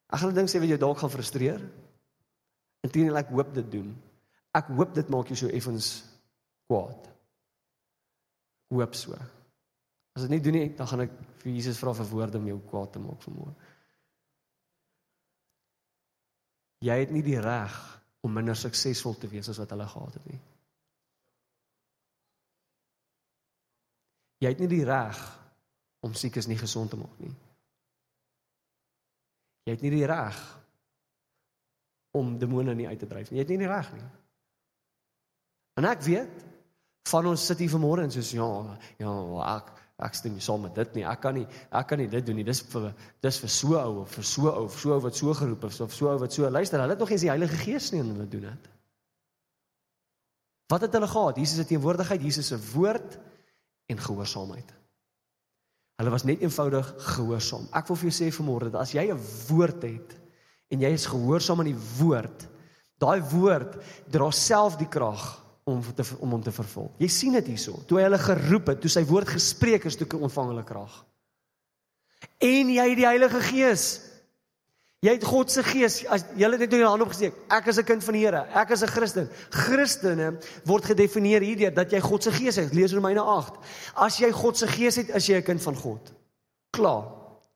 Ek 0.06 0.18
gaan 0.20 0.30
'n 0.30 0.34
ding 0.34 0.48
sê 0.48 0.60
wat 0.60 0.68
jou 0.68 0.78
dalk 0.78 0.98
gaan 0.98 1.10
frustreer. 1.10 1.60
Inteendeel 2.80 3.16
ek 3.16 3.28
hoop 3.28 3.54
dit 3.54 3.70
doen. 3.70 4.02
Ek 4.54 4.66
hoop 4.66 4.94
dit 4.94 5.08
maak 5.08 5.26
jou 5.26 5.36
so 5.36 5.48
effens 5.48 6.04
kwaad. 6.66 7.08
Hoop 8.68 8.94
so. 8.94 9.12
As 10.16 10.22
dit 10.22 10.30
nie 10.30 10.40
doen 10.40 10.52
nie, 10.52 10.68
dan 10.76 10.86
gaan 10.86 11.00
ek 11.00 11.12
vir 11.42 11.52
Jesus 11.52 11.78
vra 11.78 11.92
vir 11.92 12.08
woorde 12.10 12.38
om 12.38 12.46
jou 12.46 12.60
kwaad 12.70 12.92
te 12.92 12.98
maak 12.98 13.22
vanmôre. 13.22 13.54
Jy 16.86 16.98
het 17.00 17.10
nie 17.10 17.22
die 17.22 17.40
reg 17.40 17.76
om 18.20 18.32
minder 18.32 18.56
suksesvol 18.56 19.16
te 19.20 19.28
wees 19.28 19.48
as 19.48 19.58
wat 19.58 19.70
hulle 19.70 19.86
gehad 19.88 20.14
het 20.14 20.26
nie. 20.30 20.40
Jy 24.44 24.52
het 24.52 24.58
nie 24.60 24.68
die 24.68 24.84
reg 24.84 25.20
om 26.04 26.14
siekes 26.14 26.46
nie 26.46 26.58
gesond 26.60 26.92
te 26.92 26.96
maak 27.00 27.20
nie. 27.20 27.32
Jy 29.66 29.74
het 29.74 29.82
nie 29.82 29.94
die 29.96 30.06
reg 30.06 30.36
om 32.16 32.36
demone 32.38 32.74
nie 32.78 32.86
uit 32.88 33.00
te 33.02 33.08
dryf 33.10 33.30
nie. 33.30 33.40
Jy 33.40 33.44
het 33.44 33.52
nie 33.52 33.64
die 33.64 33.70
reg 33.70 33.88
nie. 33.96 34.04
En 35.76 35.88
ek 35.90 36.04
weet 36.06 36.44
van 37.10 37.26
ons 37.30 37.48
sit 37.50 37.60
hier 37.62 37.72
vanmôre 37.72 38.06
en 38.06 38.14
soos 38.14 38.30
ja, 38.34 38.46
ja, 39.02 39.16
ek 39.56 39.74
ek 40.06 40.16
stem 40.18 40.34
nie 40.36 40.44
saam 40.44 40.60
met 40.66 40.74
dit 40.76 40.98
nie. 40.98 41.04
Ek 41.08 41.20
kan 41.24 41.36
nie 41.38 41.46
ek 41.46 41.90
kan 41.90 42.00
nie 42.00 42.08
dit 42.12 42.24
doen 42.24 42.36
nie. 42.38 42.46
Dis 42.46 42.62
vir 42.72 42.90
dis 43.24 43.40
vir 43.42 43.52
so 43.52 43.76
ou 43.80 44.02
of 44.04 44.16
vir 44.16 44.26
so 44.28 44.48
ou 44.50 44.64
of 44.68 44.78
so 44.78 44.94
ou 44.94 45.02
wat 45.04 45.18
so 45.18 45.34
geroep 45.34 45.68
is 45.68 45.80
of 45.84 45.94
so 45.96 46.10
ou 46.12 46.18
wat 46.20 46.36
so 46.36 46.50
luister. 46.50 46.80
Hulle 46.82 46.96
het 46.96 47.04
nog 47.04 47.12
eens 47.14 47.24
die 47.24 47.32
Heilige 47.32 47.60
Gees 47.62 47.90
nie 47.92 48.02
en 48.04 48.12
hulle 48.14 48.28
doen 48.32 48.48
dit. 48.50 48.72
Wat 50.72 50.82
het 50.82 50.98
hulle 50.98 51.08
gehad? 51.08 51.38
Jesus 51.38 51.60
se 51.62 51.66
teenwoordigheid, 51.66 52.22
Jesus 52.22 52.50
se 52.52 52.58
woord 52.72 53.18
en 53.86 53.98
gehoorsaamheid. 54.02 54.74
Hulle 55.96 56.12
was 56.12 56.26
net 56.28 56.42
eenvoudig 56.44 56.88
gehoorsaam. 57.14 57.68
Ek 57.72 57.88
wil 57.88 57.96
vir 57.96 58.10
jou 58.10 58.16
sê 58.18 58.28
vanmôre 58.34 58.68
dat 58.68 58.82
as 58.82 58.92
jy 58.92 59.08
'n 59.08 59.20
woord 59.48 59.82
het 59.82 60.16
en 60.70 60.80
jy 60.80 60.90
is 60.92 61.06
gehoorsaam 61.06 61.60
aan 61.60 61.72
die 61.72 61.84
woord, 61.98 62.48
daai 62.98 63.20
woord 63.20 63.76
dra 64.10 64.30
self 64.30 64.76
die 64.76 64.88
krag 64.88 65.42
om 65.64 65.80
te 65.82 66.04
om 66.20 66.30
hom 66.30 66.42
te 66.42 66.52
vervul. 66.52 66.92
Jy 66.98 67.08
sien 67.08 67.32
dit 67.32 67.46
hierso. 67.46 67.82
Toe 67.86 67.98
hy 67.98 68.04
hulle 68.04 68.18
geroep 68.18 68.66
het, 68.66 68.80
toe 68.80 68.90
sy 68.90 69.04
woord 69.04 69.28
gespreek 69.28 69.84
is, 69.84 69.96
toe 69.96 70.20
ontvang 70.20 70.48
hulle 70.48 70.64
krag. 70.64 71.04
En 72.38 72.68
jy 72.68 72.88
het 72.88 72.96
die 72.96 73.06
Heilige 73.06 73.40
Gees. 73.40 74.05
Jy 75.06 75.12
het 75.14 75.24
God 75.28 75.52
se 75.52 75.62
gees. 75.62 76.00
As 76.10 76.24
jy 76.34 76.48
het 76.50 76.62
net 76.64 76.72
jou 76.74 76.86
hand 76.86 77.04
opgesteek. 77.04 77.34
Ek 77.52 77.68
is 77.70 77.78
'n 77.78 77.84
kind 77.84 78.04
van 78.04 78.14
die 78.14 78.24
Here. 78.24 78.46
Ek 78.54 78.70
is 78.70 78.82
'n 78.82 78.88
Christen. 78.88 79.28
Christene 79.50 80.38
word 80.64 80.84
gedefinieer 80.84 81.42
hierdeur 81.42 81.74
dat 81.74 81.92
jy 81.92 82.00
God 82.00 82.22
se 82.22 82.32
gees 82.32 82.56
het. 82.56 82.74
Lees 82.74 82.92
Romeine 82.92 83.20
8. 83.20 83.54
As 83.94 84.18
jy 84.18 84.32
God 84.32 84.56
se 84.56 84.66
gees 84.66 84.96
het, 84.96 85.08
is 85.08 85.26
jy 85.26 85.36
'n 85.36 85.42
kind 85.42 85.62
van 85.62 85.76
God. 85.76 86.12
Klaar. 86.70 87.04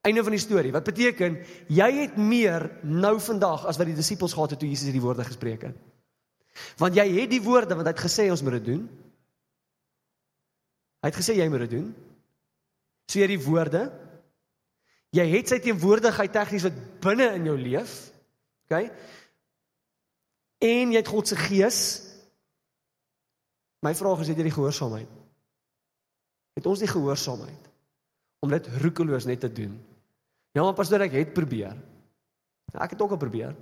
Einde 0.02 0.22
van 0.22 0.32
die 0.32 0.40
storie. 0.40 0.72
Wat 0.72 0.84
beteken 0.84 1.38
jy 1.68 1.90
het 1.92 2.16
meer 2.16 2.70
nou 2.82 3.20
vandag 3.20 3.66
as 3.66 3.76
wat 3.76 3.86
die 3.86 3.94
disippels 3.94 4.32
gehad 4.32 4.50
het 4.50 4.58
toe 4.58 4.68
Jesus 4.68 4.86
hierdie 4.86 5.02
woorde 5.02 5.24
gespreek 5.24 5.62
het. 5.62 5.76
Want 6.76 6.94
jy 6.94 7.20
het 7.20 7.30
die 7.30 7.42
woorde 7.42 7.74
want 7.74 7.86
hy 7.86 7.92
het 7.92 8.06
gesê 8.10 8.30
ons 8.30 8.42
moet 8.42 8.52
dit 8.52 8.64
doen. 8.64 8.88
Hy 11.00 11.08
het 11.08 11.16
gesê 11.16 11.36
jy 11.36 11.48
moet 11.48 11.58
dit 11.58 11.70
doen. 11.70 11.94
So 13.10 13.18
jy 13.18 13.26
het 13.26 13.40
die 13.40 13.46
woorde 13.46 13.90
Jy 15.16 15.24
het 15.32 15.50
sy 15.50 15.58
teenwoordigheid 15.62 16.32
tegnies 16.32 16.66
wat 16.68 16.76
binne 17.02 17.32
in 17.34 17.48
jou 17.50 17.56
leef. 17.58 17.94
OK? 18.68 18.90
En 20.60 20.92
jy 20.92 21.00
het 21.00 21.10
God 21.10 21.30
se 21.30 21.38
gees. 21.40 21.80
My 23.82 23.94
vraag 23.96 24.22
is 24.22 24.30
het 24.30 24.38
jy 24.38 24.46
die 24.50 24.54
gehoorsaamheid? 24.54 25.10
Het 26.58 26.66
ons 26.68 26.82
die 26.82 26.90
gehoorsaamheid 26.90 27.68
om 28.44 28.52
dit 28.52 28.68
roekeloos 28.82 29.26
net 29.28 29.40
te 29.42 29.50
doen? 29.52 29.74
Ja, 30.52 30.62
maar 30.62 30.76
pastoor, 30.76 31.02
ek 31.06 31.16
het 31.16 31.34
probeer. 31.34 31.76
Ja, 32.70 32.78
ek 32.84 32.94
het 32.94 33.02
ook 33.02 33.14
al 33.16 33.20
probeer. 33.20 33.56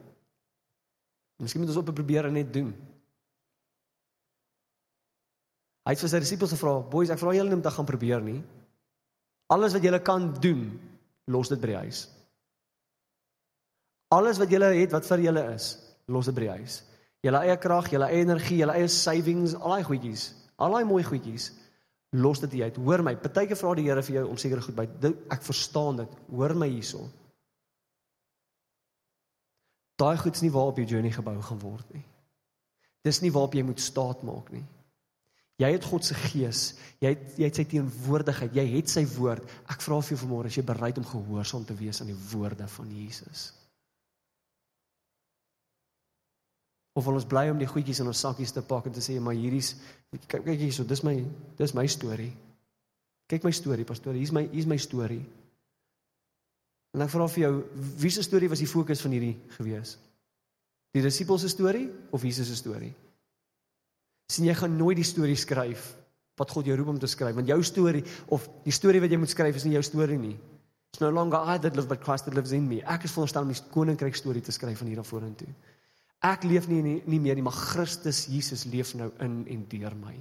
Miskien 1.38 1.62
moet 1.62 1.70
ons 1.70 1.80
op 1.80 1.90
probeer 1.94 2.26
en 2.28 2.34
net 2.34 2.50
doen. 2.52 2.72
Hy 5.86 5.94
het 5.94 6.02
vir 6.02 6.10
sy 6.12 6.20
disippels 6.20 6.52
gevra, 6.52 6.80
"Boys, 6.80 7.10
ek 7.10 7.18
vra 7.18 7.32
julle 7.32 7.54
om 7.54 7.62
te 7.62 7.70
gaan 7.70 7.86
probeer 7.86 8.20
nie. 8.20 8.42
Alles 9.46 9.72
wat 9.72 9.82
julle 9.82 10.02
kan 10.02 10.34
doen, 10.40 10.80
los 11.28 11.50
dit 11.52 11.60
by 11.60 11.72
die 11.72 11.80
huis. 11.84 12.02
Alles 14.14 14.40
wat 14.40 14.52
julle 14.52 14.72
het 14.72 14.94
wat 14.96 15.06
vir 15.08 15.26
julle 15.26 15.44
is, 15.52 15.70
los 16.08 16.30
dit 16.30 16.36
by 16.38 16.46
die 16.46 16.54
huis. 16.62 16.80
Julle 17.26 17.44
eie 17.44 17.56
krag, 17.60 17.90
julle 17.92 18.08
eie 18.08 18.24
energie, 18.24 18.60
julle 18.62 18.76
eie 18.78 18.88
savings, 18.92 19.56
al 19.58 19.76
daai 19.76 19.88
goedjies, 19.88 20.28
al 20.56 20.76
daai 20.76 20.86
mooi 20.88 21.02
goedjies, 21.04 21.50
los 22.16 22.40
dit 22.40 22.60
uit. 22.62 22.80
Hoor 22.80 23.04
my, 23.04 23.16
partyke 23.20 23.58
vra 23.58 23.74
die 23.76 23.88
Here 23.88 24.02
vir 24.06 24.20
jou 24.20 24.26
om 24.30 24.38
seker 24.40 24.62
goed 24.64 24.76
by. 24.78 24.86
Ek 25.34 25.44
verstaan 25.44 26.00
dit. 26.00 26.14
Hoor 26.32 26.54
my 26.56 26.70
hierso. 26.70 27.04
Daai 29.98 30.16
goed's 30.16 30.44
nie 30.44 30.52
waarop 30.54 30.78
jou 30.78 30.86
journey 30.86 31.10
gebou 31.12 31.36
gaan 31.42 31.60
word 31.60 31.88
nie. 31.92 32.04
Dis 33.04 33.20
nie 33.22 33.32
waarop 33.34 33.56
jy 33.58 33.64
moet 33.66 33.82
staat 33.82 34.22
maak 34.26 34.52
nie. 34.54 34.64
Jy 35.58 35.70
het 35.74 35.86
God 35.90 36.06
se 36.06 36.14
gees. 36.14 36.62
Jy 37.02 37.10
het 37.14 37.38
jy 37.38 37.46
het 37.48 37.58
sy 37.58 37.64
teenwoordigheid. 37.66 38.54
Jy 38.54 38.64
het 38.76 38.90
sy 38.92 39.02
woord. 39.16 39.46
Ek 39.70 39.82
vra 39.82 39.98
vir 40.02 40.14
jou 40.14 40.20
vanmôre, 40.22 40.50
is 40.50 40.58
jy 40.58 40.66
bereid 40.66 40.98
om 41.00 41.06
gehoorsaam 41.06 41.64
te 41.66 41.74
wees 41.78 41.98
aan 42.02 42.12
die 42.12 42.20
woorde 42.30 42.68
van 42.70 42.92
Jesus? 42.94 43.48
Of 46.98 47.06
wil 47.06 47.18
ons 47.18 47.26
bly 47.30 47.48
om 47.50 47.58
die 47.58 47.70
goedjies 47.70 48.00
in 48.02 48.10
ons 48.10 48.22
sakkies 48.22 48.54
te 48.54 48.62
pak 48.66 48.86
en 48.86 48.94
te 48.94 49.02
sê 49.02 49.18
maar 49.22 49.36
hierdie's 49.38 49.74
kyk 50.26 50.46
kyk 50.46 50.62
hierso, 50.62 50.86
dis 50.86 51.04
my 51.06 51.14
dis 51.58 51.74
my 51.74 51.86
storie. 51.90 52.32
Kyk 53.28 53.44
my 53.44 53.52
storie, 53.52 53.86
pastoor. 53.86 54.16
Hier's 54.18 54.32
my 54.34 54.46
hier's 54.50 54.66
my 54.66 54.78
storie. 54.80 55.24
En 56.96 57.04
ek 57.04 57.12
vra 57.12 57.26
vir 57.28 57.44
jou, 57.44 57.52
wie 58.02 58.10
se 58.14 58.22
storie 58.24 58.48
was 58.50 58.62
die 58.62 58.70
fokus 58.70 59.02
van 59.04 59.14
hierdie 59.14 59.34
gewees? 59.58 59.98
Die 60.94 61.02
disippels 61.04 61.44
se 61.44 61.50
storie 61.52 61.86
of 62.14 62.24
Jesus 62.24 62.48
se 62.48 62.56
storie? 62.56 62.94
Sien 64.28 64.48
jy 64.48 64.54
gaan 64.54 64.76
nooit 64.76 64.98
die 65.00 65.06
storie 65.08 65.36
skryf 65.36 65.94
wat 66.38 66.52
God 66.54 66.68
jou 66.68 66.76
roep 66.78 66.92
om 66.94 67.00
te 67.00 67.10
skryf 67.10 67.36
want 67.38 67.48
jou 67.48 67.58
storie 67.64 68.04
of 68.34 68.46
die 68.64 68.74
storie 68.74 69.00
wat 69.02 69.12
jy 69.12 69.18
moet 69.20 69.32
skryf 69.32 69.56
is 69.56 69.66
nie 69.66 69.74
jou 69.74 69.82
storie 69.86 70.18
nie. 70.20 70.36
It's 70.92 71.00
no 71.00 71.10
longer 71.12 71.40
I 71.44 71.58
that 71.58 71.76
live 71.76 71.88
but 71.88 72.00
Christ 72.04 72.24
that 72.26 72.34
lives 72.34 72.52
in 72.52 72.68
me. 72.68 72.80
Ek 72.82 73.04
is 73.04 73.12
veronderstel 73.12 73.44
om 73.44 73.52
die 73.52 73.60
koninkryk 73.72 74.16
storie 74.16 74.42
te 74.44 74.54
skryf 74.54 74.80
van 74.80 74.88
hier 74.88 75.00
af 75.02 75.10
vorentoe. 75.10 75.50
Ek 76.24 76.44
leef 76.48 76.66
nie, 76.70 76.80
nie 76.82 77.20
meer 77.22 77.36
nie 77.38 77.44
maar 77.46 77.56
Christus 77.56 78.26
Jesus 78.30 78.64
leef 78.66 78.94
nou 78.98 79.10
in 79.24 79.42
en 79.46 79.64
deur 79.70 79.94
my. 79.98 80.16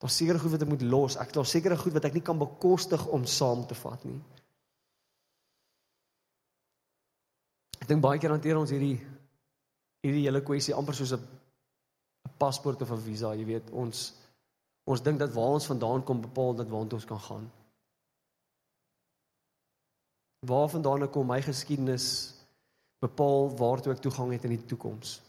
Daar's 0.00 0.16
sekere 0.20 0.40
goed 0.40 0.54
wat 0.54 0.64
ek 0.64 0.70
moet 0.70 0.84
los. 0.84 1.18
Ek 1.20 1.32
daar's 1.32 1.52
sekere 1.54 1.76
goed 1.80 1.94
wat 1.96 2.06
ek 2.08 2.16
nie 2.18 2.24
kan 2.24 2.40
bekostig 2.40 3.04
om 3.14 3.26
saam 3.28 3.66
te 3.68 3.76
vat 3.78 4.02
nie. 4.08 4.18
Ek 7.80 7.88
dink 7.88 8.04
baie 8.04 8.20
keer 8.20 8.32
hanteer 8.32 8.60
ons 8.60 8.72
hierdie 8.72 8.96
hierdie 10.04 10.26
hele 10.26 10.42
kwessie 10.44 10.74
amper 10.76 10.96
soos 10.96 11.14
'n 11.16 11.24
paspoort 12.36 12.82
of 12.82 12.90
'n 12.90 13.00
visa, 13.00 13.34
jy 13.34 13.44
weet, 13.44 13.70
ons 13.70 14.14
ons 14.84 15.02
dink 15.02 15.18
dat 15.18 15.32
waar 15.32 15.56
ons 15.56 15.66
vandaan 15.66 16.02
kom 16.04 16.20
bepaal 16.20 16.54
dat 16.54 16.68
waar 16.68 16.92
ons 16.92 17.04
kan 17.04 17.20
gaan. 17.20 17.50
Waar 20.46 20.68
vandaan 20.68 21.10
kom 21.10 21.26
my 21.26 21.40
geskiedenis 21.42 22.34
bepaal 22.98 23.56
waartoe 23.56 23.92
ek 23.92 24.02
toegang 24.04 24.32
het 24.32 24.44
in 24.44 24.50
die 24.50 24.64
toekoms. 24.64 25.22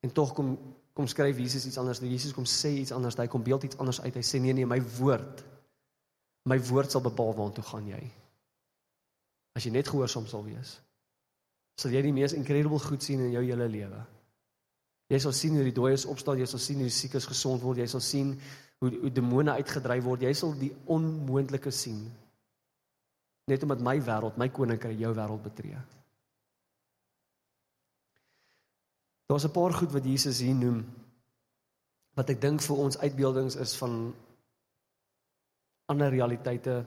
En 0.00 0.12
tog 0.12 0.32
kom 0.32 0.58
kom 0.92 1.06
skryf 1.06 1.38
Jesus 1.38 1.66
iets 1.66 1.78
anders. 1.78 1.98
Jesus 1.98 2.32
kom 2.32 2.44
sê 2.44 2.68
iets 2.68 2.92
anders. 2.92 3.16
Hy 3.16 3.26
kom 3.26 3.42
beeld 3.42 3.62
iets 3.62 3.78
anders 3.78 4.00
uit. 4.00 4.14
Hy 4.14 4.22
sê 4.26 4.40
nee 4.40 4.52
nee, 4.52 4.66
my 4.66 4.80
woord 4.98 5.44
my 6.48 6.58
woord 6.70 6.90
sal 6.90 7.02
bepaal 7.04 7.34
waartoe 7.36 7.64
gaan 7.64 7.88
jy. 7.88 8.00
As 9.56 9.66
jy 9.66 9.72
net 9.74 9.88
gehoorsaam 9.90 10.26
sal 10.30 10.44
wees, 10.46 10.78
sal 11.80 11.92
jy 11.94 12.02
die 12.06 12.14
mees 12.16 12.34
incredible 12.36 12.80
goed 12.82 13.04
sien 13.04 13.20
in 13.20 13.34
jou 13.34 13.42
hele 13.44 13.68
lewe. 13.68 14.00
Jy 15.10 15.18
sal 15.18 15.34
sien 15.34 15.56
hoe 15.58 15.66
die 15.66 15.74
dooies 15.74 16.06
opstaan, 16.06 16.38
jy 16.38 16.46
sal 16.46 16.62
sien 16.62 16.82
hoe 16.82 16.88
die 16.88 16.94
siekes 16.94 17.26
gesond 17.26 17.62
word, 17.64 17.82
jy 17.82 17.88
sal 17.90 18.02
sien 18.04 18.36
hoe 18.80 18.90
hoe 19.02 19.10
demone 19.12 19.52
uitgedryf 19.58 20.04
word. 20.06 20.22
Jy 20.24 20.32
sal 20.38 20.54
die 20.56 20.70
onmoontlike 20.88 21.72
sien. 21.74 22.04
Net 23.50 23.64
omdat 23.66 23.82
my 23.84 23.96
wêreld, 24.06 24.38
my 24.40 24.48
koninkryk 24.54 24.98
jou 25.00 25.10
wêreld 25.16 25.42
betree. 25.44 25.80
Daar's 29.30 29.44
'n 29.44 29.52
paar 29.52 29.72
goed 29.72 29.92
wat 29.92 30.04
Jesus 30.04 30.40
hier 30.40 30.54
noem 30.54 30.84
wat 32.14 32.30
ek 32.30 32.40
dink 32.40 32.62
vir 32.62 32.76
ons 32.76 32.98
uitbeeldings 32.98 33.56
is 33.56 33.76
van 33.76 34.14
ander 35.86 36.10
realiteite 36.10 36.84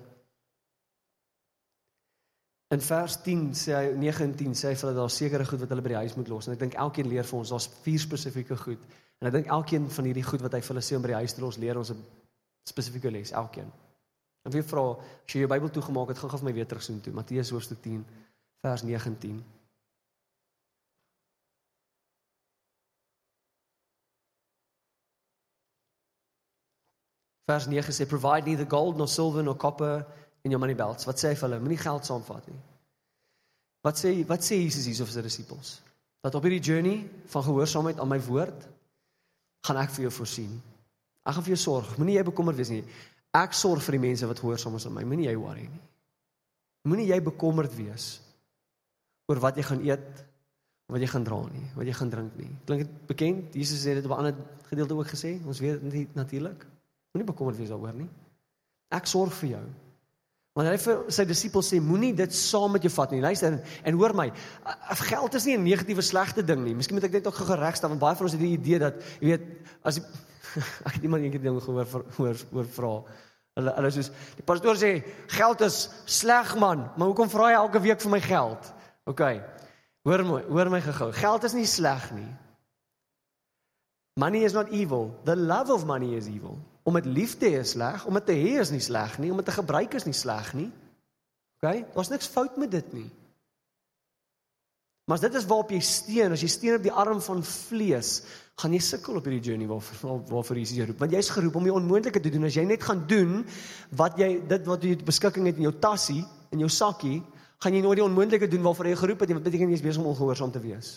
In 2.74 2.82
vers 2.82 3.16
10 3.22 3.52
sê 3.54 3.74
hy 3.76 3.90
19 4.02 4.56
sê 4.58 4.72
hy 4.72 4.76
vir 4.78 4.88
hulle 4.88 4.98
daar 4.98 5.12
sekere 5.14 5.46
goed 5.46 5.62
wat 5.62 5.70
hulle 5.74 5.84
by 5.86 5.92
die 5.94 6.02
huis 6.02 6.16
moet 6.18 6.30
los 6.32 6.48
en 6.48 6.56
ek 6.56 6.62
dink 6.64 6.78
elkeen 6.86 7.10
leer 7.12 7.28
vir 7.30 7.40
ons 7.40 7.52
daar's 7.54 7.68
vier 7.84 8.02
spesifieke 8.02 8.58
goed 8.58 8.86
en 9.22 9.30
ek 9.30 9.36
dink 9.36 9.52
elkeen 9.58 9.86
van 9.94 10.08
hierdie 10.10 10.26
goed 10.26 10.42
wat 10.42 10.56
hy 10.58 10.62
vir 10.64 10.74
hulle 10.74 10.86
sê 10.88 10.98
om 10.98 11.04
by 11.06 11.12
die 11.12 11.20
huis 11.22 11.36
te 11.38 11.44
los 11.44 11.60
leer 11.62 11.78
ons 11.78 11.92
'n 11.94 12.00
spesifieke 12.66 13.12
les 13.12 13.32
elkeen. 13.32 13.70
En 14.48 14.52
wie 14.52 14.64
vra 14.64 14.84
as 14.96 15.34
jy 15.36 15.44
jou 15.44 15.50
Bybel 15.52 15.70
toegemaak 15.70 16.10
het 16.10 16.18
gaan 16.18 16.30
gou 16.30 16.40
vir 16.40 16.50
my 16.50 16.54
weer 16.54 16.68
terugsoen 16.68 17.02
toe 17.02 17.14
Matteus 17.14 17.52
hoofstuk 17.52 17.82
10 17.82 18.06
vers 18.64 18.84
19. 18.84 19.44
Vers 27.46 27.68
9 27.68 27.94
sê 27.94 28.08
provide 28.08 28.48
neither 28.48 28.66
gold 28.66 28.98
nor 28.98 29.08
silver 29.08 29.44
nor 29.44 29.58
copper 29.58 30.06
in 30.44 30.52
jou 30.52 30.60
money 30.60 30.76
belts. 30.76 31.08
Wat 31.08 31.20
sê 31.20 31.32
hy 31.32 31.38
vir 31.40 31.48
hulle? 31.48 31.62
Moenie 31.64 31.80
geld 31.82 32.08
saamvat 32.08 32.48
nie. 32.52 32.60
Wat 33.84 34.00
sê 34.00 34.14
wat 34.28 34.44
sê 34.46 34.60
Jesus 34.62 34.88
hier 34.88 35.04
of 35.04 35.12
sy 35.12 35.24
disippels? 35.24 35.78
Dat 36.24 36.36
op 36.40 36.46
hierdie 36.48 36.64
journey 36.64 37.02
van 37.32 37.44
gehoorsaamheid 37.44 38.00
aan 38.00 38.12
my 38.12 38.20
woord 38.24 38.68
gaan 39.68 39.80
ek 39.82 39.92
vir 39.96 40.08
jou 40.08 40.14
voorsien. 40.20 40.54
Ek 41.24 41.36
gaan 41.36 41.46
vir 41.46 41.56
jou 41.56 41.62
sorg. 41.64 41.96
Moenie 42.00 42.18
jy 42.18 42.26
bekommerd 42.28 42.60
wees 42.60 42.72
nie. 42.72 42.84
Ek 43.36 43.56
sorg 43.58 43.84
vir 43.84 43.98
die 43.98 44.04
mense 44.06 44.28
wat 44.30 44.40
gehoorsaam 44.44 44.76
is 44.80 44.88
aan 44.88 44.96
my. 44.98 45.04
Moenie 45.08 45.30
jy 45.30 45.36
worry 45.40 45.68
nie. 45.68 45.84
Moenie 46.88 47.08
jy 47.10 47.20
bekommerd 47.24 47.76
wees 47.78 48.18
oor 49.32 49.40
wat 49.40 49.56
jy 49.60 49.64
gaan 49.64 49.84
eet, 49.88 50.24
wat 50.92 51.00
jy 51.00 51.08
gaan 51.08 51.24
dra 51.24 51.38
nie, 51.48 51.64
wat 51.78 51.88
jy 51.88 51.96
gaan 51.96 52.12
drink 52.12 52.36
nie. 52.38 52.50
Klink 52.68 52.84
dit 52.84 52.98
bekend? 53.08 53.56
Jesus 53.56 53.86
het 53.88 54.02
dit 54.02 54.10
op 54.10 54.18
'n 54.18 54.20
ander 54.20 54.36
gedeelte 54.68 54.96
ook 54.96 55.08
gesê. 55.08 55.40
Ons 55.48 55.60
weet 55.64 55.80
dit 55.92 56.16
natuurlik. 56.16 56.68
Moenie 57.14 57.32
bekommerd 57.32 57.58
wees 57.58 57.70
daaroor 57.70 57.94
nie. 57.94 58.10
Ek 58.90 59.08
sorg 59.08 59.34
vir 59.34 59.50
jou. 59.50 59.66
Want 60.54 60.70
hy 60.70 60.76
vir 60.78 61.00
sy 61.10 61.24
disippels 61.26 61.72
sê 61.72 61.80
moenie 61.82 62.12
dit 62.14 62.36
saam 62.38 62.76
met 62.76 62.84
jou 62.86 62.92
vat 62.94 63.14
nie. 63.16 63.24
Luister 63.24 63.50
en, 63.50 63.56
en 63.90 63.96
hoor 63.98 64.14
my. 64.14 64.28
Geld 65.10 65.38
is 65.40 65.48
nie 65.50 65.58
'n 65.58 65.64
negatiewe 65.66 66.06
slegte 66.06 66.44
ding 66.46 66.62
nie. 66.62 66.76
Miskien 66.78 66.94
moet 66.94 67.08
ek 67.10 67.18
net 67.18 67.28
ook 67.28 67.40
geregstel 67.42 67.90
want 67.90 68.02
baie 68.02 68.16
van 68.16 68.26
ons 68.30 68.36
het 68.38 68.42
die 68.42 68.54
idee 68.54 68.80
dat 68.80 69.02
jy 69.20 69.34
weet 69.34 69.48
as 69.82 69.98
die, 69.98 70.06
ek 70.88 70.94
het 70.94 71.04
iemand 71.04 71.26
eendag 71.26 71.42
ding 71.42 71.58
gehoor 71.58 71.90
hoor 72.18 72.38
hoor 72.52 72.70
vra. 72.78 72.94
Hulle 73.58 73.74
hulle 73.80 73.92
soos 73.98 74.12
die 74.38 74.46
pastoor 74.46 74.78
sê 74.78 74.92
geld 75.34 75.62
is 75.62 75.90
sleg 76.06 76.56
man, 76.62 76.86
maar 76.98 77.10
hoekom 77.10 77.30
vra 77.34 77.50
jy 77.50 77.58
elke 77.58 77.82
week 77.82 78.02
vir 78.02 78.14
my 78.14 78.22
geld? 78.22 78.70
OK. 79.10 79.26
Hoor 80.06 80.24
my, 80.28 80.40
hoor 80.50 80.70
my 80.70 80.82
gehou. 80.86 81.12
Geld 81.18 81.44
is 81.50 81.54
nie 81.58 81.66
sleg 81.66 82.12
nie. 82.14 82.30
Money 84.20 84.44
is 84.44 84.54
not 84.54 84.70
evil. 84.70 85.20
The 85.26 85.36
love 85.36 85.74
of 85.74 85.86
money 85.86 86.14
is 86.16 86.28
evil. 86.28 86.58
Om 86.84 86.94
dit 87.00 87.06
lief 87.06 87.38
te 87.40 87.50
hê 87.50 87.64
is 87.64 87.74
sleg, 87.74 88.06
om 88.06 88.14
dit 88.20 88.26
te 88.28 88.36
hê 88.38 88.60
is 88.62 88.72
nie 88.74 88.84
sleg 88.84 89.18
nie, 89.18 89.32
om 89.32 89.40
dit 89.40 89.48
te 89.48 89.56
gebruik 89.56 89.96
is 89.98 90.06
nie 90.06 90.16
sleg 90.18 90.52
nie. 90.58 90.70
OK? 91.58 91.94
Daar's 91.96 92.12
niks 92.12 92.30
fout 92.30 92.58
met 92.62 92.72
dit 92.72 92.94
nie. 92.94 93.08
Maar 95.08 95.18
as 95.18 95.24
dit 95.26 95.36
is 95.36 95.48
waarop 95.50 95.72
jy 95.74 95.82
steun, 95.84 96.36
as 96.36 96.44
jy 96.44 96.50
steun 96.52 96.78
op 96.78 96.84
die 96.86 96.94
arm 96.94 97.20
van 97.24 97.42
vlees, 97.44 98.12
gaan 98.62 98.76
jy 98.76 98.80
sukkel 98.86 99.18
op 99.20 99.26
hierdie 99.28 99.42
journey 99.50 99.68
waar 99.68 99.82
waarvoor 100.30 100.60
Jesus 100.62 100.78
jou 100.78 100.86
roep. 100.88 101.02
Want 101.02 101.16
jy's 101.16 101.32
geroep 101.34 101.58
om 101.60 101.66
die 101.68 101.74
onmoontlike 101.74 102.22
te 102.24 102.32
doen. 102.32 102.48
As 102.48 102.56
jy 102.56 102.64
net 102.70 102.86
gaan 102.86 103.02
doen 103.10 103.42
wat 104.00 104.20
jy 104.22 104.30
dit 104.48 104.70
wat 104.70 104.86
jy 104.86 104.94
beskikking 105.04 105.50
het 105.50 105.60
in 105.60 105.68
jou 105.68 105.74
tassie, 105.84 106.22
in 106.56 106.64
jou 106.64 106.70
sakkie, 106.72 107.18
gaan 107.64 107.76
jy 107.76 107.82
nooit 107.84 108.00
die 108.00 108.06
onmoontlike 108.06 108.48
doen 108.52 108.64
waarvoor 108.64 108.92
jy 108.92 109.02
geroep 109.02 109.26
het 109.26 109.32
nie. 109.32 109.40
Wat 109.40 109.50
beteken 109.50 109.74
jy 109.74 109.80
is 109.82 109.84
besig 109.88 110.04
om 110.04 110.12
ongehoorsaam 110.14 110.54
te 110.54 110.62
wees? 110.64 110.96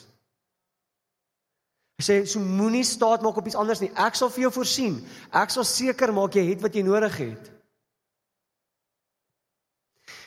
Hy 1.96 2.04
sê 2.04 2.16
so 2.28 2.40
moenie 2.44 2.84
staat 2.84 3.22
maak 3.24 3.38
op 3.40 3.46
iets 3.48 3.56
anders 3.56 3.80
nie. 3.80 3.88
Ek 3.96 4.18
sal 4.18 4.28
vir 4.34 4.46
jou 4.46 4.52
voorsien. 4.58 4.98
Ek 5.32 5.52
sal 5.52 5.64
seker 5.64 6.12
maak 6.12 6.36
jy 6.36 6.44
het 6.50 6.64
wat 6.64 6.74
jy 6.76 6.82
nodig 6.84 7.16
het. 7.22 7.52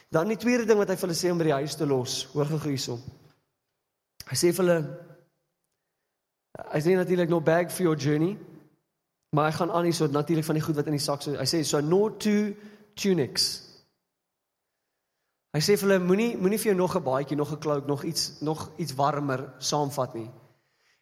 Dan 0.10 0.32
die 0.34 0.40
tweede 0.42 0.66
ding 0.66 0.80
wat 0.82 0.90
hy 0.90 0.98
vir 0.98 1.08
hulle 1.08 1.20
sê 1.20 1.30
om 1.30 1.38
by 1.38 1.46
die 1.52 1.60
huis 1.60 1.78
te 1.78 1.86
los, 1.86 2.24
hoor 2.34 2.50
gou 2.50 2.64
hierso. 2.66 2.98
Hy 4.26 4.38
sê 4.38 4.50
vir 4.50 4.64
hulle 4.64 4.80
hy 6.74 6.82
sê 6.82 6.96
natuurlik 6.98 7.30
no 7.30 7.40
bag 7.46 7.70
for 7.70 7.86
your 7.86 8.00
journey. 8.00 8.34
Maar 9.38 9.52
hy 9.52 9.58
gaan 9.60 9.72
aan 9.72 9.86
hierso 9.86 10.10
natuurlik 10.10 10.50
van 10.50 10.58
die 10.58 10.66
goed 10.66 10.82
wat 10.82 10.90
in 10.90 10.98
die 10.98 11.06
sak 11.06 11.22
so 11.22 11.38
hy 11.38 11.46
sê 11.46 11.62
so 11.62 11.82
no 11.86 12.10
two 12.10 12.56
tunics. 12.98 13.52
Hy 15.54 15.62
sê 15.62 15.78
vir 15.78 15.86
hulle 15.86 16.02
moenie 16.02 16.32
moenie 16.42 16.58
vir 16.58 16.72
jou 16.72 16.78
nog 16.82 16.98
'n 16.98 17.06
baadjie, 17.06 17.38
nog 17.38 17.54
'n 17.54 17.62
cloak, 17.62 17.86
nog 17.86 18.04
iets 18.04 18.42
nog 18.42 18.72
iets 18.78 18.96
warmer 18.98 19.54
saamvat 19.60 20.14
nie. 20.16 20.30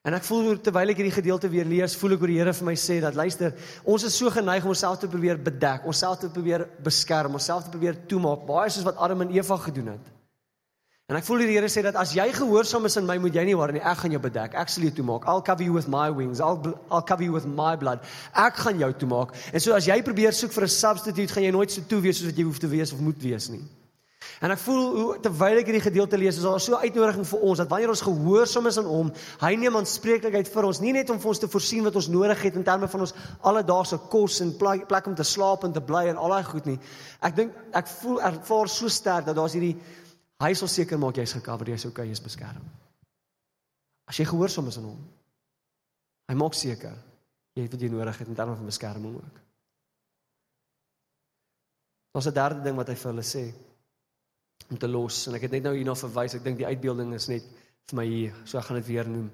En 0.08 0.16
ek 0.16 0.24
voel 0.24 0.53
terwyl 0.64 0.93
ek 0.93 1.01
hierdie 1.01 1.18
gedeelte 1.18 1.49
weer 1.51 1.68
lees, 1.68 1.97
voel 1.99 2.16
ek 2.16 2.22
hoe 2.24 2.30
die 2.32 2.38
Here 2.39 2.53
vir 2.55 2.68
my 2.70 2.76
sê 2.80 3.01
dat 3.03 3.18
luister, 3.18 3.51
ons 3.84 4.05
is 4.08 4.16
so 4.16 4.32
geneig 4.32 4.64
om 4.64 4.72
onsself 4.72 5.01
te 5.01 5.10
probeer 5.12 5.39
bedek, 5.43 5.84
onsself 5.84 6.22
te 6.22 6.30
probeer 6.32 6.64
beskerm, 6.86 7.36
onsself 7.36 7.66
te 7.66 7.74
probeer 7.74 7.97
toemaak, 8.08 8.45
baie 8.47 8.70
soos 8.72 8.88
wat 8.88 9.01
Adam 9.03 9.26
en 9.26 9.34
Eva 9.36 9.58
gedoen 9.66 9.89
het. 9.97 10.14
En 11.12 11.20
ek 11.20 11.28
voel 11.28 11.43
die 11.43 11.53
Here 11.58 11.68
sê 11.72 11.84
dat 11.84 11.95
as 11.99 12.14
jy 12.16 12.26
gehoorsaam 12.36 12.88
is 12.88 12.95
aan 12.99 13.08
my, 13.08 13.18
moet 13.24 13.36
jy 13.36 13.45
nie 13.47 13.55
worry 13.60 13.76
nie, 13.76 13.84
ek 13.84 13.99
gaan 14.01 14.16
jou 14.16 14.20
bedek. 14.24 14.55
Ek 14.60 14.72
sal 14.72 14.88
jou 14.88 14.93
toemaak. 14.95 15.28
I'll 15.28 15.43
cover 15.43 15.64
you 15.64 15.76
with 15.76 15.88
my 15.91 16.08
wings. 16.12 16.39
I'll 16.43 16.60
I'll 16.91 17.03
cover 17.03 17.24
you 17.24 17.36
with 17.36 17.47
my 17.47 17.76
blood. 17.80 18.03
Ek 18.36 18.60
gaan 18.64 18.80
jou 18.84 18.89
toemaak. 19.03 19.32
En 19.55 19.64
so 19.64 19.76
as 19.76 19.88
jy 19.88 20.01
probeer 20.08 20.36
soek 20.36 20.51
vir 20.55 20.68
'n 20.68 20.76
substitute, 20.76 21.32
gaan 21.32 21.47
jy 21.47 21.51
nooit 21.55 21.72
so 21.72 21.84
toe 21.88 22.01
wees 22.03 22.20
soos 22.20 22.32
wat 22.32 22.39
jy 22.39 22.47
hoef 22.47 22.60
te 22.60 22.68
wees 22.68 22.91
of 22.91 22.99
moet 22.99 23.24
wees 23.24 23.47
nie. 23.51 23.64
En 24.41 24.51
ek 24.53 24.59
voel 24.61 24.84
hoe 24.95 25.19
terwyl 25.21 25.59
ek 25.61 25.69
hierdie 25.69 25.84
gedeelte 25.84 26.17
lees, 26.19 26.38
is 26.38 26.45
daar 26.45 26.59
so 26.61 26.75
'n 26.75 26.86
uitnodiging 26.86 27.25
vir 27.25 27.39
ons 27.39 27.57
dat 27.57 27.69
wanneer 27.69 27.89
ons 27.89 28.01
gehoorsaam 28.01 28.67
is 28.67 28.78
aan 28.78 28.86
hom, 28.86 29.11
hy 29.41 29.55
neem 29.55 29.75
aanspreeklikheid 29.75 30.47
vir 30.47 30.63
ons, 30.63 30.80
nie 30.80 30.93
net 30.93 31.09
om 31.09 31.19
vir 31.19 31.28
ons 31.28 31.39
te 31.39 31.47
voorsien 31.47 31.84
wat 31.84 31.95
ons 31.95 32.07
nodig 32.07 32.41
het 32.41 32.55
in 32.55 32.63
terme 32.63 32.88
van 32.88 32.99
ons 32.99 33.13
alledaagse 33.41 33.97
kos 34.09 34.41
en 34.41 34.57
plek, 34.57 34.88
plek 34.88 35.07
om 35.07 35.15
te 35.15 35.23
slaap 35.23 35.63
en 35.63 35.73
te 35.73 35.82
bly 35.82 36.07
en 36.07 36.17
al 36.17 36.30
daai 36.30 36.43
goed 36.43 36.65
nie. 36.65 36.80
Ek 37.21 37.36
dink 37.36 37.53
ek 37.73 37.88
voel 37.88 38.21
ervaar 38.21 38.69
so 38.69 38.88
sterk 38.88 39.25
dat 39.25 39.36
daar's 39.36 39.53
hierdie 39.53 39.78
hy 40.39 40.53
sal 40.53 40.67
seker 40.67 40.97
maak 40.97 41.15
jy's 41.15 41.34
gecover, 41.34 41.67
jy's 41.67 41.86
okay, 41.86 42.05
jy's 42.05 42.21
beskerm. 42.21 42.63
As 44.07 44.17
jy 44.17 44.25
gehoorsaam 44.25 44.67
is 44.67 44.78
aan 44.78 44.84
hom, 44.84 45.03
hy 46.30 46.36
maak 46.36 46.53
seker 46.53 46.93
jy 47.57 47.65
het 47.65 47.73
wat 47.73 47.82
jy 47.82 47.89
nodig 47.89 48.17
het 48.21 48.28
in 48.28 48.38
terme 48.38 48.55
van 48.55 48.69
beskerming 48.69 49.15
ook. 49.15 49.39
Daar's 52.13 52.28
'n 52.28 52.34
derde 52.34 52.61
ding 52.61 52.75
wat 52.75 52.88
hy 52.88 52.95
vir 52.95 53.11
hulle 53.11 53.23
sê 53.23 53.53
om 54.70 54.80
te 54.80 54.89
los 54.89 55.26
en 55.28 55.38
ek 55.38 55.47
het 55.47 55.57
net 55.57 55.68
nou 55.68 55.76
hierna 55.78 55.95
verwys. 55.95 56.36
Ek 56.38 56.43
dink 56.45 56.59
die 56.59 56.68
uitbeelding 56.68 57.13
is 57.15 57.30
net 57.32 57.45
vir 57.88 57.99
my 57.99 58.05
hier. 58.07 58.39
So 58.45 58.59
ek 58.59 58.68
gaan 58.68 58.82
dit 58.82 58.89
weer 58.89 59.09
noem. 59.09 59.30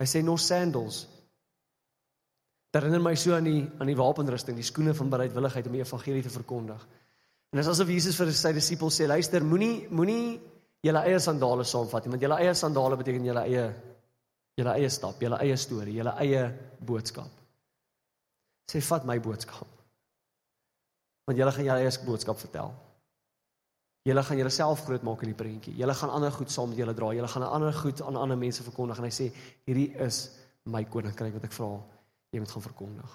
Hy 0.00 0.06
sê 0.10 0.22
no 0.24 0.36
sandals. 0.40 1.04
Dit 2.74 2.80
herinner 2.80 3.02
my 3.04 3.14
so 3.20 3.36
aan 3.36 3.46
die 3.46 3.60
aan 3.62 3.90
die 3.90 3.98
wapenrusting, 3.98 4.56
die 4.58 4.66
skoene 4.66 4.96
van 4.98 5.12
bereidwilligheid 5.12 5.68
om 5.70 5.76
die 5.76 5.84
evangelie 5.84 6.24
te 6.24 6.32
verkondig. 6.34 6.82
En 7.52 7.60
dis 7.60 7.70
asof 7.70 7.90
Jesus 7.92 8.16
vir 8.18 8.32
sy 8.34 8.50
disippels 8.56 8.96
sê, 8.98 9.06
luister, 9.06 9.44
moenie 9.46 9.86
moenie 9.94 10.40
julle 10.84 11.04
eie 11.06 11.20
sandale 11.22 11.64
saamvat 11.64 12.04
nie, 12.04 12.16
want 12.16 12.24
julle 12.26 12.38
eie 12.42 12.54
sandale 12.58 12.98
beteken 12.98 13.28
julle 13.28 13.44
eie 13.46 13.68
julle 14.58 14.74
eie 14.78 14.90
stap, 14.90 15.22
julle 15.22 15.38
eie 15.42 15.56
storie, 15.58 15.94
julle 16.00 16.16
eie 16.22 16.42
boodskap. 16.82 17.30
Sê 18.70 18.82
vat 18.88 19.06
my 19.06 19.16
boodskap. 19.22 19.70
Want 21.28 21.38
julle 21.38 21.54
gaan 21.54 21.68
julle 21.70 21.86
eie 21.86 21.94
boodskap 22.06 22.42
vertel. 22.42 22.74
Julle 24.04 24.22
gaan 24.22 24.36
julleself 24.36 24.84
groot 24.84 25.02
maak 25.02 25.22
in 25.24 25.30
die 25.32 25.38
prentjie. 25.38 25.72
Julle 25.80 25.94
gaan 25.96 26.10
ander 26.12 26.32
goed 26.32 26.50
saam 26.52 26.68
met 26.68 26.78
julle 26.78 26.92
dra. 26.94 27.12
Julle 27.16 27.28
gaan 27.28 27.46
ander 27.48 27.72
goed 27.72 28.02
aan 28.04 28.18
ander 28.20 28.36
mense 28.36 28.62
verkondig 28.62 28.98
en 29.00 29.06
hy 29.08 29.12
sê 29.16 29.30
hierdie 29.64 29.90
is 30.04 30.18
my 30.68 30.82
koninkryk 30.84 31.38
wat 31.38 31.46
ek 31.48 31.56
vra 31.56 31.70
jy 32.34 32.42
moet 32.42 32.52
gaan 32.52 32.66
verkondig. 32.66 33.14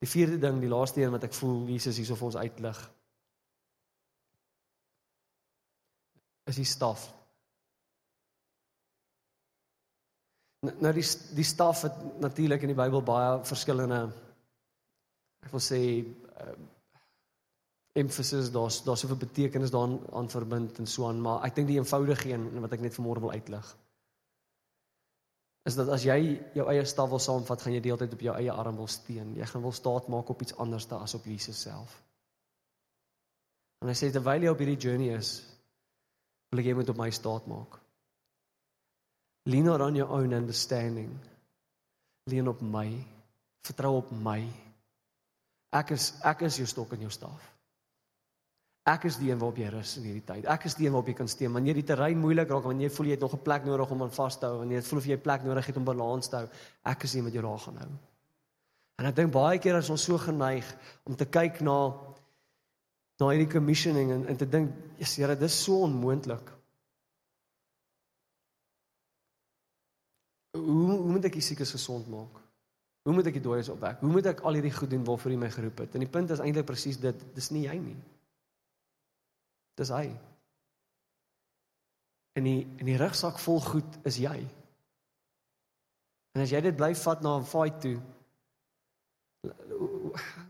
Die 0.00 0.08
vierde 0.08 0.40
ding, 0.42 0.58
die 0.62 0.72
laaste 0.72 1.02
een 1.02 1.12
wat 1.12 1.26
ek 1.28 1.36
voel 1.36 1.68
Jesus 1.68 2.00
hierso 2.00 2.16
vir 2.18 2.28
ons 2.30 2.38
uitlig. 2.40 2.80
Is 6.50 6.58
die 6.58 6.66
staf. 6.66 7.04
Nou 10.66 10.92
die 10.96 11.06
die 11.38 11.46
staf 11.46 11.84
het 11.86 12.02
natuurlik 12.20 12.66
in 12.66 12.74
die 12.74 12.80
Bybel 12.80 13.04
baie 13.06 13.38
verskillende 13.48 14.02
ek 15.46 15.54
wil 15.54 15.62
sê 15.64 15.78
uh, 16.02 16.56
emphasis 17.98 18.50
daar's 18.54 18.82
daar's 18.86 19.00
soveel 19.00 19.22
betekenis 19.26 19.70
daaraan 19.70 19.98
aan 20.12 20.30
verbind 20.30 20.78
en 20.78 20.86
so 20.86 21.08
aan 21.08 21.20
maar 21.20 21.44
ek 21.46 21.54
dink 21.54 21.68
die 21.68 21.78
eenvoudige 21.78 22.30
een 22.30 22.60
wat 22.60 22.72
ek 22.72 22.84
net 22.86 22.94
vanmôre 22.94 23.24
wil 23.24 23.34
uitlig 23.34 23.76
is 25.68 25.76
dat 25.76 25.90
as 25.92 26.04
jy 26.06 26.20
jou 26.56 26.66
eie 26.72 26.84
staf 26.88 27.10
wil 27.10 27.20
saamvat 27.22 27.62
gaan 27.62 27.74
jy 27.76 27.82
deeltyd 27.84 28.14
op 28.16 28.22
jou 28.24 28.36
eie 28.36 28.52
arm 28.52 28.78
wil 28.80 28.88
steun 28.88 29.34
jy 29.36 29.48
gaan 29.50 29.64
wil 29.66 29.76
staat 29.76 30.08
maak 30.12 30.30
op 30.32 30.42
iets 30.42 30.56
anders 30.56 30.88
as 30.96 31.14
op 31.14 31.26
Jesus 31.28 31.60
self. 31.60 31.98
En 33.80 33.88
hy 33.88 33.96
sê 33.96 34.10
terwyl 34.12 34.44
jy 34.44 34.52
op 34.52 34.60
hierdie 34.60 34.80
journey 34.80 35.12
is 35.16 35.40
wil 36.50 36.60
ek 36.60 36.70
jy 36.70 36.74
moet 36.76 36.90
op 36.92 36.98
my 36.98 37.10
staat 37.14 37.46
maak. 37.46 37.78
Lean 39.48 39.64
not 39.64 39.80
on 39.80 39.96
your 39.96 40.10
own 40.12 40.34
understanding. 40.36 41.12
Lean 42.28 42.48
op 42.50 42.60
my. 42.60 42.88
Vertrou 43.64 43.94
op 44.00 44.10
my. 44.12 44.40
Ek 45.76 45.94
is 45.96 46.10
ek 46.26 46.44
is 46.48 46.58
jou 46.60 46.66
stok 46.68 46.96
en 46.96 47.06
jou 47.06 47.12
staf 47.14 47.48
Ek 48.88 49.04
is 49.04 49.18
die 49.20 49.28
een 49.28 49.38
waarop 49.38 49.58
jy 49.60 49.68
rus 49.68 49.96
in 50.00 50.06
hierdie 50.08 50.24
tyd. 50.24 50.46
Ek 50.48 50.64
is 50.64 50.74
die 50.78 50.86
een 50.86 50.94
waarop 50.94 51.08
jy 51.10 51.14
kan 51.18 51.28
steun 51.28 51.52
wanneer 51.52 51.76
die 51.76 51.84
terrein 51.84 52.18
moeilik 52.18 52.48
raak, 52.48 52.64
wanneer 52.64 52.88
jy 52.88 52.94
voel 52.94 53.10
jy 53.10 53.16
het 53.18 53.24
nog 53.26 53.34
'n 53.34 53.42
plek 53.44 53.64
nodig 53.64 53.90
om 53.90 54.02
aan 54.02 54.14
vas 54.16 54.38
te 54.38 54.46
hou, 54.46 54.58
wanneer 54.58 54.80
jy 54.80 54.86
voel 54.88 54.98
of 54.98 55.06
jy 55.06 55.16
'n 55.16 55.20
plek 55.20 55.42
nodig 55.44 55.66
het 55.66 55.76
om 55.76 55.84
balans 55.84 56.28
te 56.28 56.36
hou. 56.36 56.48
Ek 56.84 57.02
is 57.04 57.12
die 57.12 57.18
een 57.18 57.24
wat 57.24 57.32
jou 57.32 57.42
daar 57.42 57.58
gaan 57.58 57.76
hou. 57.76 57.90
En 58.96 59.06
ek 59.06 59.16
dink 59.16 59.32
baie 59.32 59.58
keer 59.58 59.74
as 59.74 59.90
ons 59.90 60.02
so 60.04 60.18
geneig 60.18 60.76
om 61.04 61.16
te 61.16 61.26
kyk 61.26 61.60
na 61.60 61.92
na 63.20 63.28
hierdie 63.28 63.52
commissioning 63.52 64.10
en 64.10 64.26
en 64.26 64.36
te 64.36 64.48
dink, 64.48 64.72
"Jesus, 64.98 65.16
Here, 65.16 65.36
dis 65.36 65.62
so 65.64 65.82
onmoontlik." 65.82 66.52
Hoe 70.52 70.90
hoe 70.90 71.12
moet 71.12 71.24
ek 71.24 71.32
die 71.32 71.40
siekes 71.40 71.70
gesond 71.70 72.08
maak? 72.08 72.40
Hoe 73.02 73.14
moet 73.14 73.26
ek 73.26 73.32
die 73.32 73.42
dooies 73.42 73.68
opwek? 73.68 74.00
Hoe 74.00 74.10
moet 74.10 74.26
ek 74.26 74.40
al 74.40 74.52
hierdie 74.58 74.72
goed 74.72 74.90
doen 74.90 75.04
waarvoor 75.04 75.32
U 75.32 75.36
my 75.36 75.50
geroep 75.50 75.78
het? 75.78 75.94
En 75.94 76.00
die 76.00 76.08
punt 76.08 76.30
is 76.30 76.38
eintlik 76.38 76.66
presies 76.66 76.98
dit, 77.00 77.24
dis 77.34 77.50
nie 77.50 77.62
jy 77.66 77.78
nie. 77.78 77.96
Dis 79.80 79.92
hy. 79.94 80.06
En 82.36 82.46
die 82.46 82.62
in 82.78 82.88
die 82.88 82.98
rugsak 83.00 83.40
vol 83.42 83.60
goed 83.64 84.00
is 84.08 84.20
jy. 84.20 84.38
En 86.36 86.44
as 86.44 86.52
jy 86.52 86.60
dit 86.62 86.76
bly 86.76 86.92
vat 86.94 87.22
na 87.24 87.38
'n 87.38 87.46
fight 87.48 87.80
toe. 87.80 87.96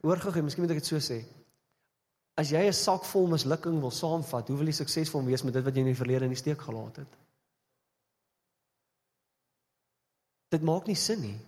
Hoor 0.02 0.18
gou, 0.18 0.42
miskien 0.42 0.64
moet 0.64 0.74
ek 0.74 0.82
dit 0.82 0.90
so 0.90 0.98
sê. 0.98 1.22
As 2.36 2.50
jy 2.50 2.66
'n 2.66 2.72
sak 2.72 3.04
vol 3.04 3.26
mislukking 3.26 3.80
wil 3.80 3.90
saamvat, 3.90 4.48
hoe 4.48 4.56
wil 4.56 4.66
jy 4.66 4.72
suksesvol 4.72 5.24
wees 5.24 5.42
met 5.42 5.54
dit 5.54 5.64
wat 5.64 5.74
jy 5.74 5.80
in 5.80 5.92
die 5.94 6.02
verlede 6.02 6.24
in 6.24 6.34
die 6.34 6.44
steek 6.44 6.60
gelaat 6.60 6.96
het? 6.96 7.16
Dit 10.50 10.62
maak 10.62 10.86
nie 10.86 10.96
sin 10.96 11.20
nie. 11.20 11.38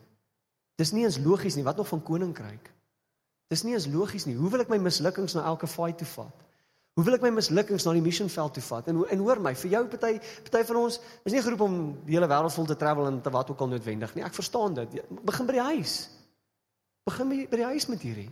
Dis 0.77 0.93
nie 0.93 1.05
eens 1.05 1.19
logies 1.19 1.57
nie. 1.57 1.65
Wat 1.65 1.77
nog 1.77 1.89
van 1.89 2.03
koninkryk? 2.03 2.71
Dis 3.49 3.63
nie 3.63 3.75
eens 3.75 3.87
logies 3.87 4.27
nie. 4.27 4.37
Hoe 4.37 4.51
wil 4.51 4.61
ek 4.61 4.69
my 4.69 4.79
mislukkings 4.79 5.35
na 5.35 5.45
elke 5.45 5.67
fight 5.67 5.99
toe 5.99 6.07
vat? 6.07 6.52
Hoe 6.93 7.05
wil 7.07 7.17
ek 7.17 7.23
my 7.25 7.31
mislukkings 7.33 7.87
na 7.87 7.95
die 7.97 8.05
missionveld 8.05 8.53
toe 8.59 8.63
vat? 8.67 8.89
En 8.93 8.99
en 9.15 9.23
hoor 9.25 9.41
my, 9.41 9.55
vir 9.57 9.71
jou 9.73 9.83
party 9.95 10.19
party 10.45 10.61
van 10.69 10.81
ons 10.83 10.99
is 11.25 11.33
nie 11.33 11.41
geroep 11.45 11.65
om 11.65 11.77
die 12.05 12.19
hele 12.19 12.29
wêreld 12.29 12.53
vol 12.53 12.69
te 12.69 12.77
travel 12.77 13.09
en 13.09 13.21
te 13.25 13.33
wat 13.33 13.53
ook 13.53 13.63
al 13.65 13.71
noodwendig 13.73 14.13
nie. 14.15 14.25
Ek 14.27 14.37
verstaan 14.37 14.77
dit. 14.77 14.99
Begin 15.25 15.49
by 15.49 15.57
die 15.57 15.69
huis. 15.71 15.95
Begin 17.09 17.33
by, 17.33 17.39
by 17.49 17.63
die 17.63 17.71
huis 17.73 17.89
met 17.89 18.05
hierdie. 18.05 18.29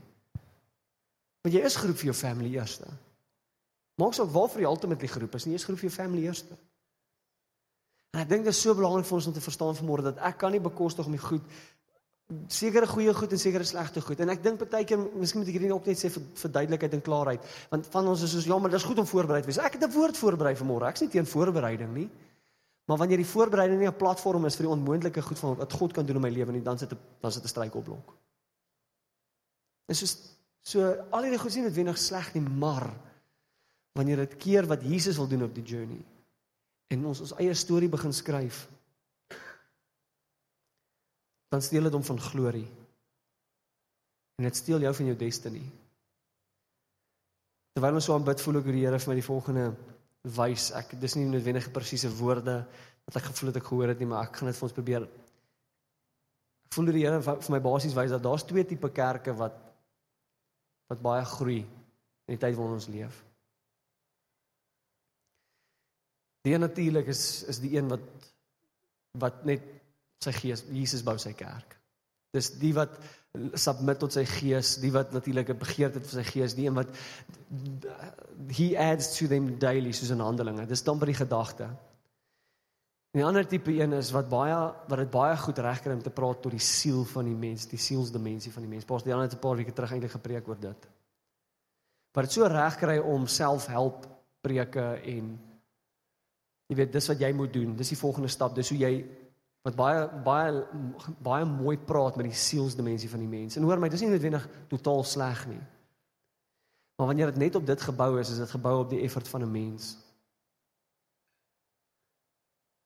Want 1.40 1.56
jy 1.56 1.62
is 1.64 1.78
geroep 1.80 2.02
vir 2.02 2.10
jou 2.10 2.16
family 2.18 2.52
eerste. 2.58 2.90
Maak 4.00 4.16
saak 4.16 4.28
waarvoor 4.32 4.60
jy 4.60 4.68
ultimately 4.68 5.08
geroep 5.08 5.34
is, 5.40 5.48
nie 5.48 5.56
eens 5.56 5.64
geroep 5.64 5.80
vir 5.80 5.88
jou 5.88 5.96
family 5.96 6.28
eerste. 6.28 6.56
En 8.12 8.20
ek 8.24 8.28
dink 8.28 8.44
dit 8.44 8.52
is 8.52 8.60
so 8.60 8.76
belangrik 8.76 9.08
vir 9.08 9.16
ons 9.16 9.28
om 9.30 9.34
te 9.36 9.44
verstaan 9.44 9.76
vanmôre 9.78 10.04
dat 10.10 10.20
ek 10.28 10.36
kan 10.42 10.52
nie 10.52 10.60
bekostig 10.60 11.08
om 11.08 11.16
die 11.16 11.22
goed 11.22 11.46
sekere 12.48 12.86
goeie 12.86 13.12
goed 13.14 13.32
en 13.32 13.38
sekere 13.38 13.64
slegte 13.64 14.00
goed. 14.00 14.20
En 14.20 14.30
ek 14.32 14.42
dink 14.44 14.58
partykeer 14.58 15.00
miskien 15.18 15.42
moet 15.42 15.50
ek 15.50 15.56
hierdie 15.58 15.72
ook 15.74 15.86
net 15.90 15.98
sê 15.98 16.10
vir 16.14 16.22
verduidelikheid 16.42 16.96
en 16.96 17.02
klaarheid, 17.02 17.46
want 17.72 17.86
van 17.92 18.10
ons 18.12 18.22
is 18.22 18.34
soos 18.34 18.46
ja, 18.46 18.58
maar 18.58 18.70
dis 18.70 18.86
goed 18.86 18.98
om 19.02 19.06
voorberei 19.06 19.42
te 19.42 19.50
wees. 19.50 19.58
Ek 19.58 19.78
het 19.78 19.84
'n 19.84 19.92
woord 19.92 20.16
voorberei 20.16 20.54
vir 20.54 20.66
môre. 20.66 20.88
Ek's 20.88 21.00
nie 21.00 21.08
teen 21.08 21.26
voorbereiding 21.26 21.92
nie. 21.94 22.08
Maar 22.86 22.98
wanneer 22.98 23.22
die 23.22 23.32
voorbereiding 23.34 23.78
nie 23.78 23.88
'n 23.88 23.96
platform 23.96 24.46
is 24.46 24.56
vir 24.56 24.66
die 24.66 24.72
onmoontlike 24.72 25.22
goed 25.22 25.38
van 25.38 25.56
wat 25.56 25.72
God 25.72 25.92
kan 25.92 26.06
doen 26.06 26.16
in 26.16 26.22
my 26.22 26.30
lewe 26.30 26.52
nie, 26.52 26.62
dan 26.62 26.78
sit 26.78 26.92
'n 26.92 26.98
dan 27.20 27.32
sit 27.32 27.44
'n 27.44 27.48
struikelblok. 27.48 28.14
En 29.86 29.94
so 29.94 30.06
so 30.62 30.80
al 31.10 31.22
hierdie 31.22 31.38
goed 31.38 31.52
sien 31.52 31.64
dit 31.64 31.74
wenig 31.74 31.98
sleg 31.98 32.34
nie, 32.34 32.42
maar 32.42 32.90
wanneer 33.92 34.16
dit 34.16 34.36
keer 34.36 34.66
wat 34.66 34.82
Jesus 34.82 35.16
wil 35.16 35.28
doen 35.28 35.42
op 35.42 35.54
die 35.54 35.64
journey 35.64 36.02
en 36.88 37.06
ons 37.06 37.20
ons 37.20 37.34
eie 37.38 37.54
storie 37.54 37.88
begin 37.88 38.12
skryf 38.12 38.68
dan 41.50 41.62
steel 41.62 41.88
dit 41.88 41.96
hom 41.96 42.04
van 42.06 42.20
glorie. 42.22 42.66
En 44.38 44.46
dit 44.46 44.56
steel 44.56 44.86
jou 44.86 44.92
van 44.96 45.08
jou 45.10 45.16
destiny. 45.18 45.62
Terwyl 47.74 47.98
ons 47.98 48.06
so 48.06 48.14
aanbid, 48.14 48.42
voel 48.42 48.60
ek 48.60 48.68
hoe 48.68 48.74
die 48.76 48.84
Here 48.84 48.98
vir 48.98 49.10
my 49.10 49.16
die 49.18 49.26
volgende 49.26 49.64
wys. 50.36 50.70
Ek 50.78 50.94
dis 51.00 51.16
nie 51.18 51.26
noodwendig 51.28 51.70
presiese 51.74 52.10
woorde 52.18 52.60
wat 53.06 53.18
ek 53.18 53.30
gevoel 53.30 53.50
het 53.50 53.58
ek 53.60 53.66
gehoor 53.66 53.90
het 53.92 54.02
nie, 54.02 54.08
maar 54.10 54.28
ek 54.28 54.38
gaan 54.38 54.50
dit 54.50 54.58
vir 54.58 54.66
ons 54.68 54.76
probeer. 54.76 55.06
Ek 56.68 56.76
voel 56.76 56.92
die 56.92 57.02
Here 57.02 57.22
vir 57.24 57.54
my 57.56 57.62
basies 57.66 57.96
wys 57.98 58.14
dat 58.14 58.24
daar's 58.26 58.46
twee 58.46 58.66
tipe 58.66 58.92
kerke 58.94 59.34
wat 59.38 59.58
wat 60.90 61.02
baie 61.02 61.26
groei 61.36 61.60
in 61.62 62.34
die 62.34 62.40
tyd 62.42 62.56
waarin 62.58 62.78
ons 62.80 62.88
leef. 62.90 63.20
Die 66.46 66.56
natuurlik 66.58 67.10
is 67.12 67.44
is 67.50 67.60
die 67.62 67.76
een 67.76 67.90
wat 67.90 68.06
wat 69.22 69.44
net 69.46 69.66
sy 70.24 70.32
gees 70.36 70.64
Jesus 70.70 71.02
bou 71.02 71.16
sy 71.18 71.32
kerk. 71.32 71.76
Dis 72.34 72.52
die 72.60 72.72
wat 72.76 72.96
submit 73.58 74.00
tot 74.02 74.14
sy 74.14 74.24
gees, 74.26 74.76
die 74.82 74.90
wat 74.94 75.12
natuurlik 75.14 75.50
'n 75.50 75.58
begeerte 75.58 75.98
het 75.98 76.06
vir 76.06 76.22
sy 76.22 76.26
gees, 76.30 76.54
die 76.54 76.66
een 76.66 76.74
wat 76.74 76.88
he 78.50 78.76
adds 78.76 79.16
to 79.16 79.26
them 79.26 79.58
daily 79.58 79.92
soos 79.92 80.10
in 80.10 80.20
Handelinge. 80.20 80.66
Dis 80.66 80.82
dan 80.82 80.98
by 80.98 81.06
die 81.06 81.14
gedagte. 81.14 81.70
En 83.10 83.18
die 83.18 83.24
ander 83.24 83.46
tipe 83.46 83.72
een 83.72 83.92
is 83.92 84.10
wat 84.10 84.28
baie 84.28 84.54
wat 84.88 84.98
dit 84.98 85.10
baie 85.10 85.36
goed 85.36 85.58
regkry 85.58 85.92
om 85.92 86.02
te 86.02 86.10
praat 86.10 86.42
tot 86.42 86.52
die 86.52 86.62
siel 86.62 87.04
van 87.04 87.24
die 87.24 87.34
mens, 87.34 87.66
die 87.66 87.78
sielsdimensie 87.78 88.52
van 88.52 88.62
die 88.62 88.70
mens. 88.70 88.84
Pas 88.84 89.02
die 89.02 89.14
ander 89.14 89.28
'n 89.28 89.38
paar 89.38 89.56
weke 89.56 89.72
terug 89.72 89.92
eintlik 89.92 90.12
gepreek 90.12 90.48
oor 90.48 90.60
dit. 90.60 90.88
Wat 92.12 92.24
dit 92.24 92.32
so 92.32 92.46
regkry 92.46 92.98
om 92.98 93.26
selfhelp 93.26 94.06
preke 94.40 95.00
en 95.04 95.38
jy 96.66 96.76
weet 96.76 96.92
dis 96.92 97.08
wat 97.08 97.20
jy 97.20 97.32
moet 97.32 97.52
doen. 97.52 97.76
Dis 97.76 97.88
die 97.88 97.98
volgende 97.98 98.28
stap. 98.28 98.54
Dis 98.54 98.68
hoe 98.68 98.78
jy 98.78 99.06
wat 99.62 99.76
baie 99.76 100.04
baie 100.24 100.62
baie 101.20 101.44
mooi 101.44 101.76
praat 101.78 102.16
met 102.16 102.30
die 102.30 102.36
sielsdimensie 102.36 103.10
van 103.10 103.20
die 103.20 103.28
mens. 103.28 103.56
En 103.56 103.66
hoor 103.68 103.80
my, 103.80 103.90
dis 103.92 104.00
nie 104.00 104.12
noodwendig 104.12 104.46
totaal 104.72 105.04
sleg 105.04 105.46
nie. 105.50 105.60
Maar 106.96 107.10
wanneer 107.12 107.32
dit 107.32 107.42
net 107.44 107.54
op 107.54 107.66
dit 107.66 107.82
gebou 107.82 108.12
is, 108.20 108.30
is 108.30 108.40
dit 108.40 108.50
gebou 108.50 108.78
op 108.82 108.90
die 108.90 109.00
effort 109.04 109.28
van 109.28 109.42
'n 109.42 109.50
mens. 109.50 109.96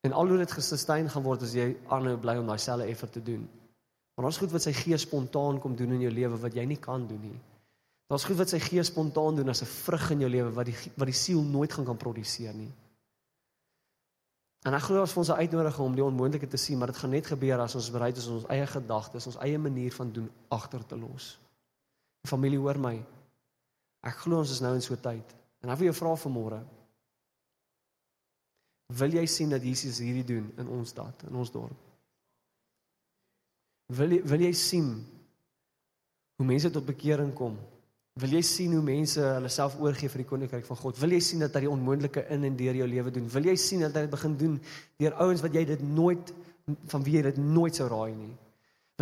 En 0.00 0.12
al 0.12 0.28
hoe 0.28 0.38
dit 0.38 0.52
gesustain 0.52 1.08
gaan 1.10 1.22
word 1.22 1.42
as 1.42 1.54
jy 1.54 1.76
aanhou 1.88 2.16
bly 2.16 2.36
om 2.36 2.46
daai 2.46 2.58
selfe 2.58 2.84
effort 2.84 3.12
te 3.12 3.22
doen. 3.22 3.48
Maar 4.14 4.26
ons 4.26 4.38
goed 4.38 4.50
wat 4.50 4.62
sy 4.62 4.72
gees 4.72 5.00
spontaan 5.00 5.58
kom 5.60 5.76
doen 5.76 5.96
in 5.96 6.00
jou 6.00 6.12
lewe 6.12 6.36
wat 6.38 6.54
jy 6.54 6.64
nie 6.64 6.78
kan 6.78 7.06
doen 7.06 7.20
nie. 7.20 7.40
Daar's 8.06 8.24
goed 8.24 8.36
wat 8.36 8.52
sy 8.52 8.58
gees 8.58 8.86
spontaan 8.86 9.36
doen 9.36 9.48
as 9.48 9.62
'n 9.62 9.66
vrug 9.66 10.10
in 10.10 10.20
jou 10.20 10.30
lewe 10.30 10.50
wat 10.52 10.66
die 10.66 10.76
wat 10.96 11.06
die 11.06 11.20
siel 11.24 11.42
nooit 11.42 11.72
gaan 11.72 11.84
kan 11.84 11.96
produseer 11.96 12.54
nie. 12.54 12.72
En 14.64 14.72
ek 14.72 14.86
glo 14.86 15.02
as 15.04 15.16
ons 15.20 15.28
'n 15.28 15.42
uitnodiging 15.44 15.86
om 15.86 15.94
die 15.94 16.04
onmoontlike 16.04 16.48
te 16.48 16.56
sien, 16.56 16.78
maar 16.78 16.92
dit 16.92 16.96
gaan 16.96 17.10
net 17.10 17.26
gebeur 17.26 17.60
as 17.60 17.74
ons 17.74 17.90
bereid 17.90 18.16
is 18.16 18.26
om 18.26 18.34
ons 18.34 18.46
eie 18.48 18.66
gedagtes, 18.66 19.26
ons 19.26 19.36
eie 19.36 19.58
manier 19.58 19.92
van 19.92 20.12
doen 20.12 20.30
agter 20.48 20.86
te 20.86 20.96
los. 20.96 21.38
Familie, 22.26 22.58
hoor 22.58 22.78
my. 22.78 23.04
Ek 24.00 24.16
glo 24.24 24.38
ons 24.38 24.50
is 24.50 24.60
nou 24.60 24.74
in 24.74 24.82
so 24.82 24.94
'n 24.94 25.00
tyd. 25.00 25.34
En 25.60 25.70
ek 25.70 25.78
wil 25.78 25.92
jou 25.92 25.94
vra 25.94 26.16
vanmôre. 26.16 26.64
Wil 28.86 29.12
jy 29.12 29.26
sien 29.26 29.50
dat 29.50 29.62
Jesus 29.62 29.98
hierdie 29.98 30.24
doen 30.24 30.52
in 30.56 30.68
ons 30.68 30.88
stad, 30.88 31.22
in 31.28 31.34
ons 31.34 31.50
dorp? 31.50 31.76
Wil 33.86 34.10
jy 34.10 34.22
wil 34.22 34.40
jy 34.40 34.52
sien 34.52 35.06
hoe 36.36 36.46
mense 36.46 36.70
tot 36.70 36.86
bekering 36.86 37.34
kom? 37.34 37.58
Wil 38.22 38.36
jy 38.36 38.44
sien 38.46 38.70
hoe 38.76 38.82
mense 38.86 39.18
hulle 39.18 39.50
self 39.50 39.74
oorgee 39.82 40.10
vir 40.10 40.22
die 40.22 40.28
koninkryk 40.28 40.66
van 40.68 40.78
God? 40.78 40.98
Wil 41.02 41.16
jy 41.16 41.20
sien 41.26 41.40
dat 41.42 41.56
hy 41.56 41.64
die 41.64 41.70
onmoontlike 41.72 42.22
in 42.30 42.46
en 42.46 42.56
deur 42.58 42.76
jou 42.78 42.86
lewe 42.86 43.10
doen? 43.10 43.26
Wil 43.32 43.48
jy 43.50 43.56
sien 43.58 43.82
dat 43.82 43.96
hy 43.98 44.04
dit 44.04 44.12
begin 44.12 44.36
doen 44.38 44.52
deur 45.02 45.16
ouens 45.24 45.42
wat 45.42 45.56
jy 45.58 45.64
dit 45.72 45.82
nooit 45.82 46.30
van 46.92 47.04
wie 47.04 47.16
jy 47.16 47.24
dit 47.26 47.40
nooit 47.42 47.74
sou 47.74 47.88
raai 47.90 48.14
nie? 48.14 48.30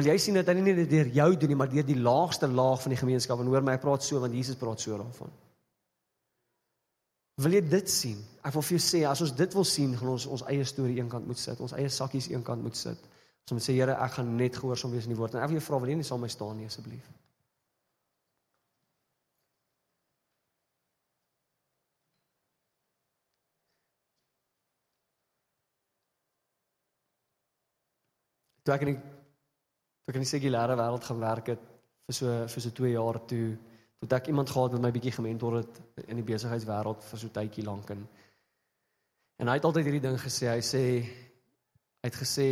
Wil 0.00 0.08
jy 0.08 0.16
sien 0.24 0.38
dat 0.40 0.48
hy 0.48 0.54
nie 0.56 0.72
net 0.72 0.88
deur 0.88 1.10
jou 1.12 1.28
doen 1.36 1.52
nie, 1.52 1.58
maar 1.60 1.68
deur 1.68 1.84
die 1.84 1.98
laagste 2.00 2.48
laag 2.48 2.80
van 2.80 2.94
die 2.94 3.00
gemeenskap 3.02 3.42
en 3.42 3.50
hoor 3.52 3.64
my 3.66 3.74
ek 3.76 3.82
praat 3.84 4.06
so 4.06 4.20
want 4.22 4.32
Jesus 4.32 4.56
praat 4.56 4.80
so 4.80 4.96
daarvan. 4.96 5.34
Wil 7.44 7.58
jy 7.58 7.62
dit 7.68 7.92
sien? 7.92 8.22
Ek 8.40 8.56
wil 8.56 8.64
vir 8.64 8.78
jou 8.78 8.84
sê 8.86 9.02
as 9.08 9.20
ons 9.26 9.34
dit 9.36 9.56
wil 9.58 9.68
sien, 9.68 9.92
gaan 9.98 10.14
ons 10.14 10.24
ons 10.38 10.46
eie 10.48 10.64
storie 10.68 10.96
eenkant 11.02 11.28
moet 11.28 11.40
sit, 11.40 11.60
ons 11.60 11.76
eie 11.76 11.92
sakkies 11.92 12.30
eenkant 12.32 12.64
moet 12.64 12.80
sit. 12.80 13.10
Ons 13.44 13.58
moet 13.58 13.66
sê 13.66 13.76
Here, 13.76 13.98
ek 14.00 14.16
gaan 14.16 14.32
net 14.40 14.56
gehoorsaam 14.56 14.96
wees 14.96 15.04
aan 15.04 15.12
die 15.12 15.20
woord 15.20 15.36
en 15.36 15.44
ek 15.44 15.52
wil 15.52 15.60
jou 15.60 15.66
vra 15.68 15.82
wil 15.84 15.92
jy 15.92 15.98
nie 16.00 16.08
saam 16.08 16.24
met 16.24 16.30
my 16.30 16.36
staan 16.38 16.56
nie 16.56 16.72
asseblief? 16.72 17.12
Toe 28.62 28.74
ek 28.74 28.86
in 28.86 28.94
die 28.94 29.00
toe 29.00 30.12
ek 30.12 30.18
in 30.18 30.24
die 30.26 30.32
sekulêre 30.32 30.78
wêreld 30.78 31.04
gaan 31.04 31.22
werk 31.22 31.52
het 31.54 31.68
vir 32.08 32.18
so 32.18 32.26
vir 32.54 32.64
so 32.66 32.70
2 32.82 32.92
jaar 32.94 33.20
toe 33.26 33.46
toe 34.02 34.18
ek 34.18 34.28
iemand 34.28 34.50
gehad 34.50 34.74
wat 34.74 34.82
my 34.82 34.90
bietjie 34.90 35.14
gementor 35.14 35.60
het 35.60 35.80
in 36.08 36.18
die 36.18 36.26
besigheidswêreld 36.26 37.02
vir 37.10 37.22
so 37.22 37.28
tydjie 37.28 37.66
lank 37.66 37.90
en 37.94 38.06
en 39.42 39.48
hy 39.48 39.58
het 39.58 39.64
altyd 39.66 39.88
hierdie 39.88 40.06
ding 40.06 40.18
gesê 40.20 40.50
hy 40.50 40.62
sê 40.62 40.82
hy 41.02 42.08
het 42.10 42.18
gesê 42.18 42.48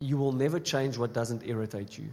you 0.00 0.18
will 0.18 0.32
never 0.32 0.60
change 0.60 0.98
what 0.98 1.14
doesn't 1.14 1.42
irritate 1.42 2.02
you. 2.02 2.10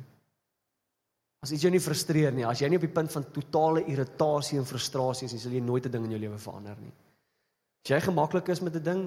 As 1.43 1.51
iets 1.51 1.65
jou 1.65 1.71
nie 1.73 1.83
frustreer 1.83 2.31
nie 2.31 2.45
as 2.47 2.61
jy 2.61 2.69
nie 2.69 2.79
op 2.79 2.85
die 2.85 2.95
punt 2.95 3.11
van 3.11 3.25
totale 3.35 3.83
irritasie 3.91 4.59
en 4.59 4.69
frustrasie 4.69 5.27
is 5.27 5.35
nie 5.35 5.41
sal 5.43 5.51
jy 5.57 5.61
nooit 5.61 5.85
'n 5.85 5.91
ding 5.91 6.05
in 6.05 6.15
jou 6.15 6.19
lewe 6.19 6.39
verander 6.39 6.77
nie. 6.79 6.93
As 7.83 7.91
jy 7.91 7.99
gemaklik 7.99 8.49
is 8.49 8.61
met 8.61 8.75
'n 8.75 8.83
ding 8.83 9.01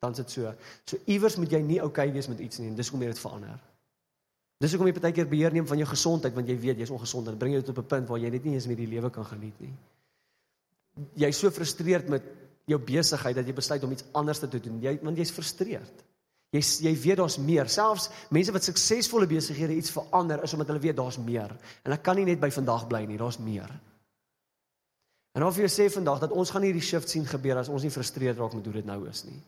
dan 0.00 0.14
sit 0.14 0.30
so. 0.32 0.52
So 0.88 0.96
iewers 1.04 1.36
moet 1.36 1.52
jy 1.52 1.60
nie 1.64 1.80
oukei 1.80 2.08
okay 2.08 2.14
wees 2.14 2.28
met 2.28 2.40
iets 2.40 2.60
nie 2.60 2.70
en 2.70 2.76
dis 2.78 2.88
hoekom 2.88 3.04
jy 3.04 3.12
dit 3.12 3.20
verander. 3.20 3.58
Dis 4.60 4.72
hoekom 4.72 4.88
jy 4.88 4.94
baie 4.96 5.16
keer 5.16 5.28
beheer 5.28 5.52
neem 5.52 5.66
van 5.68 5.80
jou 5.80 5.88
gesondheid 5.88 6.36
want 6.36 6.48
jy 6.48 6.56
weet 6.60 6.80
jy's 6.80 6.92
ongesond 6.94 7.28
en 7.28 7.40
bring 7.40 7.54
jou 7.58 7.62
tot 7.68 7.78
op 7.78 7.84
'n 7.84 7.88
punt 7.94 8.08
waar 8.08 8.20
jy 8.20 8.30
net 8.30 8.44
nie 8.44 8.54
eens 8.54 8.66
meer 8.66 8.80
die 8.80 8.88
lewe 8.88 9.10
kan 9.10 9.24
geniet 9.24 9.60
nie. 9.60 9.72
Jy's 11.16 11.38
so 11.38 11.50
frustreerd 11.50 12.08
met 12.08 12.22
jou 12.66 12.78
besigheid 12.78 13.36
dat 13.36 13.46
jy 13.46 13.52
besluit 13.52 13.84
om 13.84 13.92
iets 13.92 14.04
anders 14.12 14.38
te 14.38 14.48
doen. 14.48 14.80
Jy 14.80 14.98
want 15.02 15.16
jy's 15.16 15.30
frustreerd. 15.30 16.04
Jy 16.50 16.60
jy 16.88 16.94
weet 17.02 17.16
daar's 17.16 17.38
meer. 17.38 17.68
Selfs 17.68 18.10
mense 18.30 18.52
wat 18.52 18.64
suksesvolle 18.64 19.26
besighede 19.26 19.76
iets 19.76 19.90
verander 19.90 20.42
is 20.42 20.52
omdat 20.52 20.66
hulle 20.66 20.80
weet 20.80 20.96
daar's 20.96 21.18
meer. 21.18 21.56
En 21.84 21.92
ek 21.92 22.02
kan 22.02 22.16
nie 22.16 22.24
net 22.24 22.40
by 22.40 22.50
vandag 22.50 22.86
bly 22.88 23.04
nie, 23.04 23.18
daar's 23.18 23.38
meer. 23.38 23.70
En 25.32 25.44
of 25.44 25.56
jy 25.56 25.68
sê 25.68 25.90
vandag 25.92 26.20
dat 26.20 26.32
ons 26.32 26.50
gaan 26.50 26.62
hierdie 26.62 26.82
shift 26.82 27.08
sien 27.08 27.26
gebeur 27.26 27.56
as 27.56 27.68
ons 27.68 27.82
nie 27.82 27.90
frustreerd 27.90 28.38
raak 28.38 28.54
met 28.54 28.64
hoe 28.64 28.74
dit 28.74 28.84
nou 28.84 29.08
is 29.08 29.24
nie. 29.24 29.40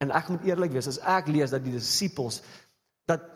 En 0.00 0.12
ek 0.16 0.28
moet 0.32 0.46
eerlik 0.48 0.72
wees, 0.72 0.88
as 0.88 1.00
ek 1.04 1.28
lees 1.28 1.52
dat 1.52 1.64
die 1.64 1.74
disippels 1.76 2.40
dat 3.10 3.26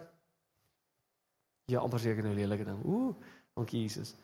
ja, 1.68 1.80
amper 1.80 2.00
seker 2.00 2.24
nou 2.24 2.34
lelike 2.36 2.64
ding. 2.64 2.80
Ooh, 2.88 3.12
dankie 3.56 3.82
Jesus. 3.84 4.14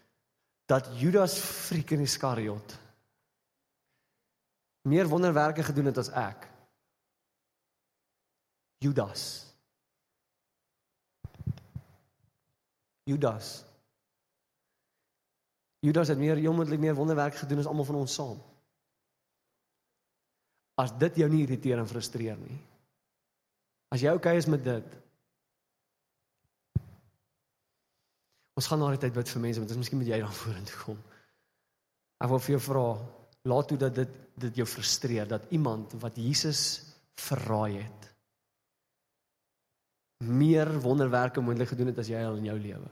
Dat 0.71 0.89
Judas 1.01 1.37
friek 1.41 1.93
in 1.97 2.05
Iskariot 2.07 2.77
meer 4.89 5.09
wonderwerke 5.09 5.63
gedoen 5.63 5.91
het 5.91 5.99
as 6.01 6.09
ek. 6.17 6.47
Judas. 8.81 9.25
Judas. 13.05 13.51
Judas 15.85 16.09
het 16.09 16.19
meer 16.19 16.41
onmoontlik 16.49 16.81
meer 16.81 16.97
wonderwerk 16.97 17.35
gedoen 17.35 17.61
as 17.61 17.69
almal 17.69 17.85
van 17.85 18.01
ons 18.01 18.15
saam. 18.15 18.41
As 20.81 20.93
dit 20.99 21.21
jou 21.23 21.29
nie 21.31 21.45
irriteer 21.45 21.81
en 21.83 21.89
frustreer 21.89 22.39
nie. 22.41 22.59
As 23.93 24.03
jy 24.03 24.13
oukei 24.15 24.37
okay 24.37 24.41
is 24.41 24.49
met 24.51 24.65
dit. 24.65 24.99
Ons 28.61 28.69
gaan 28.71 28.81
na 28.83 28.91
die 28.95 29.03
tyd 29.03 29.17
bid 29.17 29.33
vir 29.33 29.45
mense, 29.45 29.61
want 29.61 29.71
dit 29.71 29.77
is 29.77 29.83
miskien 29.83 30.01
moet 30.01 30.13
jy 30.13 30.21
dan 30.23 30.37
vorentoe 30.43 30.83
kom. 30.85 31.01
Ek 32.21 32.33
wil 32.33 32.43
vir 32.45 32.55
jou 32.57 32.63
vra, 32.69 32.87
laat 33.51 33.71
toe 33.71 33.81
dat 33.81 33.97
dit 34.03 34.19
dit 34.41 34.57
jou 34.63 34.65
frustreer 34.65 35.27
dat 35.29 35.51
iemand 35.53 35.93
wat 36.01 36.17
Jesus 36.17 36.61
verraai 37.21 37.83
het 37.83 38.07
meer 40.25 40.81
wonderwerke 40.81 41.41
moontlik 41.41 41.73
gedoen 41.73 41.93
het 41.93 41.99
as 41.99 42.09
jy 42.13 42.21
al 42.25 42.37
in 42.37 42.49
jou 42.51 42.57
lewe. 42.61 42.91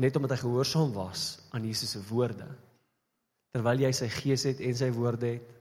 Net 0.00 0.16
omdat 0.16 0.32
hy 0.32 0.40
gehoorsaam 0.40 0.92
was 0.96 1.38
aan 1.52 1.66
Jesus 1.68 1.92
se 1.92 2.00
woorde. 2.08 2.46
Terwyl 3.52 3.84
jy 3.84 3.90
sy 3.92 4.08
gees 4.08 4.46
het 4.48 4.62
en 4.64 4.76
sy 4.76 4.88
woorde 4.96 5.34
het. 5.34 5.56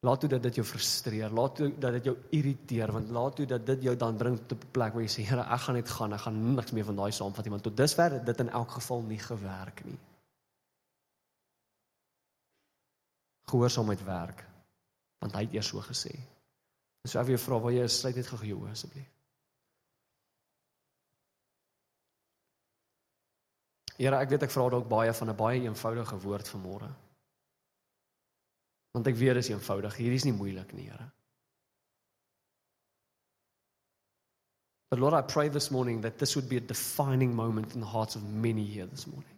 Laat 0.00 0.20
toe 0.20 0.28
dat 0.32 0.42
dit 0.42 0.56
jou 0.56 0.64
frustreer, 0.64 1.32
laat 1.36 1.58
toe 1.58 1.66
dat 1.78 1.92
dit 1.98 2.06
jou 2.08 2.14
irriteer, 2.32 2.88
want 2.92 3.10
laat 3.12 3.34
toe 3.36 3.44
dat 3.46 3.66
dit 3.68 3.82
jou 3.84 3.92
dan 4.00 4.16
bring 4.16 4.38
tot 4.48 4.64
'n 4.64 4.70
plek 4.72 4.94
waar 4.94 5.02
jy 5.02 5.12
sê, 5.12 5.26
Here, 5.28 5.42
ek 5.42 5.60
gaan 5.60 5.74
net 5.74 5.88
gaan, 5.88 6.12
ek 6.12 6.20
gaan 6.20 6.54
niks 6.54 6.72
meer 6.72 6.84
van 6.84 6.96
daai 6.96 7.12
saamvat 7.12 7.44
nie, 7.44 7.50
want 7.50 7.62
tot 7.62 7.76
dusver 7.76 8.10
het 8.12 8.24
dit 8.26 8.40
in 8.40 8.48
elk 8.48 8.70
geval 8.70 9.02
nie 9.02 9.18
gewerk 9.18 9.84
nie. 9.84 9.98
Gehoorsaamheid 13.44 14.04
werk, 14.04 14.44
want 15.18 15.32
hy 15.32 15.44
het 15.44 15.54
eers 15.54 15.68
so 15.68 15.80
gesê. 15.80 16.16
So 17.04 17.18
ek 17.18 17.26
wil 17.26 17.36
jou 17.36 17.44
vra, 17.44 17.60
wil 17.60 17.70
jy 17.70 17.86
sluit 17.88 18.16
net 18.16 18.26
gou 18.26 18.46
jou 18.46 18.68
asseblief? 18.70 19.10
Here, 23.98 24.16
ek 24.16 24.30
weet 24.30 24.42
ek 24.42 24.50
vra 24.50 24.70
dalk 24.70 24.88
baie 24.88 25.12
van 25.12 25.28
'n 25.28 25.36
baie 25.36 25.60
eenvoudige 25.60 26.16
woord 26.16 26.48
vanmôre. 26.48 26.90
Want 28.92 29.06
ek 29.06 29.16
weet 29.16 29.38
dit 29.38 29.44
is 29.44 29.52
eenvoudig. 29.52 29.96
Hierdie 29.96 30.18
is 30.18 30.26
nie 30.26 30.36
moeilik 30.36 30.72
nie, 30.74 30.88
Here. 30.90 31.10
But 34.90 34.98
Lord, 34.98 35.14
I 35.14 35.22
pray 35.22 35.48
this 35.48 35.70
morning 35.70 36.00
that 36.00 36.18
this 36.18 36.34
would 36.34 36.48
be 36.48 36.56
a 36.56 36.60
defining 36.60 37.34
moment 37.34 37.74
in 37.74 37.80
the 37.80 37.86
hearts 37.86 38.16
of 38.16 38.22
many 38.24 38.64
here 38.64 38.86
this 38.86 39.06
morning. 39.06 39.36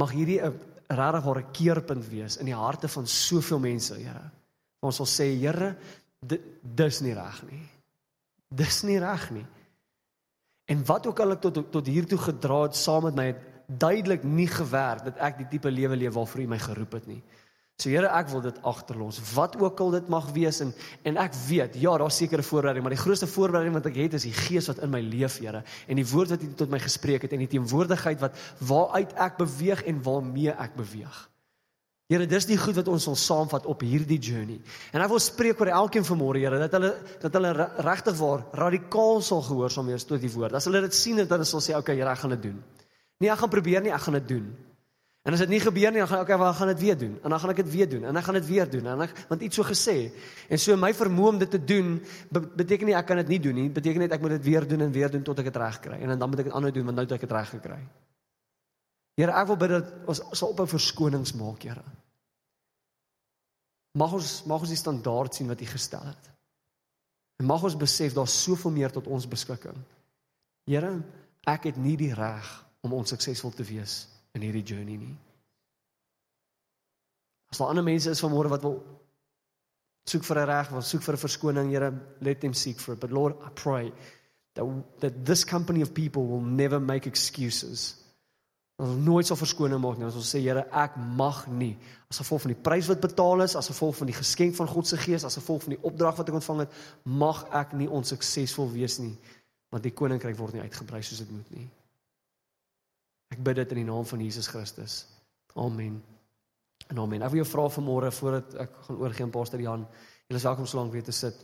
Mag 0.00 0.14
hierdie 0.16 0.40
'n 0.40 0.56
regtig 0.88 1.26
'n 1.26 1.50
keerpunt 1.52 2.08
wees 2.08 2.36
in 2.38 2.46
die 2.46 2.54
harte 2.54 2.88
van 2.88 3.06
soveel 3.06 3.58
mense, 3.58 3.94
Here. 3.94 4.30
Ons 4.80 4.96
sal 4.96 5.06
sê, 5.06 5.36
Here, 5.38 5.76
dit 6.20 6.40
dis 6.62 7.00
nie 7.00 7.12
reg 7.12 7.42
nie. 7.50 7.68
Dis 8.48 8.82
nie 8.82 8.98
reg 8.98 9.30
nie. 9.30 9.46
En 10.64 10.84
wat 10.86 11.06
ook 11.06 11.20
al 11.20 11.32
ek 11.32 11.40
tot 11.40 11.72
tot 11.72 11.86
hier 11.86 12.06
toe 12.06 12.18
gedra 12.18 12.62
het 12.62 12.76
saam 12.76 13.04
met 13.04 13.14
my 13.14 13.26
het 13.26 13.42
duidelik 13.66 14.24
nie 14.24 14.48
gewerk 14.48 15.04
dat 15.04 15.16
ek 15.18 15.38
die 15.38 15.48
tipe 15.48 15.70
lewe 15.70 15.96
leef 15.96 16.14
waarvoor 16.14 16.40
U 16.40 16.46
my 16.46 16.58
geroep 16.58 16.92
het 16.92 17.06
nie. 17.06 17.22
So 17.80 17.88
Here, 17.88 18.10
ek 18.12 18.28
wil 18.28 18.42
dit 18.44 18.58
agterlos. 18.68 19.20
Wat 19.32 19.56
ook 19.56 19.80
al 19.80 19.94
dit 19.96 20.08
mag 20.12 20.28
wees 20.36 20.60
en 20.60 20.74
en 21.08 21.16
ek 21.22 21.32
weet, 21.46 21.78
ja, 21.80 21.96
daar's 21.98 22.18
sekere 22.20 22.44
voorbereiding, 22.44 22.84
maar 22.84 22.94
die 22.94 23.00
grootste 23.00 23.28
voorbereiding 23.30 23.78
wat 23.78 23.88
ek 23.88 23.96
het 23.96 24.18
is 24.18 24.26
die 24.28 24.36
Gees 24.36 24.68
wat 24.68 24.82
in 24.84 24.92
my 24.92 25.00
leef, 25.00 25.38
Here, 25.40 25.62
en 25.88 25.96
die 25.96 26.06
woord 26.06 26.34
wat 26.34 26.44
U 26.44 26.52
tot 26.60 26.70
my 26.72 26.80
gespreek 26.82 27.24
het 27.24 27.32
en 27.32 27.40
die 27.40 27.50
teenwoordigheid 27.56 28.20
wat 28.20 28.36
waaruit 28.68 29.16
ek 29.16 29.40
beweeg 29.40 29.84
en 29.88 30.02
waarmee 30.04 30.52
ek 30.52 30.76
beweeg. 30.76 31.18
Here, 32.10 32.26
dis 32.26 32.48
die 32.50 32.58
goed 32.58 32.74
wat 32.74 32.88
ons 32.90 33.06
wil 33.06 33.16
saamvat 33.16 33.68
op 33.70 33.84
hierdie 33.86 34.18
journey. 34.18 34.58
En 34.90 35.00
ek 35.00 35.12
wil 35.12 35.22
spreek 35.22 35.60
oor 35.62 35.70
elkeen 35.78 36.04
vanmôre, 36.04 36.42
Here, 36.42 36.58
dat 36.58 36.74
hulle 36.76 36.92
dat 37.22 37.36
hulle 37.38 37.68
regtig 37.86 38.18
waar 38.18 38.44
radikaal 38.66 39.22
sal 39.24 39.44
gehoorsaam 39.46 39.88
wees 39.92 40.04
tot 40.04 40.20
die 40.20 40.32
woord. 40.34 40.58
As 40.58 40.66
hulle 40.68 40.82
dit 40.84 40.96
sien, 40.96 41.22
dan 41.22 41.46
sal 41.46 41.62
sê, 41.62 41.70
"Oké, 41.70 41.94
okay, 41.94 41.96
Here, 41.96 42.10
ek 42.10 42.18
gaan 42.18 42.36
dit 42.36 42.42
doen." 42.42 42.58
Nee, 43.20 43.30
ek 43.30 43.38
gaan 43.38 43.48
probeer 43.48 43.82
nie, 43.82 43.92
ek 43.92 44.00
gaan 44.00 44.14
dit 44.14 44.28
doen. 44.28 44.69
En 45.22 45.36
as 45.36 45.42
dit 45.42 45.50
nie 45.52 45.60
gebeur 45.60 45.92
nie, 45.92 46.00
dan 46.00 46.08
gaan 46.08 46.22
ek 46.22 46.30
okay, 46.30 46.38
wel 46.40 46.54
gaan 46.56 46.70
dit 46.72 46.80
weer 46.80 46.96
doen. 46.98 47.16
En 47.20 47.32
dan 47.34 47.40
gaan 47.40 47.52
ek 47.52 47.58
dit 47.60 47.70
weer 47.70 47.88
doen 47.92 48.04
en 48.08 48.16
dan 48.16 48.24
gaan 48.24 48.36
dit 48.38 48.46
weer 48.48 48.70
doen. 48.72 48.86
En 48.88 49.02
ek 49.04 49.18
want 49.28 49.42
iets 49.44 49.58
so 49.58 49.66
gesê. 49.68 49.96
En 50.48 50.58
so 50.58 50.76
my 50.80 50.94
vermoë 50.96 51.32
om 51.34 51.40
dit 51.42 51.50
te 51.52 51.60
doen 51.60 51.90
be 52.32 52.40
beteken 52.62 52.88
nie 52.88 52.94
ek 52.96 53.10
kan 53.10 53.20
dit 53.20 53.34
nie 53.34 53.40
doen 53.44 53.58
nie. 53.60 53.66
Beteken 53.68 54.00
net 54.00 54.14
ek 54.16 54.22
moet 54.24 54.38
dit 54.38 54.46
weer 54.48 54.64
doen 54.68 54.86
en 54.86 54.92
weer 54.94 55.12
doen 55.12 55.26
tot 55.26 55.42
ek 55.42 55.50
dit 55.50 55.58
reg 55.60 55.80
kry. 55.84 55.98
En 56.00 56.14
dan 56.16 56.30
moet 56.30 56.40
ek 56.40 56.48
dit 56.48 56.56
aanhou 56.56 56.72
doen 56.72 56.88
want 56.88 56.96
nou 56.96 57.04
het 57.04 57.12
ek 57.18 57.26
dit 57.26 57.34
reg 57.36 57.52
gekry. 57.52 57.76
Here, 59.20 59.34
ek 59.36 59.50
wil 59.50 59.58
bid 59.60 59.74
dat 59.74 59.90
ons 60.08 60.22
sal 60.32 60.54
ophou 60.54 60.64
verskonings 60.70 61.34
maak, 61.36 61.66
Here. 61.68 61.84
Mag 64.00 64.14
ons 64.16 64.30
mag 64.48 64.64
ons 64.64 64.72
die 64.72 64.78
standaard 64.78 65.36
sien 65.36 65.50
wat 65.50 65.60
U 65.60 65.68
gestel 65.68 66.06
het. 66.06 66.30
En 67.42 67.48
mag 67.50 67.66
ons 67.66 67.76
besef 67.76 68.16
daar's 68.16 68.38
soveel 68.46 68.72
meer 68.72 68.94
tot 68.94 69.10
ons 69.10 69.28
beskikking. 69.28 69.76
Here, 70.70 70.94
ek 71.44 71.68
het 71.68 71.76
nie 71.76 71.98
die 72.00 72.14
reg 72.16 72.48
om 72.80 72.96
onsuksesvol 72.96 73.52
te 73.52 73.68
wees 73.68 74.06
in 74.34 74.46
hierdie 74.46 74.64
journey 74.66 74.96
nie. 74.96 75.16
As 77.50 77.58
daar 77.58 77.72
ander 77.72 77.84
mense 77.84 78.10
is 78.10 78.22
vanmôre 78.22 78.52
wat 78.52 78.62
wil 78.62 78.78
soek 80.06 80.24
vir 80.24 80.38
'n 80.38 80.46
reg, 80.46 80.70
wil 80.70 80.82
soek 80.82 81.02
vir 81.02 81.14
'n 81.14 81.24
verskoning, 81.26 81.70
Here, 81.70 81.92
let 82.20 82.40
them 82.40 82.54
seek 82.54 82.78
for 82.78 82.94
it. 82.94 83.00
But 83.00 83.10
Lord, 83.10 83.36
I 83.42 83.50
pray 83.54 83.92
that 84.54 84.64
that 85.00 85.24
this 85.24 85.44
company 85.44 85.82
of 85.82 85.92
people 85.92 86.26
will 86.26 86.42
never 86.42 86.80
make 86.80 87.06
excuses 87.06 88.00
Ons 88.80 89.00
nooit 89.04 89.28
sal 89.28 89.36
verskoning 89.36 89.80
maak 89.82 89.98
nie. 90.00 90.06
Ons 90.08 90.30
sê 90.32 90.40
Here, 90.40 90.64
ek 90.72 90.96
mag 91.18 91.42
nie 91.52 91.74
as 92.10 92.18
gevolg 92.22 92.46
van 92.46 92.54
die 92.54 92.62
prys 92.68 92.88
wat 92.90 93.02
betaal 93.04 93.44
is, 93.44 93.52
as 93.58 93.68
gevolg 93.70 93.98
van 94.00 94.08
die 94.08 94.16
geskenk 94.16 94.56
van 94.56 94.70
God 94.70 94.88
se 94.88 94.96
Gees, 94.98 95.26
as 95.26 95.36
gevolg 95.38 95.66
van 95.66 95.76
die 95.76 95.82
opdrag 95.86 96.16
wat 96.18 96.30
ek 96.32 96.38
ontvang 96.40 96.62
het, 96.64 96.78
mag 97.04 97.44
ek 97.54 97.76
nie 97.78 97.86
onsuksesvol 97.86 98.70
wees 98.72 98.96
nie, 99.02 99.12
want 99.70 99.84
die 99.84 99.92
koninkryk 99.94 100.38
word 100.38 100.56
nie 100.56 100.64
uitgebrei 100.64 101.02
soos 101.06 101.20
dit 101.22 101.30
moet 101.30 101.52
nie. 101.54 101.68
Ek 103.30 103.42
bid 103.46 103.60
dit 103.62 103.76
in 103.76 103.84
die 103.84 103.90
naam 103.90 104.06
van 104.06 104.22
Jesus 104.24 104.48
Christus. 104.50 105.04
Amen. 105.54 106.00
En 106.90 106.98
amen. 106.98 107.22
Ek 107.22 107.30
wil 107.30 107.42
jou 107.44 107.50
vra 107.52 107.68
vanmôre 107.70 108.10
voordat 108.14 108.56
ek 108.66 108.74
gaan 108.86 108.98
oorgee 108.98 109.26
aan 109.26 109.34
Pastor 109.34 109.62
Jan, 109.62 109.86
jy 110.26 110.38
is 110.38 110.46
welkom 110.46 110.66
so 110.66 110.80
lank 110.80 110.92
weer 110.94 111.06
te 111.06 111.14
sit. 111.14 111.38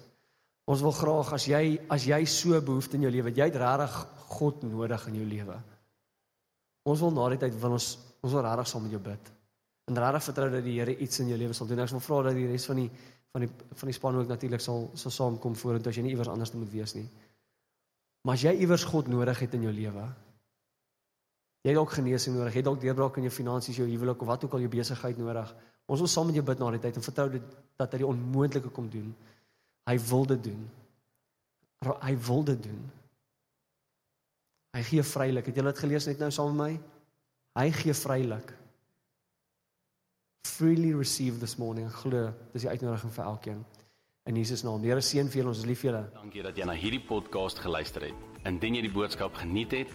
Ons 0.67 0.83
wil 0.83 0.95
graag 0.95 1.31
as 1.37 1.47
jy 1.47 1.77
as 1.95 2.09
jy 2.09 2.19
so 2.27 2.59
behoefte 2.59 2.99
in 2.99 3.07
jou 3.07 3.13
lewe, 3.15 3.31
jy 3.31 3.47
het 3.47 3.59
regtig 3.63 4.01
God 4.35 4.65
nodig 4.67 5.07
in 5.13 5.21
jou 5.21 5.27
lewe. 5.31 5.61
Ons 6.91 7.03
wil 7.05 7.15
na 7.15 7.29
die 7.31 7.41
tyd 7.45 7.55
wil 7.63 7.77
ons 7.79 7.93
ons 8.27 8.35
wil 8.35 8.43
regtig 8.43 8.71
saam 8.73 8.83
met 8.87 8.97
jou 8.97 9.03
bid. 9.03 9.31
En 9.87 10.03
regtig 10.03 10.27
vertrou 10.27 10.49
dat 10.57 10.67
die 10.67 10.81
Here 10.81 10.97
iets 11.07 11.23
in 11.23 11.31
jou 11.31 11.39
lewe 11.39 11.55
sal 11.55 11.71
doen. 11.71 11.85
Ek 11.85 11.95
wil 11.95 12.03
vra 12.03 12.23
dat 12.27 12.39
die 12.39 12.49
res 12.51 12.67
van 12.67 12.83
die 12.83 12.91
van 13.37 13.47
die 13.47 13.51
van 13.53 13.93
die 13.93 13.95
span 13.95 14.19
ook 14.19 14.31
natuurlik 14.33 14.65
sal 14.65 14.89
sal 14.99 15.15
saamkom 15.15 15.55
vorentoe 15.55 15.93
as 15.93 16.01
jy 16.01 16.07
nie 16.07 16.17
iewers 16.17 16.33
anders 16.33 16.55
moet 16.59 16.73
wees 16.73 16.97
nie. 16.99 17.07
Maar 18.27 18.35
as 18.35 18.47
jy 18.49 18.57
iewers 18.67 18.87
God 18.91 19.07
nodig 19.13 19.39
het 19.45 19.55
in 19.55 19.69
jou 19.69 19.75
lewe, 19.75 20.09
jy 21.67 21.73
het 21.73 21.81
dalk 21.81 21.97
genesing 21.97 22.37
nodig, 22.37 22.55
jy 22.55 22.61
het 22.63 22.69
dalk 22.69 22.83
deurbraak 22.83 23.17
in 23.19 23.25
jou 23.27 23.33
finansies, 23.35 23.79
jou 23.81 23.87
huwelik 23.91 24.21
of 24.23 24.29
wat 24.31 24.45
ook 24.47 24.53
al 24.55 24.63
jou 24.63 24.71
besigheid 24.71 25.19
nodig. 25.19 25.49
Ons 25.91 26.03
wil 26.03 26.11
saam 26.11 26.29
met 26.31 26.39
jou 26.39 26.45
bid 26.47 26.61
na 26.63 26.69
die 26.77 26.83
tyd 26.85 26.99
en 27.01 27.07
vertrou 27.07 27.27
dit 27.33 27.57
dat 27.81 27.95
hy 27.95 27.99
die 28.05 28.07
onmoontlike 28.07 28.71
kom 28.75 28.87
doen. 28.91 29.09
Hy 29.91 29.97
wil 30.11 30.29
dit 30.31 30.45
doen. 30.47 30.63
Hy 32.03 32.15
wil 32.29 32.47
dit 32.47 32.63
doen. 32.69 32.85
Hy 34.77 34.83
gee 34.87 35.03
vrylik. 35.03 35.49
Het 35.51 35.59
julle 35.59 35.73
dit 35.73 35.83
gelees 35.83 36.07
net 36.07 36.23
nou 36.23 36.31
saam 36.35 36.55
met 36.55 36.63
my? 36.63 36.71
Hy 37.59 37.67
gee 37.81 37.95
vrylik. 37.97 38.55
Freely 40.47 40.93
receive 40.95 41.41
this 41.43 41.57
morning. 41.59 41.91
Glo, 42.03 42.31
dis 42.55 42.67
die 42.67 42.71
uitnodiging 42.71 43.15
vir 43.15 43.25
elkeen. 43.27 43.65
In 44.27 44.39
Jesus 44.39 44.63
naam. 44.67 44.83
Here 44.87 45.03
seën 45.03 45.31
vir 45.31 45.43
julle. 45.43 45.55
Ons 45.55 45.67
lief 45.67 45.83
julle. 45.87 46.03
Dankie 46.15 46.47
dat 46.47 46.59
jy 46.59 46.67
na 46.69 46.75
hierdie 46.79 47.03
podcast 47.03 47.63
geluister 47.63 48.09
het. 48.09 48.27
Indien 48.47 48.79
jy 48.79 48.85
die 48.87 48.95
boodskap 48.95 49.35
geniet 49.39 49.75
het, 49.75 49.95